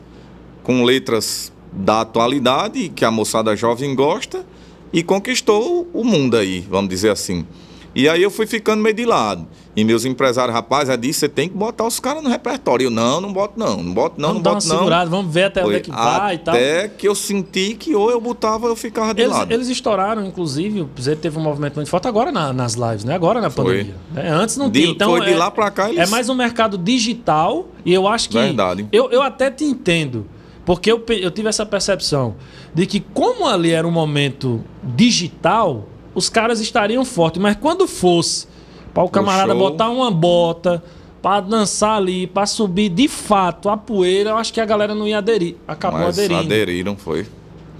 com 0.62 0.83
letras 0.85 1.53
da 1.72 2.00
atualidade, 2.02 2.88
que 2.88 3.04
a 3.04 3.11
moçada 3.11 3.54
jovem 3.57 3.94
gosta, 3.94 4.44
e 4.92 5.02
conquistou 5.02 5.87
o 5.92 6.02
mundo 6.04 6.37
aí, 6.37 6.61
vamos 6.68 6.88
dizer 6.88 7.11
assim. 7.11 7.46
E 7.94 8.09
aí 8.09 8.22
eu 8.22 8.31
fui 8.31 8.46
ficando 8.46 8.83
meio 8.83 8.94
de 8.94 9.04
lado. 9.04 9.46
E 9.74 9.83
meus 9.83 10.04
empresários, 10.04 10.54
rapaz, 10.54 10.88
é 10.88 10.96
disso, 10.96 11.20
você 11.20 11.28
tem 11.28 11.48
que 11.48 11.54
botar 11.57 11.85
os 11.85 11.98
caras 11.98 12.22
no 12.22 12.28
repertório. 12.28 12.85
Eu, 12.87 12.90
não, 12.90 13.20
não 13.20 13.33
boto 13.33 13.54
não, 13.59 13.83
não 13.83 13.92
boto 13.94 14.20
não, 14.20 14.28
vamos 14.28 14.42
não 14.44 14.52
boto 14.54 14.68
não. 14.68 14.78
segurada, 14.78 15.11
vamos 15.11 15.33
ver 15.33 15.44
até 15.44 15.64
onde 15.64 15.76
é 15.76 15.81
que 15.81 15.90
vai 15.90 16.35
e 16.35 16.38
tal. 16.38 16.54
Até 16.54 16.88
que 16.88 17.09
eu 17.09 17.14
senti 17.14 17.74
que 17.74 17.94
ou 17.94 18.11
eu 18.11 18.20
botava 18.20 18.64
ou 18.66 18.72
eu 18.72 18.76
ficava 18.76 19.14
de 19.14 19.22
Eles, 19.22 19.33
lado. 19.37 19.52
eles 19.52 19.68
estouraram, 19.68 20.24
inclusive, 20.24 20.83
o 20.83 20.88
teve 21.20 21.38
um 21.38 21.42
movimento 21.42 21.76
muito 21.76 21.88
forte 21.88 22.07
agora 22.07 22.31
na- 22.31 22.52
nas 22.52 22.74
lives, 22.74 23.04
né? 23.04 23.14
Agora 23.14 23.40
na 23.40 23.50
pandemia. 23.50 23.94
né? 24.12 24.28
Antes 24.31 24.57
não 24.57 24.68
De- 24.70 24.81
tinha. 24.81 24.92
Então 24.92 25.11
foi 25.11 25.24
de 25.26 25.33
é, 25.33 25.37
lá 25.37 25.50
pra 25.50 25.70
cá 25.70 25.88
eles... 25.88 26.00
É 26.00 26.07
mais 26.07 26.28
um 26.28 26.35
mercado 26.35 26.76
digital 26.76 27.68
e 27.85 27.92
eu 27.92 28.07
acho 28.07 28.28
que. 28.28 28.38
Verdade. 28.38 28.87
Eu, 28.92 29.11
eu 29.11 29.22
até 29.22 29.50
te 29.50 29.64
entendo. 29.64 30.26
Porque 30.68 30.92
eu, 30.92 31.02
eu 31.09 31.31
tive 31.31 31.48
essa 31.48 31.64
percepção 31.64 32.35
de 32.74 32.85
que, 32.85 33.00
como 33.00 33.46
ali 33.46 33.70
era 33.70 33.88
um 33.88 33.90
momento 33.90 34.62
digital, 34.83 35.87
os 36.14 36.28
caras 36.28 36.61
estariam 36.61 37.07
fortes. 37.07 37.40
Mas 37.40 37.57
quando 37.57 37.88
fosse 37.88 38.46
para 38.92 39.02
o 39.02 39.09
camarada 39.09 39.52
show. 39.52 39.59
botar 39.59 39.88
uma 39.88 40.11
bota, 40.11 40.85
para 41.22 41.40
dançar 41.40 41.96
ali, 41.96 42.26
para 42.26 42.44
subir 42.44 42.90
de 42.90 43.09
fato 43.09 43.70
a 43.70 43.78
poeira, 43.78 44.28
eu 44.28 44.37
acho 44.37 44.52
que 44.52 44.61
a 44.61 44.66
galera 44.66 44.94
não 44.94 45.09
ia 45.09 45.16
aderir. 45.16 45.57
Acabou 45.66 46.00
Mas 46.00 46.18
aderindo. 46.18 46.40
aderiram, 46.42 46.96
foi. 46.98 47.26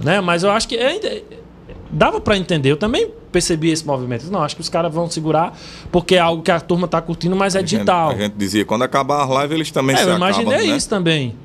Né? 0.03 0.23
Mas 0.23 0.43
eu 0.43 0.51
acho 0.51 0.67
que 0.67 0.79
ainda 0.79 1.23
dava 1.91 2.23
para 2.23 2.39
entender. 2.39 2.71
Eu 2.73 2.79
também 2.79 3.11
percebi 3.31 3.69
esse 3.69 3.87
movimento. 3.87 4.31
Não, 4.31 4.43
acho 4.43 4.55
que 4.57 4.63
os 4.63 4.71
caras 4.71 4.91
vão 4.95 5.11
segurar 5.11 5.55
porque 5.93 6.15
é 6.15 6.21
algo 6.21 6.43
que 6.43 6.51
a 6.51 6.59
turma 6.59 6.89
tá 6.89 7.03
curtindo, 7.03 7.37
mas 7.37 7.55
é 7.55 7.59
A 7.59 7.61
gente- 7.61 7.71
digital. 7.73 8.13
A 8.13 8.15
gente, 8.15 8.33
dizia, 8.35 8.65
quando 8.65 8.81
acabar 8.81 9.25
as 9.25 9.29
lives, 9.43 9.51
eles 9.53 9.71
também 9.71 9.95
É, 9.95 9.99
se 9.99 10.09
eu 10.09 10.17
imaginei 10.17 10.47
acabam, 10.55 10.71
né? 10.71 10.77
isso 10.79 10.89
também. 10.89 11.37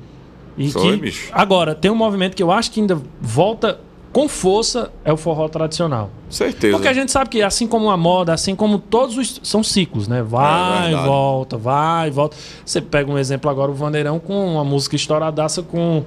E 0.56 0.70
Foi, 0.70 0.92
que, 0.92 0.96
bicho. 0.96 1.28
Agora, 1.32 1.74
tem 1.74 1.90
um 1.90 1.94
movimento 1.96 2.34
que 2.36 2.42
eu 2.42 2.50
acho 2.52 2.70
que 2.70 2.80
ainda 2.80 3.00
volta 3.20 3.80
com 4.12 4.28
força, 4.28 4.92
é 5.04 5.12
o 5.12 5.16
forró 5.16 5.48
tradicional. 5.48 6.08
Certeza. 6.30 6.72
Porque 6.76 6.86
a 6.86 6.92
gente 6.92 7.10
sabe 7.10 7.28
que, 7.30 7.42
assim 7.42 7.66
como 7.66 7.90
a 7.90 7.96
moda, 7.96 8.32
assim 8.32 8.54
como 8.54 8.78
todos 8.78 9.18
os. 9.18 9.40
São 9.42 9.62
ciclos, 9.64 10.06
né? 10.06 10.22
Vai, 10.22 10.94
É 10.94 10.96
volta, 11.04 11.56
vai, 11.58 12.10
volta. 12.12 12.36
Você 12.64 12.80
pega 12.80 13.10
um 13.10 13.18
exemplo 13.18 13.50
agora, 13.50 13.72
o 13.72 13.74
Vandeirão 13.74 14.20
com 14.20 14.52
uma 14.54 14.62
música 14.62 14.94
estouradaça 14.94 15.62
com 15.64 16.04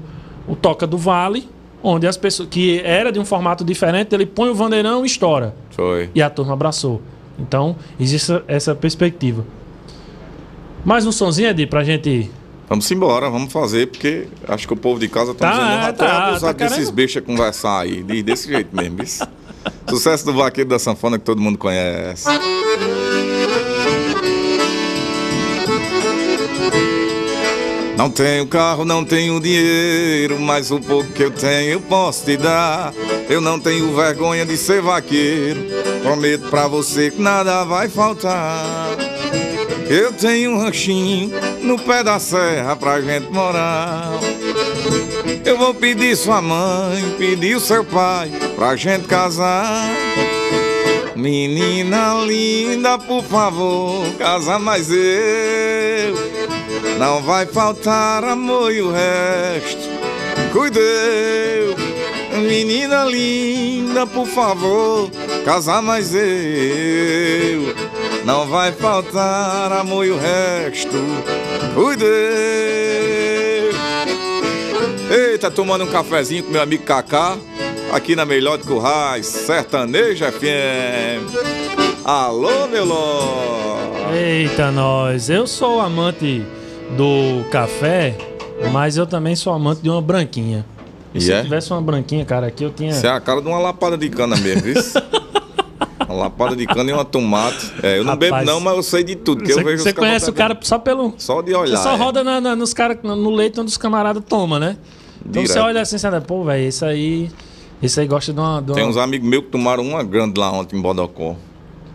o 0.47 0.55
Toca 0.55 0.87
do 0.87 0.97
Vale, 0.97 1.49
onde 1.83 2.07
as 2.07 2.15
pessoas. 2.15 2.47
que 2.47 2.79
era 2.85 3.11
de 3.11 3.19
um 3.19 3.25
formato 3.25 3.65
diferente, 3.65 4.15
ele 4.15 4.25
põe 4.25 4.49
o 4.49 4.55
Vandeirão 4.55 5.03
e 5.03 5.07
estoura. 5.07 5.53
Foi. 5.71 6.09
E 6.15 6.21
a 6.21 6.29
turma 6.29 6.53
abraçou. 6.53 7.01
Então, 7.37 7.75
existe 7.99 8.31
essa- 8.31 8.43
essa 8.47 8.73
perspectiva. 8.75 9.43
Mais 10.85 11.05
um 11.05 11.11
sonzinho, 11.11 11.49
Edi, 11.49 11.67
pra 11.67 11.83
gente. 11.83 12.31
Vamos 12.69 12.91
embora, 12.91 13.29
vamos 13.29 13.51
fazer, 13.53 13.87
porque 13.87 14.27
acho 14.47 14.67
que 14.67 14.73
o 14.73 14.77
povo 14.77 14.99
de 14.99 15.07
casa 15.07 15.33
tá 15.33 15.49
Tá, 15.49 15.51
dizendo, 15.57 15.71
é, 15.71 15.85
até 15.89 16.05
tá, 16.05 16.27
abusar 16.27 16.53
tá 16.53 16.67
desses 16.67 16.89
bichos 16.89 17.23
conversar 17.23 17.79
aí, 17.79 18.03
de- 18.03 18.21
desse 18.23 18.47
jeito 18.49 18.75
mesmo. 18.75 19.01
Isso. 19.01 19.25
Sucesso 19.89 20.25
do 20.25 20.33
vaqueiro 20.33 20.69
da 20.69 20.77
sanfona 20.79 21.17
que 21.17 21.23
todo 21.23 21.39
mundo 21.41 21.57
conhece. 21.57 22.27
Não 27.97 28.11
tenho 28.11 28.45
carro, 28.45 28.85
não 28.85 29.03
tenho 29.03 29.39
dinheiro, 29.39 30.39
mas 30.39 30.69
o 30.69 30.79
pouco 30.79 31.11
que 31.13 31.23
eu 31.23 31.31
tenho 31.31 31.71
eu 31.73 31.81
posso 31.81 32.25
te 32.25 32.37
dar. 32.37 32.93
Eu 33.27 33.41
não 33.41 33.59
tenho 33.59 33.93
vergonha 33.95 34.45
de 34.45 34.55
ser 34.55 34.81
vaqueiro, 34.81 35.65
prometo 36.03 36.47
pra 36.49 36.67
você 36.67 37.09
que 37.09 37.21
nada 37.21 37.63
vai 37.63 37.89
faltar. 37.89 38.95
Eu 39.89 40.11
tenho 40.11 40.51
um 40.51 40.59
ranchinho 40.59 41.31
no 41.61 41.79
pé 41.79 42.03
da 42.03 42.19
serra 42.19 42.75
pra 42.75 42.99
gente 42.99 43.31
morar. 43.31 44.11
Eu 45.45 45.57
vou 45.57 45.73
pedir 45.73 46.15
sua 46.17 46.41
mãe, 46.41 47.15
pedir 47.17 47.55
o 47.55 47.59
seu 47.59 47.85
pai 47.85 48.29
pra 48.55 48.75
gente 48.75 49.07
casar. 49.07 49.89
Menina 51.15 52.15
linda, 52.25 52.97
por 52.99 53.23
favor, 53.23 54.05
casa 54.17 54.59
mais 54.59 54.89
eu. 54.91 56.15
Não 56.99 57.21
vai 57.23 57.45
faltar 57.45 58.23
amor 58.23 58.73
e 58.73 58.81
o 58.81 58.91
resto. 58.91 59.89
Cuidei. 60.51 61.75
Menina 62.41 63.03
linda, 63.05 64.05
por 64.05 64.27
favor, 64.27 65.09
casa 65.43 65.81
mais 65.81 66.13
eu. 66.13 67.86
Não 68.27 68.45
vai 68.45 68.73
faltar 68.73 69.71
amor 69.71 70.05
e 70.05 70.11
o 70.11 70.17
resto. 70.17 70.97
Cuidei. 71.73 72.09
Eita, 75.09 75.49
tomando 75.49 75.85
um 75.85 75.87
cafezinho 75.87 76.43
com 76.43 76.51
meu 76.51 76.61
amigo 76.61 76.83
Kaká, 76.83 77.37
aqui 77.89 78.17
na 78.17 78.25
Melhor 78.25 78.57
de 78.57 78.65
Currais, 78.65 79.25
Sertanejo 79.25 80.25
FM. 80.25 81.23
Alô, 82.03 82.67
meu 82.67 82.83
ló. 82.83 83.77
Eita, 84.13 84.71
nós! 84.71 85.29
Eu 85.29 85.47
sou 85.47 85.79
amante 85.79 86.43
do 86.97 87.49
café, 87.49 88.13
mas 88.73 88.97
eu 88.97 89.07
também 89.07 89.37
sou 89.37 89.53
amante 89.53 89.81
de 89.81 89.89
uma 89.89 90.01
branquinha. 90.01 90.65
E 91.15 91.21
se 91.21 91.31
é? 91.31 91.39
eu 91.39 91.43
tivesse 91.43 91.71
uma 91.71 91.81
branquinha, 91.81 92.25
cara, 92.25 92.47
aqui 92.47 92.65
eu 92.65 92.71
tinha. 92.71 92.91
Você 92.91 93.07
é 93.07 93.09
a 93.09 93.21
cara 93.21 93.41
de 93.41 93.47
uma 93.47 93.57
lapada 93.57 93.97
de 93.97 94.09
cana 94.09 94.35
mesmo, 94.35 94.63
viu? 94.63 94.75
Uma 96.07 96.15
lapada 96.23 96.55
de 96.55 96.65
cana 96.65 96.89
e 96.89 96.93
uma 96.93 97.03
tomate. 97.03 97.73
É, 97.83 97.99
eu 97.99 98.03
não 98.03 98.13
Rapaz, 98.13 98.31
bebo 98.31 98.45
não, 98.45 98.59
mas 98.61 98.75
eu 98.77 98.83
sei 98.83 99.03
de 99.03 99.15
tudo. 99.15 99.45
Você 99.45 99.61
você 99.77 99.93
conhece 99.93 100.29
o 100.29 100.33
cara 100.33 100.57
só 100.61 100.79
pelo. 100.79 101.13
Só 101.17 101.41
de 101.41 101.53
olhar. 101.53 101.75
Você 101.77 101.83
só 101.83 101.93
é. 101.93 101.97
roda 101.97 102.23
na- 102.23 102.39
na- 102.39 102.55
nos 102.55 102.73
cara, 102.73 102.97
no 103.03 103.29
leito 103.31 103.61
onde 103.61 103.69
os 103.69 103.77
camaradas 103.77 104.23
tomam, 104.27 104.59
né? 104.59 104.77
Então 105.25 105.41
você 105.41 105.53
Direto. 105.53 105.65
olha 105.65 105.81
assim, 105.81 105.97
você 105.97 106.07
fala, 106.09 106.21
pô, 106.21 106.43
velho, 106.45 106.65
esse 106.67 106.85
aí. 106.85 107.29
Esse 107.83 107.99
aí 107.99 108.07
gosta 108.07 108.31
de 108.33 108.39
uma. 108.39 108.61
De 108.61 108.71
uma... 108.71 108.75
Tem 108.75 108.87
uns 108.87 108.97
amigos 108.97 109.27
meus 109.27 109.43
que 109.43 109.49
tomaram 109.51 109.83
uma 109.83 110.01
grande 110.03 110.39
lá 110.39 110.51
ontem 110.51 110.77
em 110.77 110.81
Bodocó. 110.81 111.35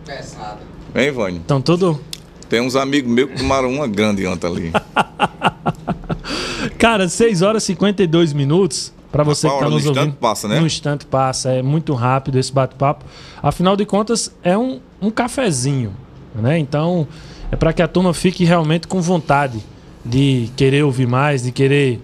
Pesado. 0.05 0.59
Hein, 0.95 1.11
Vânia? 1.11 1.41
Então 1.43 1.59
tudo. 1.61 1.99
Tem 2.47 2.61
uns 2.61 2.75
amigos 2.75 3.11
meus 3.11 3.31
que 3.31 3.37
tomaram 3.37 3.69
uma 3.71 3.87
grande 3.87 4.25
ontem 4.27 4.47
ali. 4.47 4.71
Cara, 6.77 7.07
6 7.09 7.41
horas 7.41 7.63
e 7.63 7.67
52 7.67 8.33
minutos. 8.33 8.93
Pra 9.13 9.23
você 9.23 9.47
que 9.47 9.53
Rapaz, 9.53 9.63
tá 9.63 9.69
no 9.69 9.75
nos 9.75 9.85
instante 9.85 9.99
ouvindo. 9.99 10.15
passa, 10.17 10.47
né? 10.47 10.59
No 10.59 10.65
instante 10.65 11.05
passa. 11.05 11.49
É 11.51 11.61
muito 11.61 11.93
rápido 11.93 12.39
esse 12.39 12.51
bate-papo. 12.51 13.05
Afinal 13.43 13.77
de 13.77 13.85
contas, 13.85 14.35
é 14.41 14.57
um, 14.57 14.79
um 14.99 15.11
cafezinho. 15.11 15.93
Né? 16.33 16.57
Então, 16.57 17.07
é 17.51 17.55
para 17.55 17.71
que 17.71 17.83
a 17.83 17.87
turma 17.87 18.11
fique 18.11 18.43
realmente 18.43 18.87
com 18.87 18.99
vontade 19.01 19.63
de 20.03 20.49
querer 20.57 20.83
ouvir 20.83 21.05
mais, 21.07 21.43
de 21.43 21.51
querer 21.51 22.01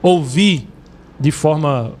ouvir 0.00 0.68
de 1.18 1.32
forma 1.32 1.94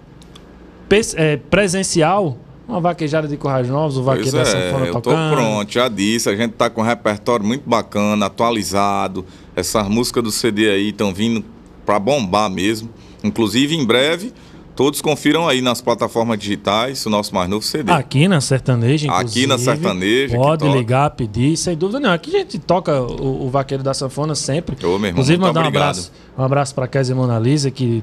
é, 1.16 1.36
presencial 1.36 2.38
uma 2.68 2.80
vaquejada 2.80 3.28
de 3.28 3.36
Corrais 3.36 3.68
Novos, 3.68 3.96
o 3.96 4.02
Pois 4.02 4.18
vaqueiro 4.18 4.38
da 4.38 4.44
sanfona 4.44 4.86
é, 4.86 4.88
eu 4.88 4.92
tô 4.92 5.00
tocando. 5.00 5.34
pronto, 5.34 5.72
já 5.72 5.88
disse. 5.88 6.28
A 6.28 6.36
gente 6.36 6.52
tá 6.52 6.70
com 6.70 6.80
um 6.80 6.84
repertório 6.84 7.44
muito 7.44 7.68
bacana, 7.68 8.26
atualizado. 8.26 9.24
Essas 9.54 9.88
músicas 9.88 10.22
do 10.22 10.30
CD 10.30 10.68
aí 10.70 10.88
estão 10.90 11.12
vindo 11.12 11.44
pra 11.84 11.98
bombar 11.98 12.50
mesmo. 12.50 12.90
Inclusive, 13.26 13.74
em 13.74 13.84
breve, 13.84 14.32
todos 14.74 15.00
confiram 15.00 15.48
aí 15.48 15.60
nas 15.60 15.80
plataformas 15.80 16.38
digitais 16.38 17.04
o 17.06 17.10
nosso 17.10 17.34
mais 17.34 17.48
novo 17.48 17.64
CD. 17.64 17.90
Aqui 17.90 18.28
na 18.28 18.40
Sertaneja, 18.40 19.06
inclusive. 19.06 19.40
Aqui 19.40 19.46
na 19.46 19.58
Sertaneja, 19.58 20.36
Pode 20.36 20.68
ligar, 20.68 21.10
pedir, 21.10 21.56
sem 21.56 21.76
dúvida 21.76 21.98
nenhuma. 21.98 22.14
Aqui 22.14 22.36
a 22.36 22.38
gente 22.40 22.58
toca 22.58 23.00
o, 23.00 23.46
o 23.46 23.50
Vaqueiro 23.50 23.82
da 23.82 23.94
Sanfona 23.94 24.34
sempre. 24.34 24.76
Ô, 24.84 24.90
meu 24.90 24.94
irmão, 24.94 25.10
inclusive, 25.10 25.38
mandar 25.38 25.64
um 25.64 25.68
abraço, 25.68 26.12
um 26.38 26.42
abraço 26.42 26.74
para 26.74 26.86
Kézia 26.86 27.14
Mona 27.14 27.38
Lisa, 27.38 27.70
que 27.70 28.02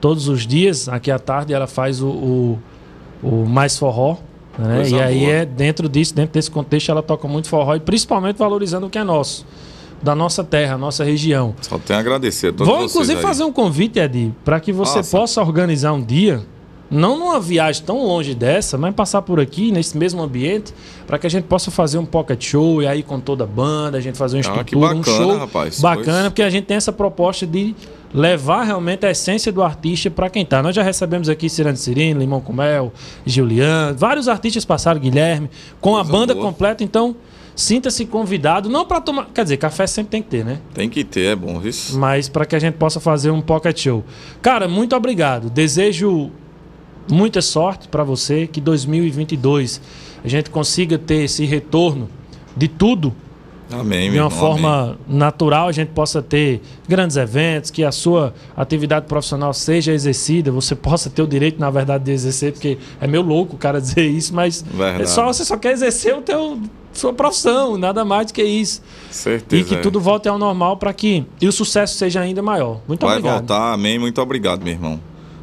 todos 0.00 0.28
os 0.28 0.46
dias, 0.46 0.88
aqui 0.88 1.10
à 1.10 1.18
tarde, 1.18 1.52
ela 1.52 1.66
faz 1.66 2.02
o, 2.02 2.08
o, 2.08 2.58
o 3.22 3.46
Mais 3.46 3.78
Forró. 3.78 4.18
Né? 4.58 4.88
E 4.88 5.00
aí 5.00 5.20
boa. 5.20 5.32
é 5.32 5.44
dentro 5.44 5.88
disso, 5.88 6.14
dentro 6.14 6.34
desse 6.34 6.50
contexto, 6.50 6.90
ela 6.90 7.02
toca 7.02 7.26
muito 7.26 7.48
forró 7.48 7.74
e 7.74 7.80
principalmente 7.80 8.36
valorizando 8.36 8.86
o 8.86 8.90
que 8.90 8.98
é 8.98 9.04
nosso, 9.04 9.44
da 10.04 10.14
nossa 10.14 10.44
terra, 10.44 10.76
nossa 10.78 11.02
região. 11.02 11.54
Só 11.62 11.78
tenho 11.78 11.98
a 11.98 12.00
agradecer 12.00 12.48
a 12.48 12.52
todos 12.52 12.66
Vou 12.66 12.84
inclusive 12.84 13.20
fazer 13.22 13.42
um 13.44 13.52
convite, 13.52 13.98
Edi, 13.98 14.32
para 14.44 14.60
que 14.60 14.72
você 14.72 14.98
Faça. 14.98 15.16
possa 15.16 15.40
organizar 15.40 15.92
um 15.94 16.02
dia, 16.02 16.42
não 16.90 17.18
numa 17.18 17.40
viagem 17.40 17.82
tão 17.84 18.04
longe 18.06 18.34
dessa, 18.34 18.76
mas 18.76 18.94
passar 18.94 19.22
por 19.22 19.40
aqui, 19.40 19.72
nesse 19.72 19.96
mesmo 19.96 20.22
ambiente, 20.22 20.72
para 21.06 21.18
que 21.18 21.26
a 21.26 21.30
gente 21.30 21.44
possa 21.44 21.70
fazer 21.70 21.96
um 21.98 22.04
pocket 22.04 22.44
show 22.44 22.82
e 22.82 22.86
aí 22.86 23.02
com 23.02 23.18
toda 23.18 23.44
a 23.44 23.46
banda, 23.46 23.96
a 23.96 24.00
gente 24.00 24.18
fazer 24.18 24.36
uma 24.36 24.40
Ah, 24.46 24.60
estrutura, 24.60 24.94
um 24.94 24.98
bacana, 25.00 25.16
show 25.16 25.38
rapaz. 25.38 25.80
bacana, 25.80 26.12
Pois. 26.18 26.28
porque 26.28 26.42
a 26.42 26.50
gente 26.50 26.64
tem 26.66 26.76
essa 26.76 26.92
proposta 26.92 27.46
de 27.46 27.74
levar 28.12 28.62
realmente 28.62 29.04
a 29.06 29.10
essência 29.10 29.50
do 29.50 29.60
artista 29.62 30.08
para 30.10 30.30
quem 30.30 30.44
tá. 30.44 30.62
Nós 30.62 30.76
já 30.76 30.82
recebemos 30.84 31.28
aqui 31.28 31.48
Cirane 31.48 31.76
Cirino, 31.76 32.20
Limão 32.20 32.40
com 32.40 32.52
Mel, 32.52 32.92
Juliano, 33.26 33.96
vários 33.96 34.28
artistas 34.28 34.64
passaram, 34.64 35.00
Guilherme, 35.00 35.50
com 35.80 35.96
a 35.96 36.00
Coisa 36.04 36.12
banda 36.12 36.34
boa. 36.34 36.46
completa, 36.46 36.84
então 36.84 37.16
sinta-se 37.54 38.04
convidado, 38.06 38.68
não 38.68 38.84
para 38.84 39.00
tomar, 39.00 39.26
quer 39.26 39.44
dizer, 39.44 39.56
café 39.56 39.86
sempre 39.86 40.10
tem 40.10 40.22
que 40.22 40.28
ter, 40.28 40.44
né? 40.44 40.58
Tem 40.72 40.88
que 40.88 41.04
ter, 41.04 41.26
é 41.26 41.36
bom, 41.36 41.60
isso. 41.62 41.98
mas 41.98 42.28
para 42.28 42.44
que 42.44 42.56
a 42.56 42.58
gente 42.58 42.74
possa 42.74 42.98
fazer 43.00 43.30
um 43.30 43.40
pocket 43.40 43.78
show. 43.78 44.04
Cara, 44.42 44.66
muito 44.66 44.94
obrigado. 44.96 45.48
Desejo 45.48 46.30
muita 47.10 47.42
sorte 47.42 47.88
para 47.88 48.02
você 48.02 48.46
que 48.46 48.60
2022 48.60 49.80
a 50.24 50.28
gente 50.28 50.50
consiga 50.50 50.98
ter 50.98 51.24
esse 51.24 51.44
retorno 51.44 52.08
de 52.56 52.66
tudo 52.66 53.14
Amém, 53.70 54.10
de 54.10 54.18
uma 54.18 54.26
irmão, 54.26 54.30
forma 54.30 54.82
amém. 54.82 54.96
natural, 55.08 55.68
a 55.68 55.72
gente 55.72 55.88
possa 55.88 56.22
ter 56.22 56.60
grandes 56.88 57.16
eventos, 57.16 57.70
que 57.70 57.82
a 57.82 57.90
sua 57.90 58.34
atividade 58.56 59.06
profissional 59.06 59.52
seja 59.54 59.92
exercida, 59.92 60.52
você 60.52 60.74
possa 60.74 61.08
ter 61.08 61.22
o 61.22 61.26
direito, 61.26 61.58
na 61.58 61.70
verdade, 61.70 62.04
de 62.04 62.12
exercer, 62.12 62.52
porque 62.52 62.78
é 63.00 63.06
meio 63.06 63.22
louco 63.22 63.56
o 63.56 63.58
cara 63.58 63.80
dizer 63.82 64.06
isso, 64.06 64.34
mas 64.34 64.62
Verdade. 64.62 65.02
é 65.02 65.06
só, 65.06 65.26
você 65.26 65.44
só 65.44 65.56
quer 65.56 65.72
exercer 65.72 66.14
o 66.16 66.22
teu 66.22 66.58
sua 66.92 67.12
profissão, 67.12 67.76
nada 67.76 68.04
mais 68.04 68.28
do 68.28 68.34
que 68.34 68.42
isso. 68.42 68.80
Certeza. 69.10 69.62
E 69.62 69.64
que 69.64 69.74
é. 69.74 69.80
tudo 69.80 70.00
volte 70.00 70.28
ao 70.28 70.38
normal 70.38 70.76
para 70.76 70.92
que 70.92 71.26
e 71.40 71.48
o 71.48 71.52
sucesso 71.52 71.96
seja 71.96 72.20
ainda 72.20 72.40
maior. 72.40 72.80
Muito 72.86 73.04
Vai 73.04 73.16
obrigado. 73.18 73.38
voltar, 73.38 73.72
amém. 73.72 73.98
Muito 73.98 74.20
obrigado, 74.20 74.62
meu 74.62 74.72
irmão. 74.72 75.00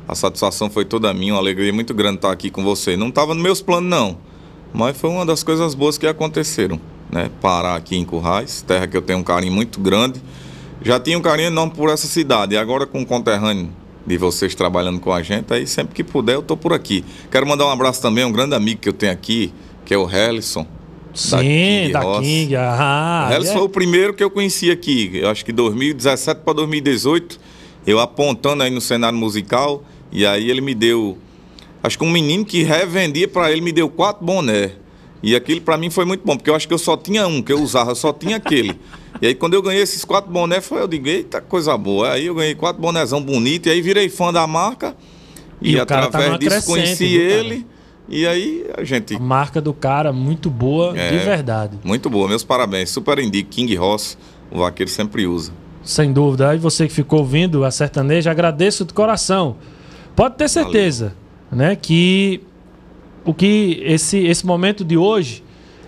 A 0.08 0.16
satisfação 0.16 0.70
foi 0.70 0.86
toda 0.86 1.14
minha, 1.14 1.34
uma 1.34 1.40
alegria 1.40 1.72
muito 1.72 1.94
grande 1.94 2.16
estar 2.16 2.32
aqui 2.32 2.50
com 2.50 2.64
você. 2.64 2.96
Não 2.96 3.10
estava 3.10 3.34
nos 3.34 3.44
meus 3.44 3.62
planos, 3.62 3.90
não. 3.90 4.18
Mas 4.74 4.98
foi 4.98 5.10
uma 5.10 5.26
das 5.26 5.44
coisas 5.44 5.76
boas 5.76 5.98
que 5.98 6.08
aconteceram. 6.08 6.80
Né? 7.12 7.30
Parar 7.42 7.76
aqui 7.76 7.96
em 7.96 8.06
Currais, 8.06 8.62
terra 8.62 8.88
que 8.88 8.96
eu 8.96 9.02
tenho 9.02 9.20
um 9.20 9.24
carinho 9.24 9.54
muito 9.54 9.80
grande. 9.80 10.22
Já 10.82 11.00
tinha 11.00 11.18
um 11.18 11.22
carinho 11.22 11.48
enorme 11.48 11.74
por 11.76 11.90
essa 11.90 12.08
cidade. 12.08 12.56
E 12.56 12.58
agora 12.58 12.86
com 12.86 13.02
o 13.02 13.06
conterrâneo 13.06 13.70
de 14.06 14.18
vocês 14.18 14.56
trabalhando 14.56 15.00
com 15.00 15.14
a 15.14 15.22
gente, 15.22 15.54
aí 15.54 15.68
sempre 15.68 15.94
que 15.94 16.04
puder 16.04 16.36
eu 16.36 16.42
tô 16.42 16.58
por 16.58 16.74
aqui. 16.74 17.04
Quero 17.30 17.46
mandar 17.46 17.66
um 17.68 17.70
abraço 17.70 18.02
também 18.02 18.24
a 18.24 18.28
um 18.28 18.32
grande 18.32 18.56
amigo 18.56 18.82
que 18.82 18.90
eu 18.90 18.94
tenho 18.94 19.12
aqui, 19.12 19.54
que 19.86 19.94
é 19.94 19.98
o 19.98 20.10
Hellison. 20.10 20.66
Sim, 21.14 21.92
da 21.92 22.00
Ross. 22.00 22.26
King. 22.26 22.56
Ah, 22.56 23.28
O 23.30 23.34
Hellison 23.34 23.52
é. 23.52 23.54
foi 23.56 23.64
o 23.64 23.70
primeiro 23.70 24.14
que 24.14 24.24
eu 24.24 24.32
conheci 24.32 24.72
aqui. 24.72 25.12
Eu 25.14 25.30
acho 25.30 25.44
que 25.44 25.52
2017 25.52 26.42
para 26.42 26.54
2018, 26.54 27.40
eu 27.86 28.00
apontando 28.00 28.64
aí 28.64 28.72
no 28.72 28.82
cenário 28.82 29.18
musical, 29.18 29.84
e 30.12 30.26
aí 30.26 30.50
ele 30.50 30.62
me 30.62 30.74
deu. 30.74 31.18
Acho 31.84 31.98
que 31.98 32.04
um 32.04 32.10
menino 32.10 32.46
que 32.46 32.64
revendia 32.64 33.28
para 33.28 33.52
ele 33.52 33.62
me 33.62 33.72
deu 33.72 33.90
quatro 33.90 34.26
boné. 34.26 34.72
E 35.24 35.36
aquilo 35.36 35.62
para 35.62 35.78
mim 35.78 35.90
foi 35.90 36.04
muito 36.06 36.26
bom, 36.26 36.36
porque 36.36 36.50
eu 36.50 36.56
acho 36.56 36.68
que 36.68 36.74
eu 36.74 36.78
só 36.80 36.98
tinha 36.98 37.28
um 37.28 37.42
que 37.42 37.54
eu 37.54 37.62
usava, 37.62 37.94
só 37.94 38.12
tinha 38.12 38.38
aquele. 38.38 38.80
E 39.22 39.28
aí 39.28 39.36
quando 39.36 39.54
eu 39.54 39.62
ganhei 39.62 39.82
esses 39.84 40.04
quatro 40.04 40.32
bonés, 40.32 40.66
foi 40.66 40.82
eu 40.82 40.88
digo, 40.88 41.08
eita 41.08 41.40
coisa 41.42 41.78
boa. 41.78 42.12
Aí 42.14 42.26
eu 42.26 42.36
ganhei 42.36 42.56
quatro 42.56 42.82
bonézão 42.82 43.22
bonito, 43.22 43.68
e 43.68 43.72
aí 43.72 43.82
virei 43.82 44.10
fã 44.10 44.34
da 44.34 44.48
marca. 44.48 44.96
E 45.62 45.74
E, 45.74 45.76
tá 45.78 45.84
através 45.84 46.26
numa 46.28 46.40
disso 46.40 46.66
conheci 46.66 47.06
ele. 47.16 47.68
E 48.10 48.26
aí 48.28 48.66
a 48.78 48.84
gente 48.84 49.16
A 49.16 49.20
marca 49.20 49.62
do 49.62 49.74
cara 49.74 50.12
muito 50.12 50.50
boa, 50.50 50.98
É. 50.98 51.12
de 51.12 51.18
verdade. 51.20 51.78
Muito 51.84 52.10
boa, 52.10 52.28
meus 52.28 52.44
parabéns. 52.44 52.90
Super 52.90 53.20
indico, 53.20 53.50
King 53.50 53.74
Ross, 53.76 54.18
o 54.52 54.60
vaqueiro 54.60 54.92
sempre 54.92 55.28
usa. 55.28 55.54
Sem 55.84 56.12
dúvida. 56.12 56.50
Aí 56.50 56.58
você 56.58 56.88
que 56.88 56.94
ficou 56.94 57.20
ouvindo 57.20 57.64
a 57.64 57.72
sertaneja, 57.72 58.32
agradeço 58.32 58.84
de 58.86 58.94
coração. 58.94 59.56
Pode 60.16 60.36
ter 60.36 60.50
certeza, 60.50 61.16
né, 61.52 61.76
que 61.76 62.42
o 63.26 63.34
que 63.34 63.82
esse 63.86 64.18
esse 64.18 64.46
momento 64.46 64.84
de 64.84 64.98
hoje 64.98 65.44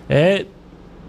é 0.10 0.46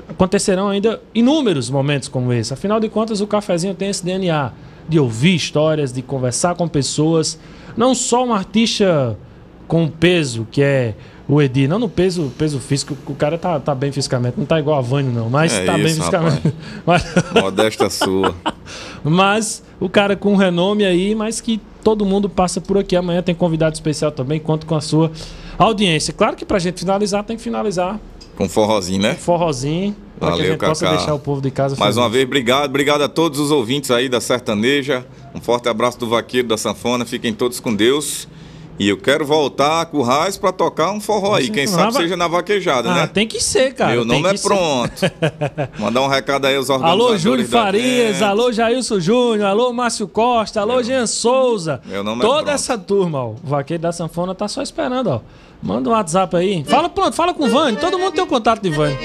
acontecerão 0.08 0.68
ainda 0.68 1.00
inúmeros 1.14 1.70
momentos 1.70 2.08
como 2.08 2.32
esse. 2.32 2.52
Afinal 2.52 2.78
de 2.78 2.88
contas, 2.88 3.20
o 3.20 3.26
cafezinho 3.26 3.74
tem 3.74 3.88
esse 3.88 4.04
DNA 4.04 4.52
de 4.88 4.98
ouvir 4.98 5.34
histórias, 5.34 5.92
de 5.92 6.02
conversar 6.02 6.54
com 6.54 6.68
pessoas. 6.68 7.38
Não 7.76 7.94
só 7.94 8.24
um 8.24 8.32
artista 8.32 9.18
com 9.66 9.88
peso, 9.88 10.46
que 10.50 10.62
é 10.62 10.94
o 11.26 11.40
Edi, 11.40 11.66
não 11.66 11.78
no 11.78 11.88
peso, 11.88 12.30
peso 12.36 12.60
físico, 12.60 12.94
o 13.06 13.14
cara 13.14 13.38
tá, 13.38 13.58
tá 13.58 13.74
bem 13.74 13.90
fisicamente, 13.90 14.34
não 14.36 14.44
tá 14.44 14.58
igual 14.60 14.78
a 14.78 14.82
Vânio, 14.82 15.10
não, 15.10 15.30
mas 15.30 15.54
é 15.54 15.64
tá 15.64 15.72
isso, 15.78 15.84
bem 15.84 15.94
fisicamente. 15.94 16.54
Mas... 16.84 17.02
Modesta 17.40 17.88
sua. 17.88 18.34
mas 19.02 19.62
o 19.80 19.88
cara 19.88 20.16
com 20.16 20.36
renome 20.36 20.84
aí, 20.84 21.14
mas 21.14 21.40
que 21.40 21.60
todo 21.82 22.04
mundo 22.04 22.28
passa 22.28 22.60
por 22.60 22.76
aqui. 22.76 22.94
Amanhã 22.94 23.22
tem 23.22 23.34
convidado 23.34 23.74
especial 23.74 24.12
também, 24.12 24.38
conto 24.38 24.66
com 24.66 24.74
a 24.74 24.80
sua 24.82 25.10
audiência. 25.58 26.12
Claro 26.12 26.36
que 26.36 26.44
pra 26.44 26.58
gente 26.58 26.80
finalizar, 26.80 27.24
tem 27.24 27.36
que 27.36 27.42
finalizar. 27.42 27.98
Com 28.36 28.48
forrozinho, 28.48 29.00
né? 29.00 29.14
Com 29.14 29.20
forrozinho. 29.20 29.96
Para 30.18 30.36
que 30.36 30.42
a 30.42 30.44
gente 30.44 30.58
Cacá. 30.58 30.68
possa 30.68 30.90
deixar 30.90 31.14
o 31.14 31.18
povo 31.18 31.40
de 31.40 31.50
casa 31.50 31.76
Mais 31.78 31.96
uma 31.96 32.08
vez, 32.08 32.24
obrigado. 32.24 32.66
Obrigado 32.66 33.02
a 33.02 33.08
todos 33.08 33.38
os 33.40 33.50
ouvintes 33.50 33.90
aí 33.90 34.08
da 34.08 34.20
Sertaneja. 34.20 35.04
Um 35.34 35.40
forte 35.40 35.68
abraço 35.68 35.98
do 35.98 36.08
Vaqueiro 36.08 36.46
da 36.48 36.56
Sanfona. 36.56 37.04
Fiquem 37.04 37.34
todos 37.34 37.60
com 37.60 37.74
Deus. 37.74 38.28
E 38.76 38.88
eu 38.88 38.96
quero 38.96 39.24
voltar 39.24 39.86
com 39.86 39.98
o 39.98 40.02
Raiz 40.02 40.36
pra 40.36 40.50
tocar 40.50 40.90
um 40.90 41.00
forró 41.00 41.34
aí. 41.34 41.48
Quem 41.48 41.66
sabe 41.66 41.92
seja 41.92 42.16
na 42.16 42.26
vaquejada, 42.26 42.90
ah, 42.90 42.94
né? 42.94 43.06
Tem 43.06 43.26
que 43.26 43.40
ser, 43.40 43.72
cara. 43.72 43.92
Meu 43.92 44.04
nome 44.04 44.28
é 44.28 44.34
pronto. 44.36 44.92
Mandar 45.78 46.02
um 46.02 46.08
recado 46.08 46.46
aí 46.46 46.56
aos 46.56 46.68
organizadores. 46.68 47.06
Alô, 47.06 47.18
Júlio 47.18 47.48
Farias, 47.48 48.20
alô, 48.20 48.50
Jailson 48.50 48.98
Júnior, 48.98 49.46
alô, 49.46 49.72
Márcio 49.72 50.08
Costa, 50.08 50.60
alô, 50.60 50.74
Meu... 50.74 50.84
Jean 50.84 51.06
Souza. 51.06 51.80
Meu 51.84 52.02
nome 52.02 52.22
é 52.22 52.26
Toda 52.26 52.50
é 52.50 52.54
essa 52.54 52.76
turma, 52.76 53.24
ó. 53.24 53.28
O 53.30 53.36
vaqueiro 53.44 53.82
da 53.82 53.92
sanfona 53.92 54.34
tá 54.34 54.48
só 54.48 54.60
esperando, 54.60 55.08
ó. 55.08 55.20
Manda 55.62 55.88
um 55.88 55.92
WhatsApp 55.92 56.36
aí. 56.36 56.64
Fala 56.64 56.88
pronto, 56.88 57.14
fala 57.14 57.32
com 57.32 57.44
o 57.44 57.48
Vânio. 57.48 57.80
Todo 57.80 57.98
mundo 57.98 58.12
tem 58.12 58.24
o 58.24 58.26
contato 58.26 58.60
de 58.60 58.70
Vânio. 58.70 58.98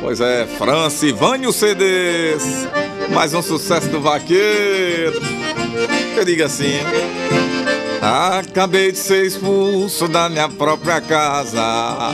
Pois 0.00 0.20
é, 0.20 0.44
Francivânio 0.44 1.52
CDs. 1.52 2.68
Mais 3.10 3.32
um 3.32 3.40
sucesso 3.40 3.88
do 3.88 4.00
vaqueiro. 4.00 5.20
Eu 6.16 6.24
digo 6.24 6.42
assim. 6.42 6.74
Acabei 8.04 8.92
de 8.92 8.98
ser 8.98 9.24
expulso 9.24 10.06
da 10.06 10.28
minha 10.28 10.46
própria 10.46 11.00
casa. 11.00 12.12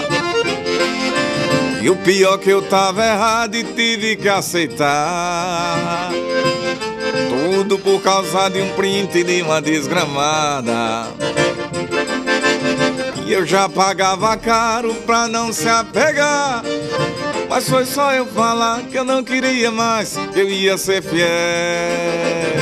E 1.83 1.91
o 1.91 1.97
pior 1.97 2.39
que 2.39 2.49
eu 2.49 2.63
tava 2.63 3.05
errado 3.05 3.57
e 3.57 3.65
tive 3.65 4.15
que 4.15 4.29
aceitar. 4.29 6.13
Tudo 7.29 7.77
por 7.77 8.01
causa 8.03 8.49
de 8.49 8.61
um 8.61 8.69
print 8.75 9.25
de 9.25 9.43
uma 9.43 9.61
desgramada. 9.61 11.09
E 13.27 13.33
eu 13.33 13.45
já 13.45 13.69
pagava 13.69 14.37
caro 14.37 14.95
pra 14.95 15.27
não 15.27 15.53
se 15.53 15.69
apegar. 15.69 16.63
Mas 17.49 17.69
foi 17.69 17.85
só 17.85 18.13
eu 18.13 18.27
falar 18.27 18.83
que 18.83 18.97
eu 18.97 19.05
não 19.05 19.25
queria 19.25 19.73
mais, 19.73 20.17
que 20.33 20.39
eu 20.39 20.49
ia 20.49 20.79
ser 20.79 21.03
fiel 21.03 22.60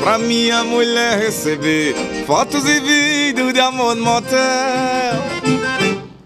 pra 0.00 0.18
minha 0.18 0.64
mulher 0.64 1.18
receber 1.18 1.94
fotos 2.26 2.64
e 2.68 2.80
vídeos 2.80 3.52
de 3.52 3.60
amor 3.60 3.94
no 3.94 4.04
motel. 4.04 4.38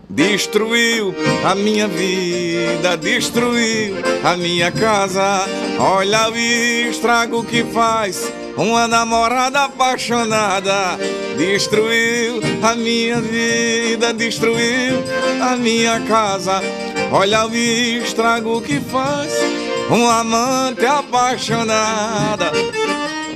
Destruiu 0.09 1.15
a 1.45 1.55
minha 1.55 1.89
vida, 1.89 2.97
destruiu 2.97 3.97
a 4.23 4.37
minha 4.37 4.71
casa. 4.71 5.47
Olha 5.79 6.29
o 6.29 6.37
estrago 6.37 7.43
que 7.45 7.65
faz 7.65 8.31
uma 8.57 8.87
namorada 8.87 9.65
apaixonada. 9.65 10.99
Destruiu 11.37 12.41
a 12.63 12.75
minha 12.75 13.21
vida, 13.21 14.13
destruiu 14.13 15.03
a 15.41 15.57
minha 15.57 16.01
casa. 16.01 16.61
Olha 17.11 17.47
o 17.47 17.55
estrago 17.55 18.61
que 18.61 18.81
faz 18.81 19.33
uma 19.89 20.21
amante 20.21 20.85
apaixonada. 20.85 22.53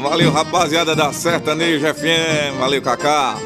Valeu, 0.00 0.30
rapaziada 0.30 0.94
da 0.94 1.12
Sertaneja 1.12 1.92
FM. 1.94 2.58
Valeu, 2.58 2.82
Kaká. 2.82 3.36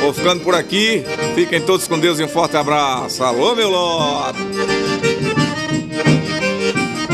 Vou 0.00 0.12
ficando 0.12 0.42
por 0.42 0.54
aqui. 0.54 1.04
Fiquem 1.34 1.60
todos 1.60 1.86
com 1.86 1.98
Deus 1.98 2.18
e 2.18 2.24
um 2.24 2.28
forte 2.28 2.56
abraço. 2.56 3.22
Alô, 3.22 3.54
meu 3.54 3.70
lote. 3.70 4.38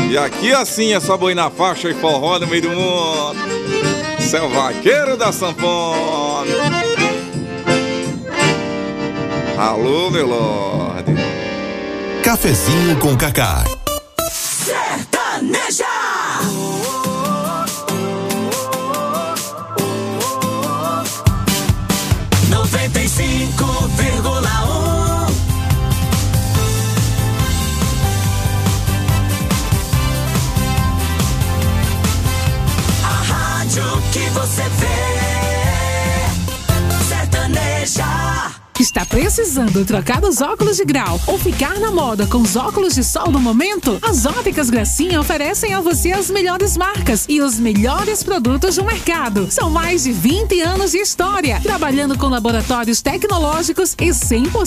E 0.09 0.17
aqui 0.17 0.53
assim 0.53 0.93
é 0.93 0.99
só 0.99 1.17
boi 1.17 1.35
na 1.35 1.49
faixa 1.49 1.89
e 1.89 1.93
forró 1.93 2.39
no 2.39 2.47
meio 2.47 2.61
do 2.61 2.69
mundo. 2.69 3.37
Céu 4.19 4.49
vaqueiro 4.49 5.17
da 5.17 5.31
sanfona. 5.31 6.51
Alô, 9.57 10.09
meu 10.09 10.27
lorde. 10.27 11.13
Cafezinho 12.23 12.97
com 12.99 13.17
Cacá. 13.17 13.63
Precisando 39.09 39.85
trocar 39.85 40.23
os 40.23 40.41
óculos 40.41 40.77
de 40.77 40.85
grau 40.85 41.19
ou 41.27 41.37
ficar 41.37 41.79
na 41.79 41.91
moda 41.91 42.27
com 42.27 42.39
os 42.39 42.55
óculos 42.55 42.95
de 42.95 43.03
sol 43.03 43.31
do 43.31 43.39
momento? 43.39 43.97
As 44.01 44.25
Óticas 44.25 44.69
Gracinha 44.69 45.19
oferecem 45.19 45.73
a 45.73 45.81
você 45.81 46.11
as 46.11 46.29
melhores 46.29 46.77
marcas 46.77 47.25
e 47.27 47.41
os 47.41 47.59
melhores 47.59 48.23
produtos 48.23 48.75
do 48.75 48.83
mercado. 48.83 49.51
São 49.51 49.69
mais 49.69 50.03
de 50.03 50.11
20 50.11 50.61
anos 50.61 50.91
de 50.91 50.97
história, 50.97 51.59
trabalhando 51.61 52.17
com 52.17 52.27
laboratórios 52.27 53.01
tecnológicos 53.01 53.93
e 53.99 54.09
100% 54.09 54.47